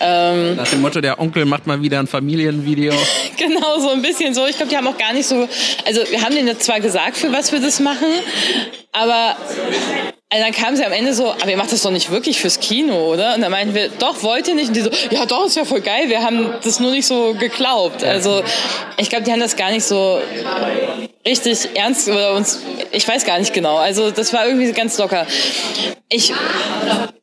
Ähm, 0.00 0.56
Nach 0.56 0.68
dem 0.68 0.80
Motto, 0.80 1.00
der 1.00 1.20
Onkel 1.20 1.44
macht 1.44 1.66
mal 1.66 1.80
wieder 1.80 2.00
ein 2.00 2.06
Familienvideo. 2.06 2.92
genau, 3.36 3.78
so 3.78 3.90
ein 3.94 4.02
bisschen 4.02 4.34
so. 4.34 4.46
Ich 4.46 4.56
glaube, 4.56 4.70
die 4.70 4.76
haben 4.76 4.86
auch 4.86 4.98
gar 4.98 5.12
nicht 5.12 5.26
so. 5.26 5.48
Also, 5.86 6.02
wir 6.10 6.22
haben 6.22 6.34
denen 6.34 6.58
zwar 6.60 6.80
gesagt, 6.80 7.16
für 7.16 7.32
was 7.32 7.52
wir 7.52 7.60
das 7.60 7.80
machen, 7.80 8.08
aber 8.92 9.36
also 10.34 10.46
dann 10.46 10.52
kam 10.52 10.74
sie 10.74 10.84
am 10.84 10.90
Ende 10.90 11.14
so, 11.14 11.30
aber 11.30 11.48
ihr 11.48 11.56
macht 11.56 11.70
das 11.70 11.82
doch 11.82 11.92
nicht 11.92 12.10
wirklich 12.10 12.40
fürs 12.40 12.58
Kino, 12.58 13.12
oder? 13.12 13.36
Und 13.36 13.42
dann 13.42 13.52
meinten 13.52 13.72
wir, 13.72 13.88
doch, 13.88 14.24
wollt 14.24 14.48
ihr 14.48 14.56
nicht? 14.56 14.66
Und 14.66 14.74
die 14.74 14.80
so, 14.80 14.90
ja 15.12 15.26
doch, 15.26 15.46
ist 15.46 15.54
ja 15.54 15.64
voll 15.64 15.80
geil, 15.80 16.08
wir 16.08 16.24
haben 16.24 16.52
das 16.64 16.80
nur 16.80 16.90
nicht 16.90 17.06
so 17.06 17.34
geglaubt. 17.34 18.02
Also 18.02 18.42
ich 18.96 19.10
glaube, 19.10 19.24
die 19.24 19.30
haben 19.30 19.38
das 19.38 19.54
gar 19.54 19.70
nicht 19.70 19.84
so 19.84 20.20
richtig 21.24 21.68
ernst 21.74 22.08
oder 22.08 22.32
uns, 22.34 22.60
ich 22.90 23.06
weiß 23.06 23.24
gar 23.24 23.38
nicht 23.38 23.52
genau. 23.52 23.76
Also 23.76 24.10
das 24.10 24.32
war 24.32 24.44
irgendwie 24.44 24.72
ganz 24.72 24.98
locker. 24.98 25.24
Ich 26.08 26.32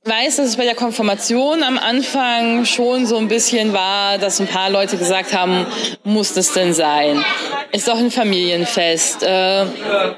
weiß, 0.03 0.37
dass 0.37 0.47
es 0.47 0.57
bei 0.57 0.65
der 0.65 0.73
Konfirmation 0.73 1.61
am 1.61 1.77
Anfang 1.77 2.65
schon 2.65 3.05
so 3.05 3.17
ein 3.17 3.27
bisschen 3.27 3.71
war, 3.71 4.17
dass 4.17 4.39
ein 4.39 4.47
paar 4.47 4.71
Leute 4.71 4.97
gesagt 4.97 5.33
haben, 5.33 5.67
muss 6.03 6.33
das 6.33 6.53
denn 6.53 6.73
sein? 6.73 7.23
Ist 7.71 7.87
doch 7.87 7.97
ein 7.97 8.09
Familienfest. 8.09 9.21
Äh, 9.21 9.65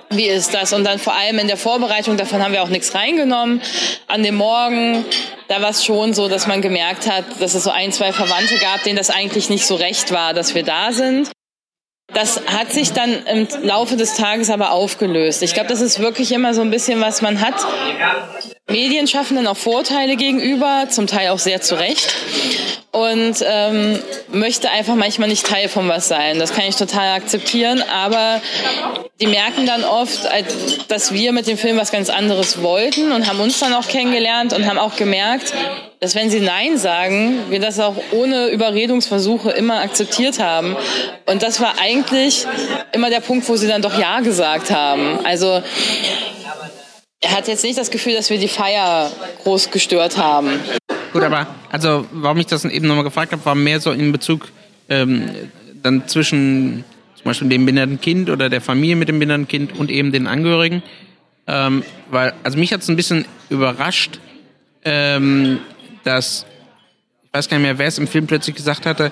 wie 0.09 0.27
ist 0.27 0.53
das? 0.53 0.71
Und 0.71 0.85
dann 0.85 0.99
vor 0.99 1.13
allem 1.13 1.37
in 1.37 1.47
der 1.47 1.57
Vorbereitung, 1.57 2.15
davon 2.15 2.41
haben 2.41 2.53
wir 2.53 2.63
auch 2.63 2.69
nichts 2.69 2.95
reingenommen. 2.95 3.61
An 4.07 4.23
dem 4.23 4.35
Morgen, 4.35 5.03
da 5.49 5.61
war 5.61 5.71
es 5.71 5.83
schon 5.83 6.13
so, 6.13 6.29
dass 6.29 6.47
man 6.47 6.61
gemerkt 6.61 7.09
hat, 7.11 7.25
dass 7.41 7.53
es 7.53 7.63
so 7.63 7.69
ein, 7.69 7.91
zwei 7.91 8.13
Verwandte 8.13 8.55
gab, 8.59 8.83
denen 8.83 8.95
das 8.95 9.09
eigentlich 9.09 9.49
nicht 9.49 9.67
so 9.67 9.75
recht 9.75 10.13
war, 10.13 10.33
dass 10.33 10.55
wir 10.55 10.63
da 10.63 10.93
sind. 10.93 11.29
Das 12.13 12.41
hat 12.47 12.71
sich 12.71 12.93
dann 12.93 13.25
im 13.25 13.47
Laufe 13.63 13.95
des 13.95 14.15
Tages 14.15 14.49
aber 14.49 14.71
aufgelöst. 14.71 15.41
Ich 15.41 15.53
glaube, 15.53 15.69
das 15.69 15.81
ist 15.81 15.99
wirklich 15.99 16.31
immer 16.31 16.53
so 16.53 16.61
ein 16.61 16.69
bisschen, 16.69 17.01
was 17.01 17.21
man 17.21 17.41
hat. 17.41 17.55
Medienschaffenden 18.67 19.45
auch 19.47 19.57
Vorteile 19.57 20.15
gegenüber, 20.15 20.85
zum 20.89 21.05
Teil 21.05 21.29
auch 21.29 21.39
sehr 21.39 21.61
zu 21.61 21.75
Recht. 21.75 22.15
Und 22.91 23.43
ähm, 23.43 23.99
möchte 24.31 24.69
einfach 24.69 24.93
manchmal 24.93 25.27
nicht 25.27 25.45
Teil 25.47 25.67
von 25.67 25.89
was 25.89 26.07
sein. 26.07 26.37
Das 26.37 26.53
kann 26.53 26.65
ich 26.67 26.75
total 26.75 27.15
akzeptieren. 27.17 27.83
Aber 27.91 28.39
die 29.19 29.25
merken 29.27 29.65
dann 29.65 29.83
oft, 29.83 30.29
dass 30.89 31.11
wir 31.11 31.31
mit 31.31 31.47
dem 31.47 31.57
Film 31.57 31.77
was 31.77 31.91
ganz 31.91 32.09
anderes 32.09 32.61
wollten 32.61 33.11
und 33.11 33.27
haben 33.27 33.39
uns 33.39 33.59
dann 33.59 33.73
auch 33.73 33.87
kennengelernt 33.87 34.53
und 34.53 34.67
haben 34.67 34.77
auch 34.77 34.95
gemerkt, 34.95 35.53
dass 36.01 36.13
wenn 36.13 36.29
sie 36.29 36.39
Nein 36.39 36.77
sagen, 36.77 37.39
wir 37.49 37.59
das 37.59 37.79
auch 37.79 37.95
ohne 38.11 38.47
Überredungsversuche 38.49 39.51
immer 39.51 39.79
akzeptiert 39.79 40.39
haben. 40.39 40.75
Und 41.25 41.41
das 41.41 41.61
war 41.61 41.75
eigentlich 41.81 42.45
immer 42.91 43.09
der 43.09 43.21
Punkt, 43.21 43.49
wo 43.49 43.55
sie 43.55 43.67
dann 43.67 43.81
doch 43.81 43.97
Ja 43.97 44.19
gesagt 44.19 44.69
haben. 44.69 45.19
Also 45.25 45.63
hat 47.27 47.47
jetzt 47.47 47.63
nicht 47.63 47.77
das 47.77 47.91
Gefühl, 47.91 48.15
dass 48.15 48.29
wir 48.29 48.37
die 48.37 48.47
Feier 48.47 49.11
groß 49.43 49.71
gestört 49.71 50.17
haben. 50.17 50.49
Gut, 51.11 51.23
aber 51.23 51.47
also 51.71 52.05
warum 52.11 52.39
ich 52.39 52.47
das 52.47 52.65
eben 52.65 52.87
nochmal 52.87 53.03
gefragt 53.03 53.31
habe, 53.31 53.45
war 53.45 53.55
mehr 53.55 53.79
so 53.79 53.91
in 53.91 54.11
Bezug 54.11 54.49
ähm, 54.89 55.29
dann 55.81 56.07
zwischen 56.07 56.83
zum 57.15 57.23
Beispiel 57.25 57.49
dem 57.49 57.65
behinderten 57.65 58.01
Kind 58.01 58.29
oder 58.29 58.49
der 58.49 58.61
Familie 58.61 58.95
mit 58.95 59.07
dem 59.09 59.19
behinderten 59.19 59.47
Kind 59.47 59.77
und 59.77 59.89
eben 59.89 60.11
den 60.11 60.27
Angehörigen. 60.27 60.83
Ähm, 61.47 61.83
weil, 62.09 62.33
also 62.43 62.57
mich 62.57 62.73
hat 62.73 62.81
es 62.81 62.89
ein 62.89 62.95
bisschen 62.95 63.25
überrascht, 63.49 64.19
ähm, 64.83 65.59
dass, 66.03 66.45
ich 67.23 67.33
weiß 67.33 67.49
gar 67.49 67.57
nicht 67.57 67.65
mehr, 67.65 67.77
wer 67.77 67.87
es 67.87 67.97
im 67.97 68.07
Film 68.07 68.27
plötzlich 68.27 68.55
gesagt 68.55 68.85
hatte, 68.85 69.11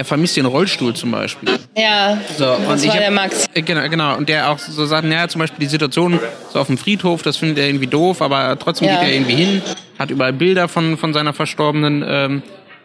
er 0.00 0.04
vermisst 0.06 0.38
den 0.38 0.46
Rollstuhl 0.46 0.94
zum 0.94 1.10
Beispiel. 1.10 1.58
Ja, 1.76 2.18
so, 2.38 2.44
das 2.44 2.58
und 2.58 2.88
war 2.88 2.94
hab, 2.94 3.00
der 3.00 3.10
Max. 3.10 3.46
Genau, 3.52 3.86
genau, 3.86 4.16
und 4.16 4.30
der 4.30 4.50
auch 4.50 4.58
so 4.58 4.86
sagt, 4.86 5.06
naja, 5.06 5.28
zum 5.28 5.40
Beispiel 5.40 5.60
die 5.60 5.70
Situation 5.70 6.18
so 6.50 6.58
auf 6.58 6.68
dem 6.68 6.78
Friedhof, 6.78 7.20
das 7.20 7.36
findet 7.36 7.58
er 7.58 7.66
irgendwie 7.66 7.86
doof, 7.86 8.22
aber 8.22 8.58
trotzdem 8.58 8.88
ja. 8.88 8.94
geht 8.94 9.08
er 9.08 9.14
irgendwie 9.14 9.34
hin, 9.34 9.62
hat 9.98 10.10
überall 10.10 10.32
Bilder 10.32 10.68
von, 10.68 10.96
von 10.96 11.12
seiner 11.12 11.34
verstorbenen 11.34 12.02
ähm, 12.06 12.42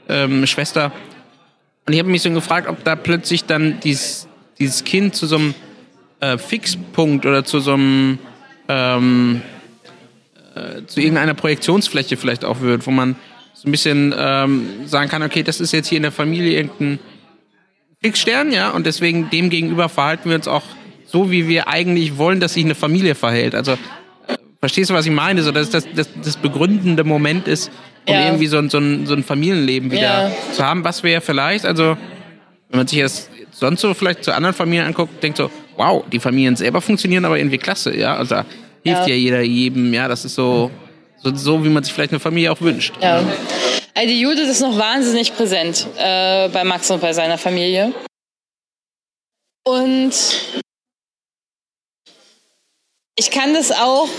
ähm, 0.09 0.45
Schwester. 0.45 0.91
Und 1.87 1.93
ich 1.93 1.99
habe 1.99 2.09
mich 2.09 2.21
so 2.21 2.29
gefragt, 2.31 2.67
ob 2.67 2.83
da 2.83 2.97
plötzlich 2.97 3.45
dann 3.45 3.79
dieses, 3.79 4.27
dieses 4.59 4.83
Kind 4.83 5.15
zu 5.15 5.25
so 5.25 5.37
einem 5.37 5.55
äh, 6.19 6.37
Fixpunkt 6.37 7.25
oder 7.25 7.45
zu 7.45 7.61
so 7.61 7.75
einem 7.75 8.19
ähm, 8.67 9.41
äh, 10.53 10.85
zu 10.85 10.99
irgendeiner 10.99 11.33
Projektionsfläche 11.33 12.17
vielleicht 12.17 12.43
auch 12.43 12.59
wird, 12.59 12.85
wo 12.85 12.91
man 12.91 13.15
so 13.65 13.69
ein 13.69 13.71
bisschen 13.71 14.13
ähm, 14.15 14.69
sagen 14.85 15.09
kann, 15.09 15.23
okay, 15.23 15.41
das 15.41 15.59
ist 15.59 15.71
jetzt 15.71 15.87
hier 15.87 15.97
in 15.97 16.03
der 16.03 16.11
Familie 16.11 16.57
irgendein 16.57 16.99
Fixstern, 18.01 18.51
ja, 18.51 18.69
und 18.69 18.85
deswegen 18.85 19.31
dem 19.31 19.49
gegenüber 19.49 19.89
verhalten 19.89 20.29
wir 20.29 20.35
uns 20.35 20.47
auch 20.47 20.61
so, 21.07 21.31
wie 21.31 21.47
wir 21.47 21.67
eigentlich 21.67 22.17
wollen, 22.17 22.39
dass 22.39 22.53
sich 22.53 22.63
eine 22.63 22.75
Familie 22.75 23.15
verhält. 23.15 23.55
Also 23.55 23.71
äh, 23.71 24.37
verstehst 24.59 24.91
du, 24.91 24.93
was 24.93 25.07
ich 25.07 25.11
meine? 25.11 25.41
So, 25.41 25.51
dass 25.51 25.71
das, 25.71 25.87
das, 25.95 26.09
das 26.23 26.37
begründende 26.37 27.03
Moment 27.03 27.47
ist, 27.47 27.71
um 28.07 28.13
ja. 28.13 28.25
irgendwie 28.25 28.45
so 28.45 28.59
ein, 28.59 28.69
so, 28.69 28.77
ein, 28.77 29.07
so 29.07 29.15
ein 29.15 29.23
Familienleben 29.23 29.89
wieder 29.91 30.29
ja. 30.29 30.31
zu 30.53 30.63
haben, 30.63 30.83
was 30.83 31.01
wir 31.01 31.11
ja 31.11 31.21
vielleicht, 31.21 31.65
also 31.65 31.97
wenn 32.69 32.77
man 32.77 32.87
sich 32.87 32.99
das 32.99 33.29
sonst 33.49 33.81
so 33.81 33.95
vielleicht 33.95 34.23
zu 34.23 34.35
anderen 34.35 34.53
Familien 34.53 34.85
anguckt, 34.85 35.23
denkt 35.23 35.37
so, 35.39 35.49
wow, 35.75 36.03
die 36.11 36.19
Familien 36.19 36.55
selber 36.55 36.81
funktionieren 36.81 37.25
aber 37.25 37.39
irgendwie 37.39 37.57
klasse, 37.57 37.97
ja, 37.97 38.15
also 38.15 38.35
hilft 38.83 39.07
ja, 39.07 39.07
ja 39.07 39.15
jeder 39.15 39.41
jedem, 39.41 39.91
ja, 39.91 40.07
das 40.07 40.25
ist 40.25 40.35
so 40.35 40.69
so, 41.21 41.35
so 41.35 41.63
wie 41.63 41.69
man 41.69 41.83
sich 41.83 41.93
vielleicht 41.93 42.11
eine 42.11 42.19
Familie 42.19 42.51
auch 42.51 42.61
wünscht. 42.61 42.93
Ja. 43.01 43.23
Also 43.93 44.07
die 44.07 44.19
Judith 44.19 44.49
ist 44.49 44.61
noch 44.61 44.77
wahnsinnig 44.77 45.35
präsent 45.35 45.87
äh, 45.97 46.49
bei 46.49 46.63
Max 46.63 46.91
und 46.91 47.01
bei 47.01 47.13
seiner 47.13 47.37
Familie. 47.37 47.93
Und 49.63 50.13
ich 53.17 53.31
kann 53.31 53.53
das 53.53 53.71
auch 53.71 54.09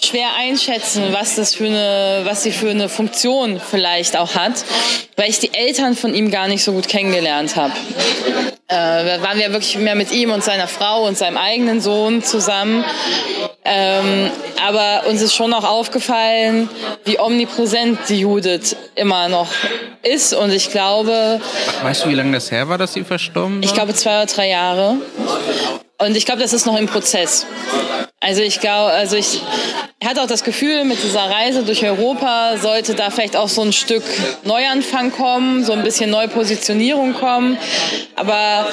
schwer 0.00 0.28
einschätzen, 0.38 1.12
was 1.12 1.36
das 1.36 1.54
für 1.54 1.66
eine, 1.66 2.22
was 2.24 2.42
sie 2.42 2.52
für 2.52 2.70
eine 2.70 2.88
Funktion 2.88 3.60
vielleicht 3.60 4.16
auch 4.16 4.34
hat, 4.34 4.64
weil 5.16 5.28
ich 5.28 5.40
die 5.40 5.52
Eltern 5.52 5.94
von 5.94 6.14
ihm 6.14 6.30
gar 6.30 6.48
nicht 6.48 6.64
so 6.64 6.72
gut 6.72 6.88
kennengelernt 6.88 7.56
habe. 7.56 7.74
Äh, 8.68 9.20
waren 9.20 9.38
wir 9.38 9.52
wirklich 9.52 9.76
mehr 9.76 9.94
mit 9.94 10.10
ihm 10.10 10.30
und 10.30 10.42
seiner 10.42 10.68
Frau 10.68 11.06
und 11.06 11.18
seinem 11.18 11.36
eigenen 11.36 11.82
Sohn 11.82 12.22
zusammen. 12.22 12.82
Ähm, 13.62 14.30
aber 14.66 15.06
uns 15.08 15.20
ist 15.20 15.34
schon 15.34 15.52
auch 15.52 15.64
aufgefallen, 15.64 16.70
wie 17.04 17.18
omnipräsent 17.18 17.98
die 18.08 18.20
Judith 18.20 18.74
immer 18.94 19.28
noch 19.28 19.48
ist. 20.02 20.32
Und 20.32 20.50
ich 20.52 20.70
glaube. 20.70 21.42
Weißt 21.82 22.04
du, 22.04 22.08
wie 22.08 22.14
lange 22.14 22.32
das 22.32 22.50
her 22.50 22.68
war, 22.68 22.78
dass 22.78 22.94
sie 22.94 23.04
verstorben 23.04 23.56
war? 23.56 23.64
Ich 23.64 23.74
glaube 23.74 23.92
zwei 23.92 24.22
oder 24.22 24.32
drei 24.32 24.48
Jahre. 24.48 24.96
Und 25.98 26.16
ich 26.16 26.24
glaube, 26.24 26.40
das 26.40 26.54
ist 26.54 26.64
noch 26.64 26.78
im 26.78 26.86
Prozess. 26.86 27.46
Also 28.22 28.42
ich 28.42 28.60
glaube, 28.60 28.92
also 28.92 29.16
ich 29.16 29.40
hatte 30.04 30.22
auch 30.22 30.26
das 30.26 30.44
Gefühl, 30.44 30.84
mit 30.84 31.02
dieser 31.02 31.22
Reise 31.22 31.62
durch 31.62 31.82
Europa 31.84 32.58
sollte 32.58 32.94
da 32.94 33.08
vielleicht 33.08 33.34
auch 33.34 33.48
so 33.48 33.62
ein 33.62 33.72
Stück 33.72 34.02
Neuanfang 34.44 35.10
kommen, 35.10 35.64
so 35.64 35.72
ein 35.72 35.82
bisschen 35.82 36.10
Neupositionierung 36.10 37.14
kommen. 37.14 37.56
Aber 38.16 38.68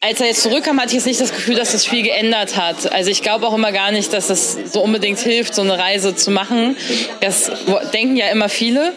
als 0.00 0.20
er 0.20 0.28
jetzt 0.28 0.42
zurückkam, 0.42 0.78
hatte 0.78 0.88
ich 0.88 0.94
jetzt 0.94 1.06
nicht 1.06 1.20
das 1.20 1.32
Gefühl, 1.32 1.56
dass 1.56 1.72
das 1.72 1.84
viel 1.84 2.04
geändert 2.04 2.56
hat. 2.56 2.92
Also 2.92 3.10
ich 3.10 3.22
glaube 3.22 3.44
auch 3.46 3.54
immer 3.54 3.72
gar 3.72 3.90
nicht, 3.90 4.12
dass 4.12 4.28
das 4.28 4.56
so 4.72 4.82
unbedingt 4.82 5.18
hilft, 5.18 5.56
so 5.56 5.62
eine 5.62 5.76
Reise 5.76 6.14
zu 6.14 6.30
machen. 6.30 6.76
Das 7.20 7.50
denken 7.92 8.16
ja 8.16 8.28
immer 8.28 8.48
viele. 8.48 8.92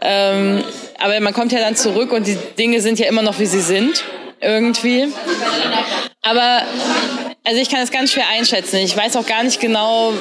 Ähm, 0.00 0.62
aber 0.98 1.18
man 1.18 1.34
kommt 1.34 1.50
ja 1.50 1.58
dann 1.58 1.74
zurück 1.74 2.12
und 2.12 2.28
die 2.28 2.38
Dinge 2.56 2.80
sind 2.80 3.00
ja 3.00 3.06
immer 3.06 3.22
noch, 3.22 3.40
wie 3.40 3.46
sie 3.46 3.60
sind. 3.60 4.04
Irgendwie. 4.40 5.08
Aber 6.22 6.62
also 7.44 7.60
ich 7.60 7.70
kann 7.70 7.80
das 7.80 7.90
ganz 7.90 8.12
schwer 8.12 8.28
einschätzen. 8.28 8.76
Ich 8.76 8.96
weiß 8.96 9.16
auch 9.16 9.26
gar 9.26 9.42
nicht 9.42 9.60
genau, 9.60 10.12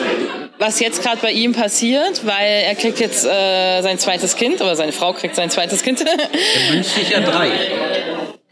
was 0.59 0.79
jetzt 0.79 1.03
gerade 1.03 1.17
bei 1.21 1.31
ihm 1.31 1.53
passiert, 1.53 2.25
weil 2.25 2.63
er 2.63 2.75
kriegt 2.75 2.99
jetzt 2.99 3.25
äh, 3.25 3.81
sein 3.81 3.99
zweites 3.99 4.35
Kind 4.35 4.61
oder 4.61 4.75
seine 4.75 4.91
Frau 4.91 5.13
kriegt 5.13 5.35
sein 5.35 5.49
zweites 5.49 5.83
Kind. 5.83 6.01
er 6.01 6.73
wünscht 6.73 6.91
sich 6.91 7.09
ja 7.09 7.19
drei. 7.19 7.51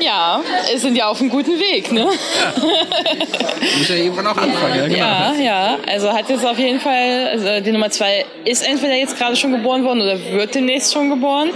Ja, 0.02 0.42
es 0.74 0.82
sind 0.82 0.98
ja 0.98 1.08
auf 1.08 1.22
einem 1.22 1.30
guten 1.30 1.58
Weg, 1.58 1.90
ne? 1.94 2.02
Ja. 2.02 3.78
Muss 3.80 3.88
ja 3.88 3.96
irgendwann 3.96 4.28
auch 4.28 4.36
anfangen, 4.36 4.76
ja, 4.76 4.88
genau. 4.88 4.98
Ja, 4.98 5.34
ja. 5.34 5.78
Also 5.88 6.12
hat 6.12 6.30
jetzt 6.30 6.46
auf 6.46 6.60
jeden 6.60 6.82
Fall, 6.82 7.30
also 7.32 7.64
die 7.64 7.72
Nummer 7.72 7.90
zwei 7.90 8.26
ist 8.44 8.68
entweder 8.68 8.96
jetzt 8.96 9.18
gerade 9.18 9.38
schon 9.38 9.54
geboren 9.54 9.86
worden 9.86 10.02
oder 10.02 10.20
wird 10.34 10.54
demnächst 10.54 10.92
schon 10.92 11.10
geboren. 11.10 11.50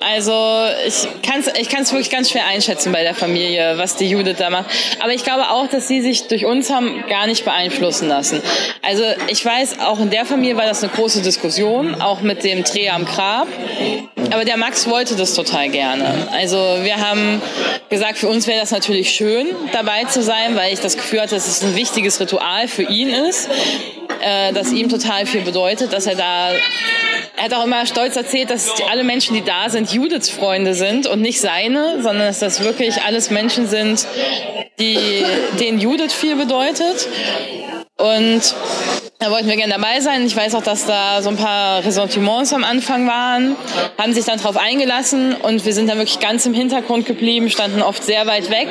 Also 0.00 0.66
ich 0.86 1.08
kann 1.22 1.40
es 1.40 1.50
ich 1.58 1.70
kann's 1.70 1.90
wirklich 1.90 2.10
ganz 2.10 2.30
schwer 2.30 2.46
einschätzen 2.46 2.92
bei 2.92 3.02
der 3.02 3.14
Familie, 3.14 3.78
was 3.78 3.96
die 3.96 4.10
Judith 4.10 4.36
da 4.38 4.50
macht. 4.50 4.66
Aber 5.00 5.14
ich 5.14 5.24
glaube 5.24 5.48
auch, 5.48 5.66
dass 5.68 5.88
sie 5.88 6.02
sich 6.02 6.28
durch 6.28 6.44
uns 6.44 6.70
haben 6.70 7.04
gar 7.08 7.26
nicht 7.26 7.46
beeinflussen 7.46 8.06
lassen. 8.06 8.42
Also 8.82 9.02
ich 9.28 9.42
weiß, 9.42 9.80
auch 9.80 9.98
in 9.98 10.10
der 10.10 10.26
Familie 10.26 10.58
war 10.58 10.66
das 10.66 10.82
eine 10.82 10.92
große 10.92 11.22
Diskussion, 11.22 12.00
auch 12.02 12.20
mit 12.20 12.44
dem 12.44 12.64
Dreh 12.64 12.90
am 12.90 13.06
Grab. 13.06 13.48
Aber 14.30 14.44
der 14.44 14.58
Max 14.58 14.88
wollte 14.88 15.16
das 15.16 15.34
total 15.34 15.70
gerne. 15.70 16.28
Also 16.32 16.58
wir 16.82 16.96
haben 16.96 17.40
gesagt, 17.88 18.18
für 18.18 18.28
uns 18.28 18.46
wäre 18.46 18.60
das 18.60 18.70
natürlich 18.70 19.10
schön, 19.10 19.46
dabei 19.72 20.04
zu 20.04 20.22
sein, 20.22 20.56
weil 20.56 20.72
ich 20.72 20.80
das 20.80 20.96
Gefühl 20.96 21.20
hatte, 21.20 21.34
dass 21.34 21.48
es 21.48 21.62
ein 21.62 21.74
wichtiges 21.76 22.20
Ritual 22.20 22.68
für 22.68 22.82
ihn 22.82 23.08
ist, 23.08 23.48
äh, 24.20 24.52
das 24.52 24.72
ihm 24.72 24.88
total 24.88 25.26
viel 25.26 25.42
bedeutet, 25.42 25.92
dass 25.92 26.06
er 26.06 26.14
da 26.16 26.52
er 27.38 27.44
hat 27.44 27.54
auch 27.54 27.64
immer 27.64 27.86
stolz 27.86 28.16
erzählt, 28.16 28.50
dass 28.50 28.82
alle 28.90 29.04
Menschen, 29.04 29.34
die 29.34 29.44
da 29.44 29.70
sind, 29.70 29.92
Judiths 29.92 30.28
Freunde 30.28 30.74
sind 30.74 31.06
und 31.06 31.20
nicht 31.20 31.40
seine, 31.40 32.02
sondern 32.02 32.26
dass 32.26 32.40
das 32.40 32.64
wirklich 32.64 33.02
alles 33.02 33.30
Menschen 33.30 33.68
sind, 33.68 34.08
die, 34.80 35.24
denen 35.60 35.78
Judith 35.78 36.12
viel 36.12 36.34
bedeutet. 36.34 37.06
Und 37.96 38.42
da 39.20 39.32
wollten 39.32 39.48
wir 39.48 39.56
gerne 39.56 39.72
dabei 39.72 40.00
sein. 40.00 40.24
Ich 40.26 40.36
weiß 40.36 40.54
auch, 40.54 40.62
dass 40.62 40.86
da 40.86 41.20
so 41.22 41.30
ein 41.30 41.36
paar 41.36 41.84
Ressentiments 41.84 42.52
am 42.52 42.62
Anfang 42.62 43.08
waren, 43.08 43.56
haben 43.98 44.12
sich 44.12 44.24
dann 44.24 44.38
darauf 44.38 44.56
eingelassen 44.56 45.34
und 45.34 45.64
wir 45.64 45.72
sind 45.72 45.88
dann 45.88 45.98
wirklich 45.98 46.20
ganz 46.20 46.46
im 46.46 46.54
Hintergrund 46.54 47.04
geblieben, 47.04 47.50
standen 47.50 47.82
oft 47.82 48.04
sehr 48.04 48.28
weit 48.28 48.48
weg 48.48 48.68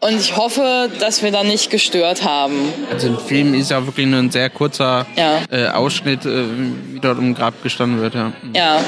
und 0.00 0.18
ich 0.20 0.36
hoffe, 0.36 0.90
dass 0.98 1.22
wir 1.22 1.30
da 1.30 1.44
nicht 1.44 1.70
gestört 1.70 2.24
haben. 2.24 2.72
Also 2.92 3.06
im 3.08 3.18
Film 3.18 3.54
ist 3.54 3.70
ja 3.70 3.86
wirklich 3.86 4.08
nur 4.08 4.18
ein 4.18 4.32
sehr 4.32 4.50
kurzer 4.50 5.06
ja. 5.16 5.38
äh, 5.50 5.68
Ausschnitt, 5.68 6.26
äh, 6.26 6.46
wie 6.92 6.98
dort 6.98 7.18
im 7.18 7.36
Grab 7.36 7.62
gestanden 7.62 8.00
wird. 8.00 8.14
Ja. 8.14 8.32
ja. 8.54 8.80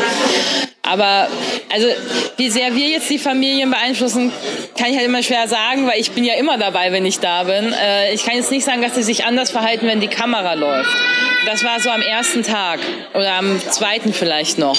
Aber 0.92 1.26
also 1.72 1.86
wie 2.36 2.50
sehr 2.50 2.74
wir 2.76 2.86
jetzt 2.86 3.08
die 3.08 3.18
Familien 3.18 3.70
beeinflussen, 3.70 4.30
kann 4.76 4.90
ich 4.90 4.96
halt 4.96 5.06
immer 5.06 5.22
schwer 5.22 5.48
sagen, 5.48 5.86
weil 5.86 5.98
ich 5.98 6.10
bin 6.10 6.22
ja 6.22 6.34
immer 6.34 6.58
dabei, 6.58 6.92
wenn 6.92 7.06
ich 7.06 7.18
da 7.18 7.44
bin. 7.44 7.72
Äh, 7.72 8.12
ich 8.12 8.24
kann 8.26 8.36
jetzt 8.36 8.50
nicht 8.50 8.66
sagen, 8.66 8.82
dass 8.82 8.94
sie 8.94 9.02
sich 9.02 9.24
anders 9.24 9.50
verhalten, 9.50 9.86
wenn 9.86 10.00
die 10.00 10.08
Kamera 10.08 10.52
läuft. 10.52 10.94
Das 11.46 11.64
war 11.64 11.80
so 11.80 11.88
am 11.88 12.02
ersten 12.02 12.42
Tag 12.42 12.80
oder 13.14 13.32
am 13.32 13.58
zweiten 13.70 14.12
vielleicht 14.12 14.58
noch. 14.58 14.76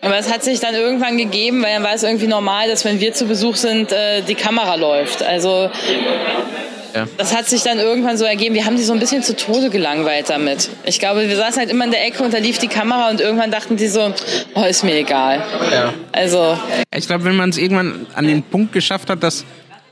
Aber 0.00 0.18
es 0.18 0.32
hat 0.32 0.42
sich 0.42 0.58
dann 0.58 0.74
irgendwann 0.74 1.18
gegeben, 1.18 1.62
weil 1.62 1.74
dann 1.74 1.84
war 1.84 1.94
es 1.94 2.02
irgendwie 2.02 2.26
normal, 2.26 2.68
dass 2.68 2.84
wenn 2.84 2.98
wir 2.98 3.14
zu 3.14 3.26
Besuch 3.26 3.54
sind, 3.54 3.92
äh, 3.92 4.22
die 4.22 4.34
Kamera 4.34 4.74
läuft. 4.74 5.22
Also 5.22 5.70
ja. 6.94 7.06
Das 7.18 7.36
hat 7.36 7.48
sich 7.48 7.62
dann 7.62 7.78
irgendwann 7.78 8.16
so 8.16 8.24
ergeben. 8.24 8.54
Wir 8.54 8.64
haben 8.64 8.76
die 8.76 8.82
so 8.82 8.92
ein 8.92 9.00
bisschen 9.00 9.22
zu 9.22 9.36
Tode 9.36 9.70
gelangweilt 9.70 10.30
damit. 10.30 10.70
Ich 10.84 10.98
glaube, 10.98 11.28
wir 11.28 11.36
saßen 11.36 11.60
halt 11.60 11.70
immer 11.70 11.84
in 11.84 11.90
der 11.90 12.06
Ecke 12.06 12.22
und 12.22 12.32
da 12.32 12.38
lief 12.38 12.58
die 12.58 12.68
Kamera 12.68 13.10
und 13.10 13.20
irgendwann 13.20 13.50
dachten 13.50 13.76
die 13.76 13.88
so, 13.88 14.12
oh, 14.54 14.62
ist 14.62 14.84
mir 14.84 14.96
egal. 14.96 15.42
Ja. 15.72 15.92
Also. 16.12 16.58
Ich 16.94 17.06
glaube, 17.06 17.24
wenn 17.24 17.36
man 17.36 17.50
es 17.50 17.58
irgendwann 17.58 18.06
an 18.14 18.26
den 18.26 18.42
Punkt 18.42 18.72
geschafft 18.72 19.10
hat, 19.10 19.22
dass 19.22 19.44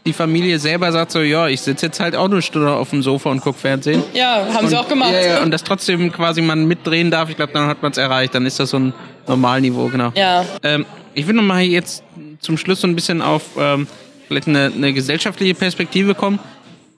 die 0.05 0.13
Familie 0.13 0.59
selber 0.59 0.91
sagt 0.91 1.13
so, 1.13 1.21
ja, 1.21 1.49
ich 1.49 1.61
sitze 1.61 1.87
jetzt 1.87 2.01
halt 2.01 2.17
auch 2.17 2.25
eine 2.25 2.43
Stunde 2.43 2.73
auf 2.73 2.91
dem 2.91 3.03
Sofa 3.03 3.31
und 3.31 3.41
gucke 3.41 3.59
Fernsehen. 3.59 4.03
Ja, 4.15 4.47
haben 4.53 4.65
und, 4.65 4.69
sie 4.69 4.77
auch 4.77 4.89
gemacht. 4.89 5.13
Ja, 5.13 5.21
ja, 5.21 5.43
und 5.43 5.51
das 5.51 5.63
trotzdem 5.63 6.13
quasi 6.13 6.43
man 6.43 6.67
mitdrehen 6.67 7.11
darf, 7.11 7.31
ich 7.31 7.37
glaube, 7.37 7.53
dann 7.53 7.67
hat 7.67 7.83
man 7.83 7.93
es 7.93 7.99
erreicht. 7.99 8.35
Dann 8.35 8.47
ist 8.47 8.59
das 8.59 8.71
so 8.71 8.79
ein 8.79 8.95
Normalniveau, 9.27 9.89
genau. 9.89 10.11
Ja. 10.15 10.45
Ähm, 10.63 10.87
ich 11.15 11.27
will 11.27 11.35
nochmal 11.35 11.63
jetzt 11.63 12.03
zum 12.41 12.59
Schluss 12.59 12.81
so 12.81 12.89
ein 12.89 12.97
bisschen 12.97 13.23
auf 13.23 13.43
ähm, 13.59 13.87
vielleicht 14.27 14.49
eine, 14.49 14.73
eine 14.75 14.93
gesellschaftliche 14.93 15.55
Perspektive 15.55 16.15
kommen. 16.15 16.41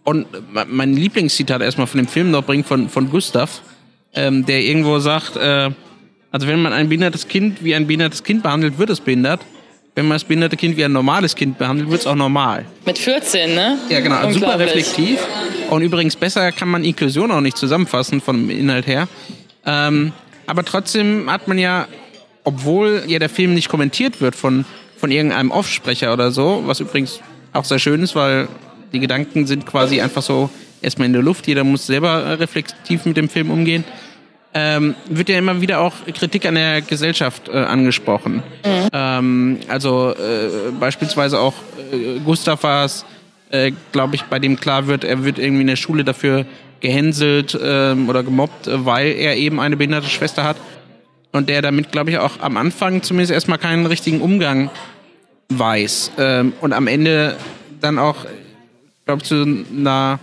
Und 0.04 0.26
mein 0.68 0.94
Lieblingszitat 0.94 1.62
erstmal 1.62 1.86
von 1.86 1.98
dem 1.98 2.06
Film 2.06 2.30
noch 2.30 2.44
bringt 2.44 2.66
von, 2.66 2.90
von 2.90 3.10
Gustav, 3.10 3.62
ähm, 4.14 4.44
der 4.44 4.60
irgendwo 4.60 4.98
sagt, 4.98 5.36
äh, 5.36 5.70
also 6.30 6.46
wenn 6.46 6.60
man 6.60 6.72
ein 6.72 6.88
behindertes 6.88 7.26
Kind 7.26 7.64
wie 7.64 7.74
ein 7.74 7.86
behindertes 7.86 8.22
Kind 8.22 8.42
behandelt, 8.42 8.78
wird 8.78 8.90
es 8.90 9.00
behindert. 9.00 9.40
Wenn 9.94 10.06
man 10.08 10.16
das 10.16 10.24
behinderte 10.24 10.56
Kind 10.56 10.76
wie 10.76 10.84
ein 10.84 10.92
normales 10.92 11.36
Kind 11.36 11.56
behandelt, 11.56 11.88
wird 11.88 12.00
es 12.00 12.06
auch 12.06 12.16
normal. 12.16 12.66
Mit 12.84 12.98
14, 12.98 13.54
ne? 13.54 13.78
Ja, 13.88 14.00
genau. 14.00 14.16
Also 14.16 14.40
super 14.40 14.58
reflektiv. 14.58 15.20
Und 15.70 15.82
übrigens, 15.82 16.16
besser 16.16 16.50
kann 16.52 16.68
man 16.68 16.84
Inklusion 16.84 17.30
auch 17.30 17.40
nicht 17.40 17.56
zusammenfassen 17.56 18.20
vom 18.20 18.50
Inhalt 18.50 18.86
her. 18.88 19.06
Ähm, 19.64 20.12
aber 20.46 20.64
trotzdem 20.64 21.30
hat 21.30 21.48
man 21.48 21.58
ja, 21.58 21.86
obwohl 22.42 23.04
ja 23.06 23.18
der 23.18 23.28
Film 23.28 23.54
nicht 23.54 23.68
kommentiert 23.68 24.20
wird 24.20 24.34
von, 24.34 24.64
von 24.98 25.10
irgendeinem 25.10 25.52
Offsprecher 25.52 26.12
oder 26.12 26.32
so, 26.32 26.64
was 26.66 26.80
übrigens 26.80 27.20
auch 27.52 27.64
sehr 27.64 27.78
schön 27.78 28.02
ist, 28.02 28.16
weil 28.16 28.48
die 28.94 29.00
Gedanken 29.00 29.46
sind 29.46 29.66
quasi 29.66 30.00
einfach 30.00 30.22
so 30.22 30.48
erstmal 30.80 31.06
in 31.06 31.12
der 31.12 31.22
Luft. 31.22 31.46
Jeder 31.46 31.64
muss 31.64 31.86
selber 31.86 32.38
reflektiv 32.38 33.04
mit 33.04 33.16
dem 33.16 33.28
Film 33.28 33.50
umgehen. 33.50 33.84
Ähm, 34.56 34.94
wird 35.08 35.28
ja 35.28 35.36
immer 35.36 35.60
wieder 35.60 35.80
auch 35.80 35.94
Kritik 36.14 36.46
an 36.46 36.54
der 36.54 36.80
Gesellschaft 36.80 37.48
äh, 37.48 37.56
angesprochen. 37.56 38.42
Mhm. 38.64 38.88
Ähm, 38.92 39.58
also 39.66 40.12
äh, 40.12 40.70
beispielsweise 40.78 41.40
auch 41.40 41.54
äh, 41.92 42.20
Gustav 42.24 42.62
war 42.62 42.84
es, 42.84 43.04
äh, 43.50 43.72
glaube 43.90 44.14
ich, 44.14 44.22
bei 44.24 44.38
dem 44.38 44.60
klar 44.60 44.86
wird, 44.86 45.02
er 45.02 45.24
wird 45.24 45.40
irgendwie 45.40 45.62
in 45.62 45.66
der 45.66 45.76
Schule 45.76 46.04
dafür 46.04 46.46
gehänselt 46.78 47.58
ähm, 47.60 48.08
oder 48.08 48.22
gemobbt, 48.22 48.68
weil 48.70 49.08
er 49.08 49.36
eben 49.36 49.58
eine 49.58 49.76
behinderte 49.76 50.08
Schwester 50.08 50.44
hat. 50.44 50.56
Und 51.32 51.48
der 51.48 51.60
damit, 51.62 51.90
glaube 51.90 52.10
ich, 52.10 52.18
auch 52.18 52.38
am 52.38 52.56
Anfang 52.56 53.02
zumindest 53.02 53.32
erstmal 53.32 53.58
keinen 53.58 53.86
richtigen 53.86 54.20
Umgang 54.20 54.70
weiß. 55.48 56.12
Ähm, 56.16 56.52
und 56.60 56.72
am 56.72 56.86
Ende 56.86 57.36
dann 57.80 57.98
auch 57.98 58.24
glaube 59.04 59.22
zu 59.22 59.64
einer 59.76 60.18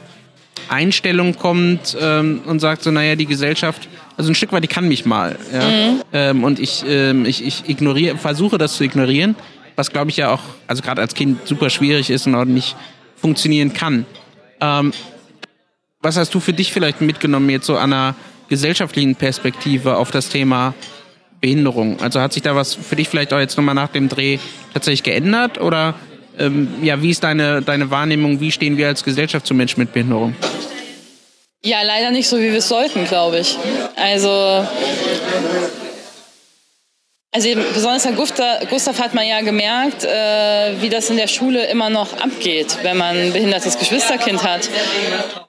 Einstellung 0.69 1.35
kommt 1.35 1.97
ähm, 1.99 2.41
und 2.45 2.59
sagt 2.59 2.83
so, 2.83 2.91
naja, 2.91 3.15
die 3.15 3.25
Gesellschaft, 3.25 3.87
also 4.17 4.31
ein 4.31 4.35
Stück 4.35 4.51
weit, 4.51 4.63
die 4.63 4.67
kann 4.67 4.87
mich 4.87 5.05
mal. 5.05 5.37
Ja? 5.51 5.67
Mhm. 5.67 6.01
Ähm, 6.13 6.43
und 6.43 6.59
ich, 6.59 6.83
ähm, 6.87 7.25
ich, 7.25 7.45
ich 7.45 7.69
ignoriere, 7.69 8.17
versuche 8.17 8.57
das 8.57 8.75
zu 8.75 8.83
ignorieren, 8.83 9.35
was 9.75 9.91
glaube 9.91 10.11
ich 10.11 10.17
ja 10.17 10.31
auch, 10.31 10.41
also 10.67 10.81
gerade 10.81 11.01
als 11.01 11.13
Kind 11.13 11.47
super 11.47 11.69
schwierig 11.69 12.09
ist 12.09 12.27
und 12.27 12.35
auch 12.35 12.45
nicht 12.45 12.75
funktionieren 13.15 13.73
kann. 13.73 14.05
Ähm, 14.59 14.93
was 16.01 16.17
hast 16.17 16.33
du 16.33 16.39
für 16.39 16.53
dich 16.53 16.73
vielleicht 16.73 17.01
mitgenommen 17.01 17.49
jetzt 17.49 17.67
so 17.67 17.77
an 17.77 17.93
einer 17.93 18.15
gesellschaftlichen 18.49 19.15
Perspektive 19.15 19.97
auf 19.97 20.11
das 20.11 20.29
Thema 20.29 20.73
Behinderung? 21.39 21.99
Also 22.01 22.19
hat 22.19 22.33
sich 22.33 22.41
da 22.41 22.55
was 22.55 22.73
für 22.73 22.95
dich 22.95 23.07
vielleicht 23.07 23.33
auch 23.33 23.39
jetzt 23.39 23.55
nochmal 23.57 23.75
nach 23.75 23.89
dem 23.89 24.09
Dreh 24.09 24.39
tatsächlich 24.73 25.03
geändert 25.03 25.61
oder 25.61 25.95
ähm, 26.41 26.83
ja, 26.83 27.01
wie 27.01 27.11
ist 27.11 27.23
deine, 27.23 27.61
deine 27.61 27.89
Wahrnehmung? 27.91 28.39
Wie 28.39 28.51
stehen 28.51 28.77
wir 28.77 28.87
als 28.87 29.03
Gesellschaft 29.03 29.45
zu 29.45 29.53
Menschen 29.53 29.79
mit 29.79 29.93
Behinderung? 29.93 30.35
Ja, 31.63 31.83
leider 31.83 32.11
nicht 32.11 32.27
so, 32.27 32.37
wie 32.39 32.51
wir 32.51 32.57
es 32.57 32.67
sollten, 32.67 33.05
glaube 33.05 33.39
ich. 33.39 33.57
Also 33.95 34.65
also 37.33 37.47
besonders 37.73 38.03
Herr 38.03 38.11
Gustav, 38.11 38.67
Gustav 38.69 38.99
hat 38.99 39.13
man 39.13 39.25
ja 39.25 39.39
gemerkt, 39.39 40.03
äh, 40.03 40.81
wie 40.81 40.89
das 40.89 41.09
in 41.09 41.15
der 41.15 41.27
Schule 41.27 41.65
immer 41.67 41.89
noch 41.89 42.19
abgeht, 42.19 42.79
wenn 42.81 42.97
man 42.97 43.15
ein 43.15 43.31
behindertes 43.31 43.79
Geschwisterkind 43.79 44.43
hat. 44.43 44.67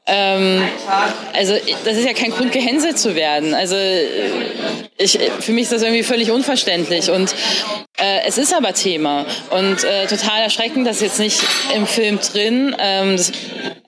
Ähm, 0.07 0.63
also 1.33 1.55
das 1.85 1.97
ist 1.97 2.07
ja 2.07 2.13
kein 2.13 2.31
Grund, 2.31 2.53
gehänselt 2.53 2.99
zu 2.99 3.17
werden. 3.17 3.53
Also 3.53 3.75
ich, 4.97 5.19
für 5.41 5.51
mich 5.51 5.65
ist 5.65 5.73
das 5.73 5.83
irgendwie 5.83 6.05
völlig 6.05 6.31
unverständlich. 6.31 7.11
Und 7.11 7.35
äh, 8.03 8.27
es 8.27 8.37
ist 8.37 8.53
aber 8.53 8.75
Thema. 8.75 9.25
Und 9.51 9.85
äh, 9.85 10.07
total 10.07 10.43
erschreckend, 10.43 10.87
das 10.87 10.97
ist 10.97 11.03
jetzt 11.03 11.19
nicht 11.21 11.41
im 11.75 11.87
Film 11.87 12.19
drin. 12.19 12.75
Ähm, 12.79 13.17
das, 13.17 13.33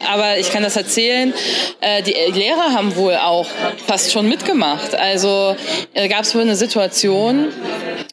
aber 0.06 0.38
ich 0.38 0.50
kann 0.50 0.62
das 0.62 0.76
erzählen. 0.76 1.34
Äh, 1.80 2.02
die 2.02 2.12
Lehrer 2.32 2.72
haben 2.72 2.94
wohl 2.94 3.16
auch 3.16 3.46
fast 3.86 4.12
schon 4.12 4.28
mitgemacht. 4.28 4.94
Also 4.94 5.56
äh, 5.94 6.08
gab 6.08 6.22
es 6.22 6.34
wohl 6.34 6.42
eine 6.42 6.56
Situation, 6.56 7.48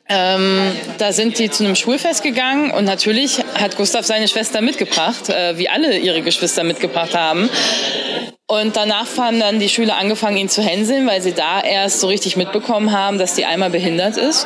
ähm, 0.10 0.72
da 0.98 1.14
sind 1.14 1.38
die 1.38 1.50
zu 1.50 1.64
einem 1.64 1.76
Schulfest 1.76 2.24
gegangen 2.24 2.72
und 2.72 2.86
natürlich 2.86 3.44
hat 3.60 3.78
Gustav 3.78 4.06
seine 4.06 4.28
Schwester 4.28 4.62
mitgebracht, 4.62 5.30
äh, 5.30 5.58
wie 5.58 5.70
alle 5.70 5.98
ihre 5.98 6.22
Geschwister 6.22 6.64
mitgebracht 6.64 7.16
haben. 7.16 7.50
Und 8.52 8.76
danach 8.76 9.08
haben 9.18 9.40
dann 9.40 9.60
die 9.62 9.70
Schüler 9.70 9.96
angefangen, 9.96 10.36
ihn 10.36 10.50
zu 10.50 10.62
hänseln, 10.62 11.08
weil 11.08 11.22
sie 11.22 11.32
da 11.32 11.62
erst 11.62 12.02
so 12.02 12.08
richtig 12.08 12.36
mitbekommen 12.36 12.92
haben, 12.92 13.18
dass 13.18 13.34
die 13.34 13.46
einmal 13.46 13.70
behindert 13.70 14.18
ist. 14.18 14.46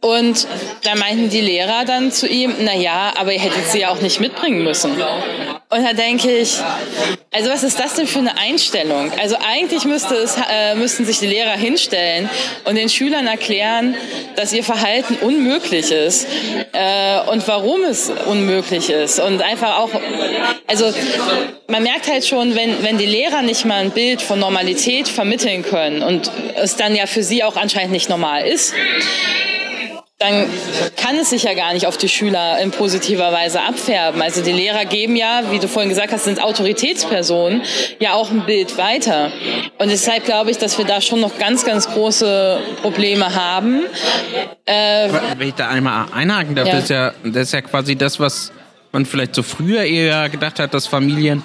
Und 0.00 0.48
da 0.82 0.96
meinten 0.96 1.30
die 1.30 1.40
Lehrer 1.40 1.84
dann 1.84 2.10
zu 2.10 2.26
ihm, 2.26 2.52
na 2.60 2.74
ja, 2.74 3.12
aber 3.16 3.32
ihr 3.32 3.38
hättet 3.38 3.66
sie 3.66 3.80
ja 3.80 3.90
auch 3.90 4.00
nicht 4.00 4.18
mitbringen 4.18 4.64
müssen. 4.64 4.92
Und 5.70 5.84
da 5.84 5.92
denke 5.92 6.34
ich, 6.34 6.56
also 7.30 7.50
was 7.50 7.62
ist 7.62 7.78
das 7.78 7.94
denn 7.94 8.06
für 8.06 8.20
eine 8.20 8.38
Einstellung? 8.38 9.12
Also 9.20 9.36
eigentlich 9.46 9.84
müsste 9.84 10.14
es, 10.14 10.36
äh, 10.50 10.74
müssten 10.76 11.04
sich 11.04 11.18
die 11.18 11.26
Lehrer 11.26 11.52
hinstellen 11.52 12.30
und 12.64 12.76
den 12.76 12.88
Schülern 12.88 13.26
erklären, 13.26 13.94
dass 14.34 14.52
ihr 14.52 14.64
Verhalten 14.64 15.16
unmöglich 15.20 15.90
ist 15.90 16.26
äh, 16.72 17.20
und 17.30 17.46
warum 17.46 17.82
es 17.84 18.10
unmöglich 18.26 18.88
ist. 18.88 19.20
Und 19.20 19.42
einfach 19.42 19.78
auch, 19.78 19.90
also 20.66 20.90
man 21.66 21.82
merkt 21.82 22.08
halt 22.10 22.26
schon, 22.26 22.54
wenn, 22.54 22.82
wenn 22.82 22.96
die 22.96 23.06
Lehrer 23.06 23.27
nicht 23.42 23.64
mal 23.64 23.76
ein 23.76 23.90
Bild 23.90 24.22
von 24.22 24.38
Normalität 24.38 25.08
vermitteln 25.08 25.62
können 25.62 26.02
und 26.02 26.30
es 26.56 26.76
dann 26.76 26.94
ja 26.94 27.06
für 27.06 27.22
sie 27.22 27.44
auch 27.44 27.56
anscheinend 27.56 27.92
nicht 27.92 28.08
normal 28.08 28.46
ist, 28.46 28.74
dann 30.18 30.46
kann 30.96 31.14
es 31.14 31.30
sich 31.30 31.44
ja 31.44 31.54
gar 31.54 31.72
nicht 31.72 31.86
auf 31.86 31.96
die 31.96 32.08
Schüler 32.08 32.58
in 32.58 32.72
positiver 32.72 33.32
Weise 33.32 33.60
abfärben. 33.60 34.20
Also 34.20 34.42
die 34.42 34.50
Lehrer 34.50 34.84
geben 34.84 35.14
ja, 35.14 35.42
wie 35.50 35.60
du 35.60 35.68
vorhin 35.68 35.88
gesagt 35.88 36.12
hast, 36.12 36.24
sind 36.24 36.42
Autoritätspersonen, 36.42 37.62
ja 38.00 38.14
auch 38.14 38.32
ein 38.32 38.44
Bild 38.44 38.76
weiter. 38.78 39.30
Und 39.78 39.90
deshalb 39.90 40.24
glaube 40.24 40.50
ich, 40.50 40.58
dass 40.58 40.76
wir 40.76 40.84
da 40.84 41.00
schon 41.00 41.20
noch 41.20 41.38
ganz, 41.38 41.64
ganz 41.64 41.88
große 41.88 42.58
Probleme 42.82 43.32
haben. 43.32 43.82
Äh, 44.64 45.08
Wenn 45.36 45.48
ich 45.48 45.54
da 45.54 45.68
einmal 45.68 46.06
einhaken 46.12 46.56
darf, 46.56 46.66
ja. 46.66 46.74
Das, 46.74 46.82
ist 46.82 46.90
ja, 46.90 47.12
das 47.22 47.42
ist 47.44 47.52
ja 47.52 47.60
quasi 47.60 47.94
das, 47.94 48.18
was 48.18 48.50
man 48.90 49.06
vielleicht 49.06 49.36
so 49.36 49.44
früher 49.44 49.84
eher 49.84 50.28
gedacht 50.28 50.58
hat, 50.58 50.74
dass 50.74 50.88
Familien 50.88 51.44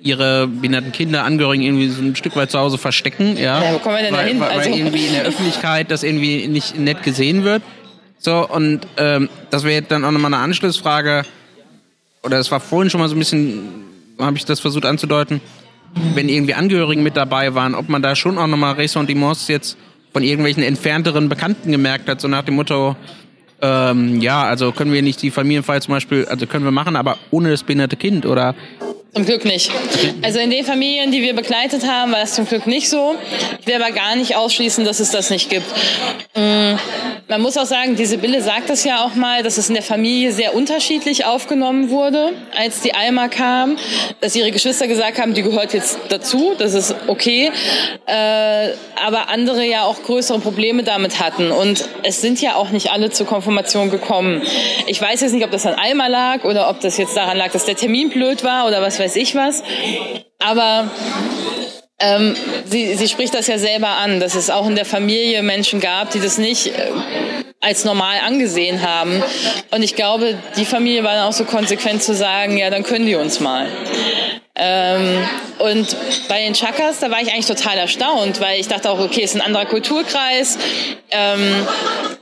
ihre 0.00 0.46
behinderten 0.46 0.92
Kinder, 0.92 1.24
Angehörigen 1.24 1.62
irgendwie 1.62 1.88
so 1.88 2.02
ein 2.02 2.16
Stück 2.16 2.36
weit 2.36 2.50
zu 2.50 2.58
Hause 2.58 2.78
verstecken. 2.78 3.36
Ja, 3.36 3.62
ja 3.62 3.74
wo 3.74 3.78
kommen 3.78 3.96
wir 3.96 4.02
denn 4.02 4.14
weil, 4.14 4.24
da 4.24 4.28
hin? 4.28 4.40
Weil, 4.40 4.50
also. 4.50 4.70
weil 4.70 4.78
irgendwie 4.78 5.06
in 5.06 5.12
der 5.12 5.22
Öffentlichkeit 5.26 5.90
das 5.90 6.02
irgendwie 6.02 6.46
nicht 6.48 6.78
nett 6.78 7.02
gesehen 7.02 7.44
wird. 7.44 7.62
So, 8.18 8.48
und 8.48 8.86
ähm, 8.96 9.28
das 9.50 9.64
wäre 9.64 9.82
dann 9.82 10.04
auch 10.04 10.10
nochmal 10.10 10.32
eine 10.32 10.42
Anschlussfrage, 10.42 11.24
oder 12.22 12.38
es 12.38 12.50
war 12.50 12.60
vorhin 12.60 12.90
schon 12.90 13.00
mal 13.00 13.08
so 13.08 13.14
ein 13.14 13.18
bisschen, 13.18 13.68
habe 14.18 14.36
ich 14.36 14.44
das 14.44 14.60
versucht 14.60 14.84
anzudeuten, 14.84 15.40
wenn 16.14 16.28
irgendwie 16.28 16.54
Angehörigen 16.54 17.02
mit 17.02 17.16
dabei 17.16 17.54
waren, 17.54 17.74
ob 17.74 17.88
man 17.88 18.02
da 18.02 18.16
schon 18.16 18.38
auch 18.38 18.46
nochmal 18.46 18.74
Ressentiments 18.74 19.48
jetzt 19.48 19.76
von 20.12 20.22
irgendwelchen 20.22 20.62
entfernteren 20.62 21.28
Bekannten 21.28 21.70
gemerkt 21.70 22.08
hat, 22.08 22.20
so 22.20 22.28
nach 22.28 22.42
dem 22.42 22.56
Motto, 22.56 22.96
ähm, 23.62 24.20
ja, 24.20 24.44
also 24.44 24.72
können 24.72 24.92
wir 24.92 25.02
nicht 25.02 25.22
die 25.22 25.30
Familienfeier 25.30 25.80
zum 25.80 25.94
Beispiel, 25.94 26.26
also 26.26 26.46
können 26.46 26.64
wir 26.64 26.72
machen, 26.72 26.96
aber 26.96 27.16
ohne 27.30 27.50
das 27.50 27.62
behinderte 27.62 27.96
Kind 27.96 28.26
oder 28.26 28.54
zum 29.16 29.24
Glück 29.24 29.46
nicht. 29.46 29.70
Also 30.20 30.40
in 30.40 30.50
den 30.50 30.62
Familien, 30.62 31.10
die 31.10 31.22
wir 31.22 31.34
begleitet 31.34 31.86
haben, 31.86 32.12
war 32.12 32.20
das 32.20 32.34
zum 32.34 32.46
Glück 32.46 32.66
nicht 32.66 32.90
so. 32.90 33.14
Ich 33.58 33.66
will 33.66 33.76
aber 33.82 33.90
gar 33.90 34.14
nicht 34.14 34.36
ausschließen, 34.36 34.84
dass 34.84 35.00
es 35.00 35.10
das 35.10 35.30
nicht 35.30 35.48
gibt. 35.48 35.64
Mm, 36.34 36.74
man 37.28 37.40
muss 37.40 37.56
auch 37.56 37.64
sagen, 37.64 37.96
die 37.96 38.04
Sibylle 38.04 38.42
sagt 38.42 38.68
das 38.68 38.84
ja 38.84 39.02
auch 39.02 39.14
mal, 39.14 39.42
dass 39.42 39.56
es 39.56 39.68
in 39.68 39.74
der 39.74 39.82
Familie 39.82 40.32
sehr 40.32 40.54
unterschiedlich 40.54 41.24
aufgenommen 41.24 41.88
wurde, 41.88 42.34
als 42.54 42.82
die 42.82 42.94
Alma 42.94 43.28
kam, 43.28 43.78
dass 44.20 44.36
ihre 44.36 44.50
Geschwister 44.50 44.86
gesagt 44.86 45.18
haben, 45.18 45.32
die 45.32 45.42
gehört 45.42 45.72
jetzt 45.72 45.98
dazu, 46.10 46.52
das 46.58 46.74
ist 46.74 46.94
okay, 47.06 47.50
äh, 48.06 48.68
aber 49.02 49.30
andere 49.30 49.64
ja 49.64 49.84
auch 49.84 50.02
größere 50.02 50.40
Probleme 50.40 50.82
damit 50.82 51.20
hatten. 51.20 51.52
Und 51.52 51.88
es 52.02 52.20
sind 52.20 52.42
ja 52.42 52.56
auch 52.56 52.68
nicht 52.68 52.92
alle 52.92 53.10
zur 53.10 53.26
Konfirmation 53.26 53.90
gekommen. 53.90 54.42
Ich 54.86 55.00
weiß 55.00 55.22
jetzt 55.22 55.32
nicht, 55.32 55.44
ob 55.44 55.50
das 55.50 55.64
an 55.64 55.74
Alma 55.74 56.08
lag 56.08 56.44
oder 56.44 56.68
ob 56.68 56.80
das 56.80 56.98
jetzt 56.98 57.16
daran 57.16 57.38
lag, 57.38 57.50
dass 57.50 57.64
der 57.64 57.76
Termin 57.76 58.10
blöd 58.10 58.44
war 58.44 58.66
oder 58.66 58.82
was 58.82 58.98
weiß 58.98 59.05
weiß 59.06 59.16
ich 59.16 59.36
was. 59.36 59.62
Aber 60.40 60.90
ähm, 62.00 62.34
sie, 62.64 62.94
sie 62.94 63.08
spricht 63.08 63.34
das 63.34 63.46
ja 63.46 63.58
selber 63.58 63.88
an, 63.88 64.18
dass 64.18 64.34
es 64.34 64.50
auch 64.50 64.66
in 64.66 64.74
der 64.74 64.84
Familie 64.84 65.42
Menschen 65.42 65.80
gab, 65.80 66.10
die 66.10 66.20
das 66.20 66.38
nicht 66.38 66.66
äh, 66.66 66.90
als 67.60 67.84
normal 67.84 68.16
angesehen 68.26 68.82
haben. 68.82 69.22
Und 69.70 69.82
ich 69.82 69.94
glaube, 69.94 70.36
die 70.56 70.64
Familie 70.64 71.04
war 71.04 71.14
dann 71.14 71.28
auch 71.28 71.32
so 71.32 71.44
konsequent 71.44 72.02
zu 72.02 72.14
sagen, 72.14 72.58
ja, 72.58 72.68
dann 72.68 72.82
können 72.82 73.06
die 73.06 73.14
uns 73.14 73.38
mal. 73.38 73.68
Ähm, 74.58 75.28
und 75.58 75.96
bei 76.28 76.40
den 76.40 76.54
Chakas, 76.54 77.00
da 77.00 77.10
war 77.10 77.20
ich 77.20 77.32
eigentlich 77.32 77.46
total 77.46 77.76
erstaunt, 77.76 78.40
weil 78.40 78.58
ich 78.58 78.68
dachte 78.68 78.90
auch, 78.90 78.98
okay, 78.98 79.22
ist 79.22 79.34
ein 79.34 79.40
anderer 79.40 79.66
Kulturkreis. 79.66 80.58
Ähm, 81.10 81.66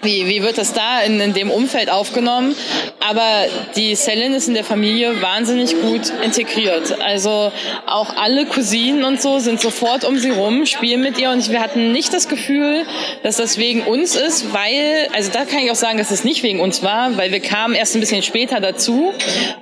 wie, 0.03 0.27
wie 0.27 0.43
wird 0.43 0.59
das 0.59 0.73
da 0.73 1.01
in, 1.01 1.19
in 1.21 1.33
dem 1.33 1.51
Umfeld 1.51 1.91
aufgenommen? 1.91 2.55
Aber 3.01 3.45
die 3.77 3.95
Selin 3.95 4.35
ist 4.35 4.49
in 4.49 4.55
der 4.55 4.65
Familie 4.65 5.23
wahnsinnig 5.23 5.81
gut 5.81 6.13
integriert. 6.23 7.01
Also 7.01 7.51
auch 7.87 8.17
alle 8.17 8.47
Cousinen 8.47 9.05
und 9.05 9.23
so 9.23 9.39
sind 9.39 9.61
sofort 9.61 10.05
um 10.05 10.19
sie 10.19 10.31
rum, 10.31 10.67
spielen 10.67 11.01
mit 11.01 11.19
ihr 11.19 11.31
und 11.31 11.49
wir 11.51 11.61
hatten 11.61 11.93
nicht 11.93 12.13
das 12.13 12.29
Gefühl, 12.29 12.85
dass 13.23 13.37
das 13.37 13.59
wegen 13.59 13.83
uns 13.83 14.17
ist, 14.17 14.53
weil, 14.53 15.09
also 15.13 15.31
da 15.33 15.45
kann 15.45 15.61
ich 15.61 15.71
auch 15.71 15.77
sagen, 15.77 15.99
dass 15.99 16.11
es 16.11 16.25
nicht 16.25 16.43
wegen 16.43 16.61
uns 16.61 16.83
war, 16.83 17.17
weil 17.17 17.33
wir 17.33 17.41
kamen 17.41 17.75
erst 17.75 17.95
ein 17.95 18.01
bisschen 18.01 18.23
später 18.23 18.61
dazu 18.61 19.13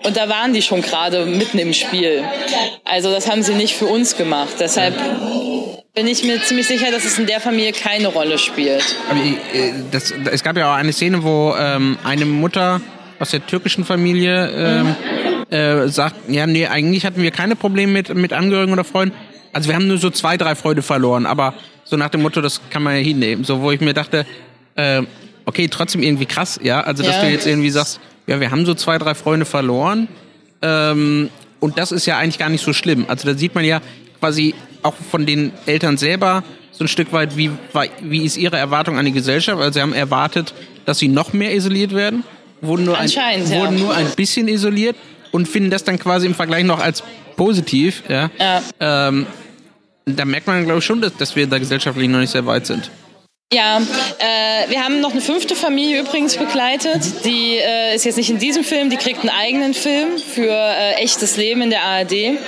und 0.05 0.17
da 0.17 0.29
waren 0.29 0.53
die 0.53 0.63
schon 0.63 0.83
gerade 0.83 1.27
mitten 1.27 1.59
im 1.59 1.73
Spiel. 1.73 2.25
Also 2.85 3.11
das 3.11 3.31
haben 3.31 3.43
sie 3.43 3.55
nicht 3.55 3.75
für 3.75 3.87
uns 3.87 4.17
gemacht. 4.17 4.55
Deshalb 4.59 4.95
bin 5.95 6.07
ich 6.07 6.25
mir 6.25 6.43
ziemlich 6.43 6.67
sicher, 6.67 6.91
dass 6.91 7.05
es 7.05 7.19
in 7.19 7.27
der 7.27 7.41
Familie 7.41 7.73
keine 7.73 8.09
Rolle 8.09 8.39
spielt. 8.39 8.97
Aber, 9.11 9.21
äh, 9.21 9.73
das, 9.91 10.13
es 10.31 10.43
gab 10.43 10.57
ja 10.57 10.73
auch 10.73 10.77
eine 10.77 10.93
Szene, 10.93 11.23
wo 11.23 11.55
ähm, 11.59 11.99
eine 12.05 12.25
Mutter 12.25 12.81
aus 13.19 13.31
der 13.31 13.47
türkischen 13.47 13.85
Familie 13.85 14.51
ähm, 14.51 14.97
äh, 15.51 15.89
sagt, 15.89 16.17
ja, 16.29 16.47
nee, 16.47 16.67
eigentlich 16.67 17.05
hatten 17.05 17.23
wir 17.23 17.31
keine 17.31 17.57
Probleme 17.57 17.93
mit, 17.93 18.15
mit 18.15 18.33
Angehörigen 18.33 18.73
oder 18.73 18.85
Freunden. 18.85 19.15
Also 19.53 19.69
wir 19.69 19.77
haben 19.77 19.87
nur 19.87 19.99
so 19.99 20.11
zwei, 20.11 20.37
drei 20.37 20.55
Freunde 20.55 20.83
verloren, 20.83 21.27
aber 21.27 21.55
so 21.85 21.97
nach 21.97 22.09
dem 22.09 22.23
Motto, 22.23 22.41
das 22.41 22.61
kann 22.71 22.83
man 22.83 22.97
ja 22.97 23.03
hinnehmen. 23.03 23.45
So, 23.45 23.61
wo 23.61 23.71
ich 23.71 23.81
mir 23.81 23.93
dachte, 23.93 24.25
äh, 24.77 25.03
okay, 25.45 25.69
trotzdem 25.69 26.03
irgendwie 26.03 26.27
krass, 26.27 26.59
ja. 26.63 26.81
Also 26.81 27.03
dass 27.03 27.17
ja. 27.17 27.23
du 27.23 27.31
jetzt 27.31 27.47
irgendwie 27.47 27.71
sagst, 27.71 28.01
ja, 28.27 28.41
wir 28.41 28.51
haben 28.51 28.65
so 28.65 28.75
zwei, 28.75 28.99
drei 28.99 29.15
Freunde 29.15 29.45
verloren. 29.45 30.09
Ähm, 30.63 31.29
und 31.63 31.79
das 31.79 31.93
ist 31.93 32.07
ja 32.07 32.19
eigentlich 32.19 32.39
gar 32.39 32.49
nicht 32.49 32.65
so 32.65 32.73
schlimm. 32.73 33.05
Also 33.07 33.29
da 33.29 33.39
sieht 33.39 33.55
man 33.55 33.65
ja 33.65 33.81
quasi 34.19 34.55
auch 34.83 34.95
von 34.95 35.27
den 35.27 35.53
Eltern 35.65 35.97
selber 35.97 36.43
so 36.73 36.85
ein 36.85 36.89
Stück 36.89 37.13
weit, 37.13 37.37
wie, 37.37 37.51
wie 38.01 38.25
ist 38.25 38.37
ihre 38.37 38.57
Erwartung 38.57 38.99
an 38.99 39.05
die 39.05 39.13
Gesellschaft. 39.13 39.61
Also 39.61 39.75
sie 39.75 39.81
haben 39.81 39.93
erwartet, 39.93 40.55
dass 40.87 40.99
sie 40.99 41.07
noch 41.07 41.33
mehr 41.33 41.55
isoliert 41.55 41.95
werden, 41.95 42.25
wurden 42.61 42.85
nur, 42.85 42.99
ein, 42.99 43.09
ja. 43.09 43.49
wurden 43.51 43.79
nur 43.79 43.95
ein 43.95 44.09
bisschen 44.17 44.49
isoliert 44.49 44.97
und 45.31 45.47
finden 45.47 45.71
das 45.71 45.85
dann 45.85 46.01
quasi 46.01 46.27
im 46.27 46.35
Vergleich 46.35 46.65
noch 46.65 46.81
als 46.81 47.05
positiv. 47.37 48.03
Ja. 48.09 48.29
ja. 48.41 48.63
Ähm, 48.81 49.27
da 50.05 50.25
merkt 50.25 50.49
man, 50.49 50.65
glaube 50.65 50.81
ich, 50.81 50.85
schon, 50.85 51.01
dass, 51.01 51.17
dass 51.17 51.37
wir 51.37 51.47
da 51.47 51.59
gesellschaftlich 51.59 52.09
noch 52.09 52.19
nicht 52.19 52.33
sehr 52.33 52.45
weit 52.45 52.67
sind. 52.67 52.91
Ja, 53.53 53.77
äh, 53.77 54.71
wir 54.71 54.83
haben 54.83 55.01
noch 55.01 55.13
eine 55.13 55.21
fünfte 55.21 55.55
Familie 55.55 56.01
übrigens 56.01 56.39
begleitet. 56.39 57.03
Die 57.27 57.59
äh, 57.59 57.95
ist 57.95 58.07
jetzt 58.07 58.17
nicht 58.17 58.31
in 58.31 58.39
diesem 58.39 58.65
Film, 58.65 58.89
die 58.89 58.97
kriegt 58.97 59.21
einen 59.21 59.29
eigenen 59.29 59.75
Film 59.75 60.17
für 60.17 60.51
äh, 60.51 60.95
echtes 60.95 61.37
Leben 61.37 61.61
in 61.61 61.69
der 61.69 61.83
ARD. 61.83 62.39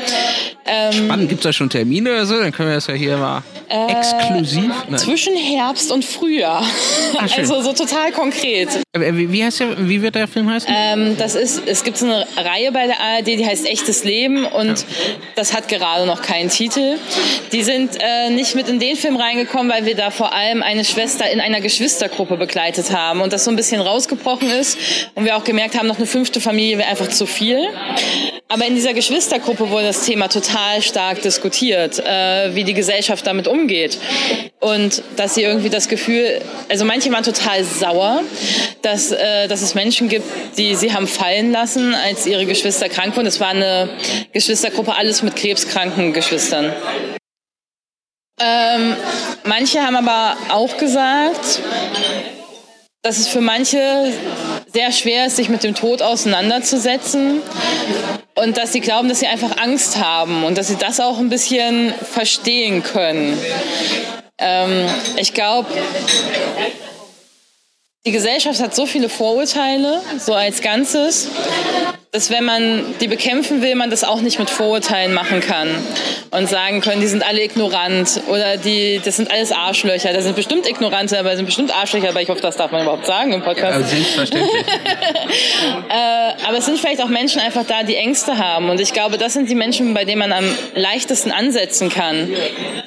Ähm, 0.67 0.93
Spannend, 0.93 1.29
gibt 1.29 1.41
es 1.41 1.45
da 1.45 1.53
schon 1.53 1.69
Termine 1.69 2.11
oder 2.11 2.27
so? 2.27 2.39
Dann 2.39 2.53
können 2.53 2.71
wir 2.71 2.77
das 2.77 2.87
ja 2.87 2.95
hier 2.95 3.19
mal 3.19 3.43
äh, 3.69 3.93
exklusiv. 3.93 4.73
Nein. 4.89 4.99
Zwischen 4.99 5.37
Herbst 5.37 5.93
und 5.93 6.05
Frühjahr. 6.05 6.65
Ach, 7.19 7.39
also 7.39 7.61
so 7.61 7.73
total 7.75 8.13
konkret. 8.13 8.69
Äh, 8.93 9.13
wie, 9.13 9.45
heißt 9.45 9.61
der, 9.61 9.89
wie 9.89 10.01
wird 10.01 10.15
der 10.15 10.27
Film 10.27 10.51
heißen? 10.51 10.69
Ähm, 10.75 11.17
das 11.19 11.35
ist, 11.35 11.63
es 11.67 11.85
gibt 11.85 11.99
so 11.99 12.07
eine 12.07 12.27
Reihe 12.37 12.73
bei 12.73 12.87
der 12.87 12.99
ARD, 12.99 13.27
die 13.27 13.47
heißt 13.47 13.67
Echtes 13.67 14.05
Leben 14.05 14.47
und 14.47 14.81
ja. 14.81 14.87
das 15.35 15.55
hat 15.55 15.69
gerade 15.69 16.07
noch 16.07 16.23
keinen 16.23 16.49
Titel. 16.49 16.97
Die 17.53 17.63
sind 17.63 17.99
äh, 18.01 18.31
nicht 18.31 18.55
mit 18.55 18.69
in 18.69 18.79
den 18.79 18.97
Film 18.97 19.17
reingekommen, 19.17 19.71
weil 19.71 19.85
wir 19.85 19.97
da 19.97 20.11
vor 20.11 20.35
allem 20.35 20.63
eine 20.63 20.85
Schwester 20.85 21.31
in 21.31 21.41
einer 21.41 21.61
Geschwistergruppe 21.61 22.39
begleitet 22.39 22.91
haben 22.91 23.21
und 23.21 23.33
das 23.35 23.45
so 23.45 23.51
ein 23.51 23.57
bisschen 23.57 23.83
rausgebrochen 23.83 24.51
ist 24.51 24.79
und 25.15 25.27
wir 25.27 25.37
auch 25.37 25.45
gemerkt 25.45 25.79
haben, 25.79 25.89
noch 25.89 25.99
eine 25.99 26.07
fünfte 26.07 26.41
Familie 26.41 26.79
wäre 26.79 26.89
einfach 26.89 27.09
zu 27.09 27.27
viel. 27.27 27.59
Aber 28.49 28.67
in 28.67 28.75
dieser 28.75 28.95
Geschwistergruppe 28.95 29.71
wurde 29.71 29.87
das 29.87 30.05
Thema 30.05 30.29
total 30.29 30.54
stark 30.81 31.23
diskutiert, 31.23 31.99
äh, 31.99 32.55
wie 32.55 32.65
die 32.65 32.75
Gesellschaft 32.75 33.27
damit 33.27 33.49
umgeht. 33.49 33.99
Und 34.61 35.03
dass 35.17 35.35
sie 35.35 35.43
irgendwie 35.43 35.71
das 35.71 35.89
Gefühl, 35.89 36.41
also 36.69 36.85
manche 36.85 37.11
waren 37.13 37.25
total 37.25 37.65
sauer, 37.65 38.23
dass, 38.83 39.13
äh, 39.13 39.49
dass 39.49 39.63
es 39.63 39.75
Menschen 39.75 40.09
gibt, 40.09 40.27
die 40.59 40.75
sie 40.75 40.93
haben 40.93 41.07
fallen 41.07 41.53
lassen, 41.53 41.95
als 41.95 42.27
ihre 42.27 42.47
Geschwister 42.47 42.89
krank 42.89 43.17
wurden. 43.17 43.27
Es 43.27 43.41
war 43.41 43.49
eine 43.49 43.89
Geschwistergruppe, 44.33 44.95
alles 44.95 45.23
mit 45.23 45.37
krebskranken 45.37 46.13
Geschwistern. 46.13 46.73
Ähm, 48.41 48.97
manche 49.45 49.81
haben 49.81 49.97
aber 49.97 50.37
auch 50.51 50.77
gesagt, 50.77 51.61
dass 53.03 53.19
es 53.19 53.29
für 53.29 53.41
manche 53.41 54.13
sehr 54.75 54.91
schwer 54.91 55.27
ist, 55.27 55.37
sich 55.37 55.49
mit 55.49 55.63
dem 55.63 55.77
Tod 55.77 56.03
auseinanderzusetzen 56.03 57.41
und 58.35 58.57
dass 58.57 58.73
sie 58.73 58.81
glauben, 58.81 59.09
dass 59.09 59.21
sie 59.21 59.29
einfach 59.29 59.57
Angst 59.57 59.99
haben 59.99 60.43
und 60.43 60.59
dass 60.59 60.67
sie 60.67 60.75
das 60.75 60.99
auch 60.99 61.19
ein 61.19 61.29
bisschen 61.29 61.95
verstehen 61.95 62.83
können. 62.83 63.39
Ähm, 64.37 64.89
ich 65.17 65.33
glaube, 65.33 65.69
die 68.05 68.11
Gesellschaft 68.11 68.61
hat 68.61 68.75
so 68.75 68.85
viele 68.85 69.09
Vorurteile, 69.09 70.03
so 70.19 70.35
als 70.35 70.61
Ganzes, 70.61 71.29
dass 72.15 72.31
wenn 72.31 72.45
man 72.45 72.95
die 73.01 73.09
bekämpfen 73.09 73.61
will, 73.61 73.75
man 73.75 73.91
das 73.91 74.05
auch 74.05 74.21
nicht 74.21 74.39
mit 74.39 74.49
Vorurteilen 74.49 75.13
machen 75.15 75.41
kann 75.41 75.69
und 76.31 76.49
sagen 76.49 76.81
können, 76.81 77.01
die 77.01 77.09
sind 77.09 77.27
alle 77.27 77.43
ignorant 77.43 78.21
oder 78.29 78.57
die, 78.57 79.01
das 79.05 79.17
sind 79.17 79.33
alles 79.33 79.51
Arschlöcher. 79.51 80.13
Das 80.13 80.23
sind 80.23 80.37
bestimmt 80.37 80.69
Ignorante, 80.69 81.19
aber 81.19 81.31
das 81.31 81.39
sind 81.39 81.47
bestimmt 81.47 81.77
Arschlöcher, 81.77 82.11
aber 82.11 82.23
ich 82.23 82.29
hoffe, 82.29 82.41
das 82.41 82.57
darf 82.57 82.71
man 82.71 82.83
überhaupt 82.83 83.05
sagen 83.05 83.33
im 83.33 83.43
Podcast. 83.43 83.81
Ja, 83.81 83.87
selbstverständlich. 83.87 84.49
äh, 85.91 86.47
aber 86.47 86.59
es 86.59 86.67
sind 86.67 86.79
vielleicht 86.79 87.03
auch 87.03 87.09
Menschen 87.09 87.41
einfach 87.41 87.65
da, 87.67 87.83
die 87.83 87.97
Ängste 87.97 88.39
haben 88.39 88.71
und 88.71 88.81
ich 88.81 88.93
glaube, 88.93 89.19
das 89.19 89.33
sind 89.33 89.51
die 89.51 89.57
Menschen, 89.57 89.93
bei 89.93 90.05
denen 90.05 90.21
man 90.21 90.33
am 90.33 90.45
leichtesten 90.77 91.33
ansetzen 91.33 91.89
kann, 91.89 92.29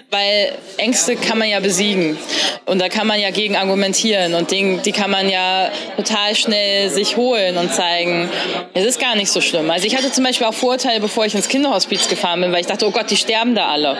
weil 0.10 0.54
Ängste 0.78 1.18
kann 1.18 1.38
man 1.38 1.50
ja 1.50 1.60
besiegen 1.60 2.18
und 2.66 2.80
da 2.80 2.88
kann 2.88 3.08
man 3.08 3.20
ja 3.20 3.32
gegen 3.32 3.58
argumentieren 3.58 4.36
und 4.36 4.52
die, 4.52 4.78
die 4.86 4.94
kann 4.94 5.12
man 5.12 5.28
ja 5.28 5.70
total 5.98 6.34
schnell 6.34 6.90
sich 6.90 7.18
holen 7.18 7.58
und 7.58 7.74
zeigen, 7.74 8.30
es 8.74 8.86
ist 8.86 9.02
gar 9.02 9.17
nicht 9.18 9.32
so 9.32 9.42
schlimm. 9.42 9.70
Also 9.70 9.86
ich 9.86 9.96
hatte 9.96 10.12
zum 10.12 10.24
Beispiel 10.24 10.48
auch 10.48 10.54
Vorurteile, 10.54 11.00
bevor 11.00 11.26
ich 11.26 11.36
ins 11.36 11.50
Kinderhospiz 11.50 12.08
gefahren 12.08 12.42
bin, 12.42 12.52
weil 12.52 12.62
ich 12.62 12.68
dachte, 12.68 12.88
oh 12.88 12.92
Gott, 12.92 13.10
die 13.12 13.18
sterben 13.18 13.56
da 13.56 13.68
alle. 13.68 13.98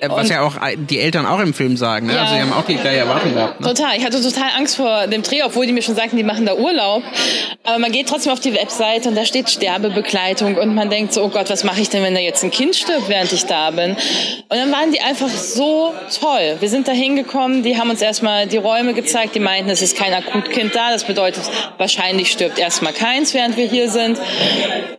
Äh, 0.00 0.08
Was 0.08 0.28
ja 0.28 0.42
auch 0.42 0.54
die 0.76 1.00
Eltern 1.00 1.26
auch 1.26 1.40
im 1.40 1.54
Film 1.54 1.76
sagen. 1.76 2.06
Ne? 2.06 2.14
Ja. 2.14 2.22
Also 2.22 2.34
die 2.34 2.40
haben 2.40 2.52
auch 2.52 2.64
die 2.64 2.74
gleiche 2.74 2.98
Erwartung 2.98 3.34
gehabt. 3.34 3.60
Ne? 3.60 3.66
Total. 3.68 3.96
Ich 3.96 4.04
hatte 4.04 4.20
total 4.20 4.50
Angst 4.56 4.76
vor 4.76 5.06
dem 5.06 5.22
Dreh, 5.22 5.42
obwohl 5.42 5.66
die 5.66 5.72
mir 5.72 5.82
schon 5.82 5.94
sagten, 5.94 6.16
die 6.16 6.24
machen 6.24 6.44
da 6.44 6.54
Urlaub. 6.54 7.02
Aber 7.64 7.78
man 7.78 7.92
geht 7.92 8.08
trotzdem 8.08 8.32
auf 8.32 8.40
die 8.40 8.54
Webseite 8.54 9.08
und 9.08 9.14
da 9.14 9.24
steht 9.24 9.48
Sterbebegleitung 9.50 10.56
und 10.56 10.74
man 10.74 10.90
denkt 10.90 11.12
so, 11.12 11.24
oh 11.24 11.28
Gott, 11.28 11.50
was 11.50 11.64
mache 11.64 11.80
ich 11.80 11.88
denn, 11.88 12.02
wenn 12.02 12.14
da 12.14 12.20
jetzt 12.20 12.44
ein 12.44 12.50
Kind 12.50 12.76
stirbt, 12.76 13.08
während 13.08 13.32
ich 13.32 13.46
da 13.46 13.70
bin? 13.70 13.92
Und 13.92 14.56
dann 14.56 14.70
waren 14.72 14.92
die 14.92 15.00
einfach 15.00 15.28
so 15.28 15.92
toll. 16.20 16.56
Wir 16.60 16.68
sind 16.68 16.88
da 16.88 16.92
hingekommen, 16.92 17.62
die 17.62 17.78
haben 17.78 17.90
uns 17.90 18.02
erstmal 18.02 18.46
die 18.46 18.56
Räume 18.56 18.94
gezeigt, 18.94 19.34
die 19.34 19.40
meinten, 19.40 19.70
es 19.70 19.82
ist 19.82 19.96
kein 19.96 20.12
Akutkind 20.12 20.74
da. 20.74 20.90
Das 20.90 21.04
bedeutet, 21.04 21.42
wahrscheinlich 21.78 22.30
stirbt 22.30 22.58
erstmal 22.58 22.92
keins, 22.92 23.34
während 23.34 23.56
wir 23.56 23.66
hier 23.66 23.90
sind. 23.90 24.18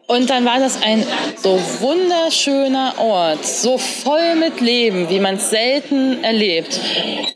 Und 0.08 0.30
dann 0.30 0.46
war 0.46 0.60
das 0.60 0.82
ein 0.82 1.06
so 1.36 1.60
wunderschöner 1.80 2.94
Ort, 2.98 3.46
so 3.46 3.78
voll 3.78 4.36
mit 4.36 4.62
Leben, 4.62 5.10
wie 5.10 5.20
man 5.20 5.36
es 5.36 5.50
selten 5.50 6.24
erlebt. 6.24 6.80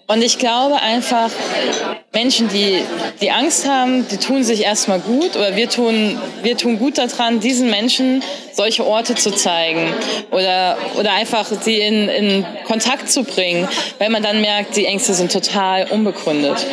Und 0.08 0.22
ich 0.22 0.38
glaube 0.40 0.76
einfach, 0.82 1.30
Menschen, 2.14 2.50
die, 2.50 2.82
die 3.22 3.32
Angst 3.32 3.68
haben, 3.68 4.08
die 4.10 4.18
tun 4.18 4.44
sich 4.44 4.64
erstmal 4.64 5.00
gut 5.00 5.36
oder 5.36 5.56
wir 5.56 5.70
tun, 5.70 6.18
wir 6.44 6.58
tun 6.58 6.80
gut 6.80 6.98
daran, 6.98 7.40
diesen 7.40 7.70
Menschen 7.70 8.22
solche 8.54 8.86
Orte 8.86 9.16
zu 9.16 9.32
zeigen 9.32 9.94
oder, 10.32 10.78
oder 10.98 11.14
einfach 11.14 11.46
sie 11.46 11.80
in, 11.80 12.10
in 12.10 12.46
Kontakt 12.68 13.10
zu 13.10 13.24
bringen, 13.24 13.68
weil 14.00 14.10
man 14.10 14.24
dann 14.24 14.42
merkt, 14.42 14.76
die 14.76 14.86
Ängste 14.86 15.14
sind 15.14 15.32
total 15.32 15.88
unbegründet. 15.90 16.66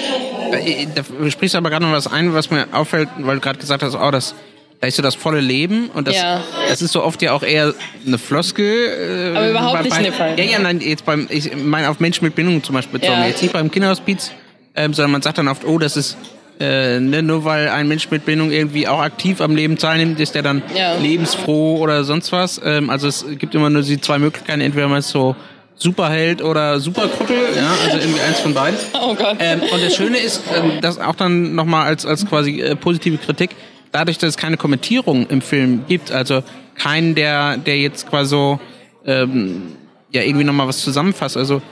Äh, 0.52 0.86
Da 0.94 1.02
sprichst 1.30 1.54
du 1.54 1.58
aber 1.58 1.70
gerade 1.70 1.86
noch 1.86 1.92
was 1.92 2.06
ein, 2.06 2.34
was 2.34 2.50
mir 2.50 2.66
auffällt, 2.72 3.08
weil 3.18 3.36
du 3.36 3.40
gerade 3.40 3.58
gesagt 3.58 3.82
hast, 3.82 3.94
oh, 3.94 4.10
das, 4.10 4.34
da 4.80 4.86
ist 4.86 4.96
so 4.96 5.02
das 5.02 5.14
volle 5.14 5.40
Leben 5.40 5.90
und 5.94 6.06
das, 6.08 6.16
Ja. 6.16 6.42
das 6.68 6.82
ist 6.82 6.92
so 6.92 7.02
oft 7.02 7.20
ja 7.22 7.32
auch 7.32 7.42
eher 7.42 7.74
eine 8.06 8.18
Floskel. 8.18 9.32
Äh, 9.34 9.36
Aber 9.36 9.50
überhaupt 9.50 9.82
nicht 9.82 9.90
bei, 9.90 9.98
in 9.98 10.04
dem 10.04 10.12
Fall. 10.14 10.38
Ja, 10.38 10.44
ja, 10.44 10.58
nein, 10.58 10.80
jetzt 10.80 11.04
beim, 11.04 11.26
ich 11.30 11.56
meine 11.56 11.90
auf 11.90 12.00
Menschen 12.00 12.24
mit 12.24 12.34
Bindung 12.34 12.62
zum 12.62 12.74
Beispiel 12.74 12.98
bezogen, 13.00 13.20
Ja. 13.20 13.26
jetzt 13.26 13.42
nicht 13.42 13.52
beim 13.52 13.70
Kinderhospiz, 13.70 14.30
ähm, 14.76 14.94
sondern 14.94 15.12
man 15.12 15.22
sagt 15.22 15.38
dann 15.38 15.48
oft, 15.48 15.64
oh, 15.64 15.78
das 15.78 15.96
ist 15.96 16.16
äh, 16.60 16.98
ne, 16.98 17.22
nur 17.22 17.44
weil 17.44 17.68
ein 17.68 17.86
Mensch 17.86 18.10
mit 18.10 18.24
Bindung 18.24 18.50
irgendwie 18.50 18.88
auch 18.88 18.98
aktiv 19.00 19.40
am 19.40 19.54
Leben 19.54 19.78
teilnimmt, 19.78 20.18
ist 20.18 20.34
der 20.34 20.42
dann 20.42 20.60
Ja. 20.76 20.96
lebensfroh 20.96 21.78
oder 21.78 22.02
sonst 22.02 22.32
was. 22.32 22.60
Ähm, 22.64 22.90
also 22.90 23.06
es 23.06 23.24
gibt 23.38 23.54
immer 23.54 23.70
nur 23.70 23.82
die 23.82 24.00
zwei 24.00 24.18
Möglichkeiten, 24.18 24.60
entweder 24.60 24.88
man 24.88 24.98
ist 24.98 25.10
so 25.10 25.36
Superheld 25.76 26.42
oder 26.42 26.80
Superkrüppel, 26.80 27.36
ja, 27.54 27.70
also 27.84 27.98
irgendwie 27.98 28.20
eins 28.20 28.40
von 28.40 28.52
beiden. 28.54 28.76
Oh 29.00 29.14
Gott. 29.14 29.36
Ähm, 29.38 29.60
und 29.72 29.80
das 29.84 29.94
Schöne 29.94 30.18
ist, 30.18 30.42
ähm, 30.56 30.80
das 30.80 30.98
auch 30.98 31.14
dann 31.14 31.54
nochmal 31.54 31.86
als, 31.86 32.04
als 32.04 32.26
quasi 32.26 32.60
äh, 32.60 32.74
positive 32.74 33.18
Kritik, 33.18 33.50
dadurch, 33.92 34.18
dass 34.18 34.30
es 34.30 34.36
keine 34.36 34.56
Kommentierung 34.56 35.26
im 35.28 35.40
Film 35.40 35.84
gibt, 35.88 36.12
also 36.12 36.42
keinen, 36.74 37.14
der, 37.14 37.56
der 37.56 37.78
jetzt 37.78 38.08
quasi 38.08 38.30
so, 38.30 38.60
ähm, 39.04 39.76
ja, 40.10 40.22
irgendwie 40.22 40.44
nochmal 40.44 40.68
was 40.68 40.78
zusammenfasst, 40.78 41.36
also 41.36 41.62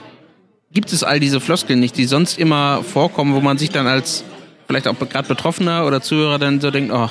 gibt 0.71 0.91
es 0.91 1.03
all 1.03 1.19
diese 1.19 1.39
Floskeln 1.39 1.79
nicht, 1.79 1.97
die 1.97 2.05
sonst 2.05 2.37
immer 2.37 2.83
vorkommen, 2.83 3.33
wo 3.33 3.41
man 3.41 3.57
sich 3.57 3.69
dann 3.69 3.87
als 3.87 4.23
vielleicht 4.67 4.87
auch 4.87 4.95
gerade 4.97 5.27
Betroffener 5.27 5.85
oder 5.85 6.01
Zuhörer 6.01 6.39
dann 6.39 6.59
so 6.59 6.71
denkt, 6.71 6.91
oh, 6.93 7.09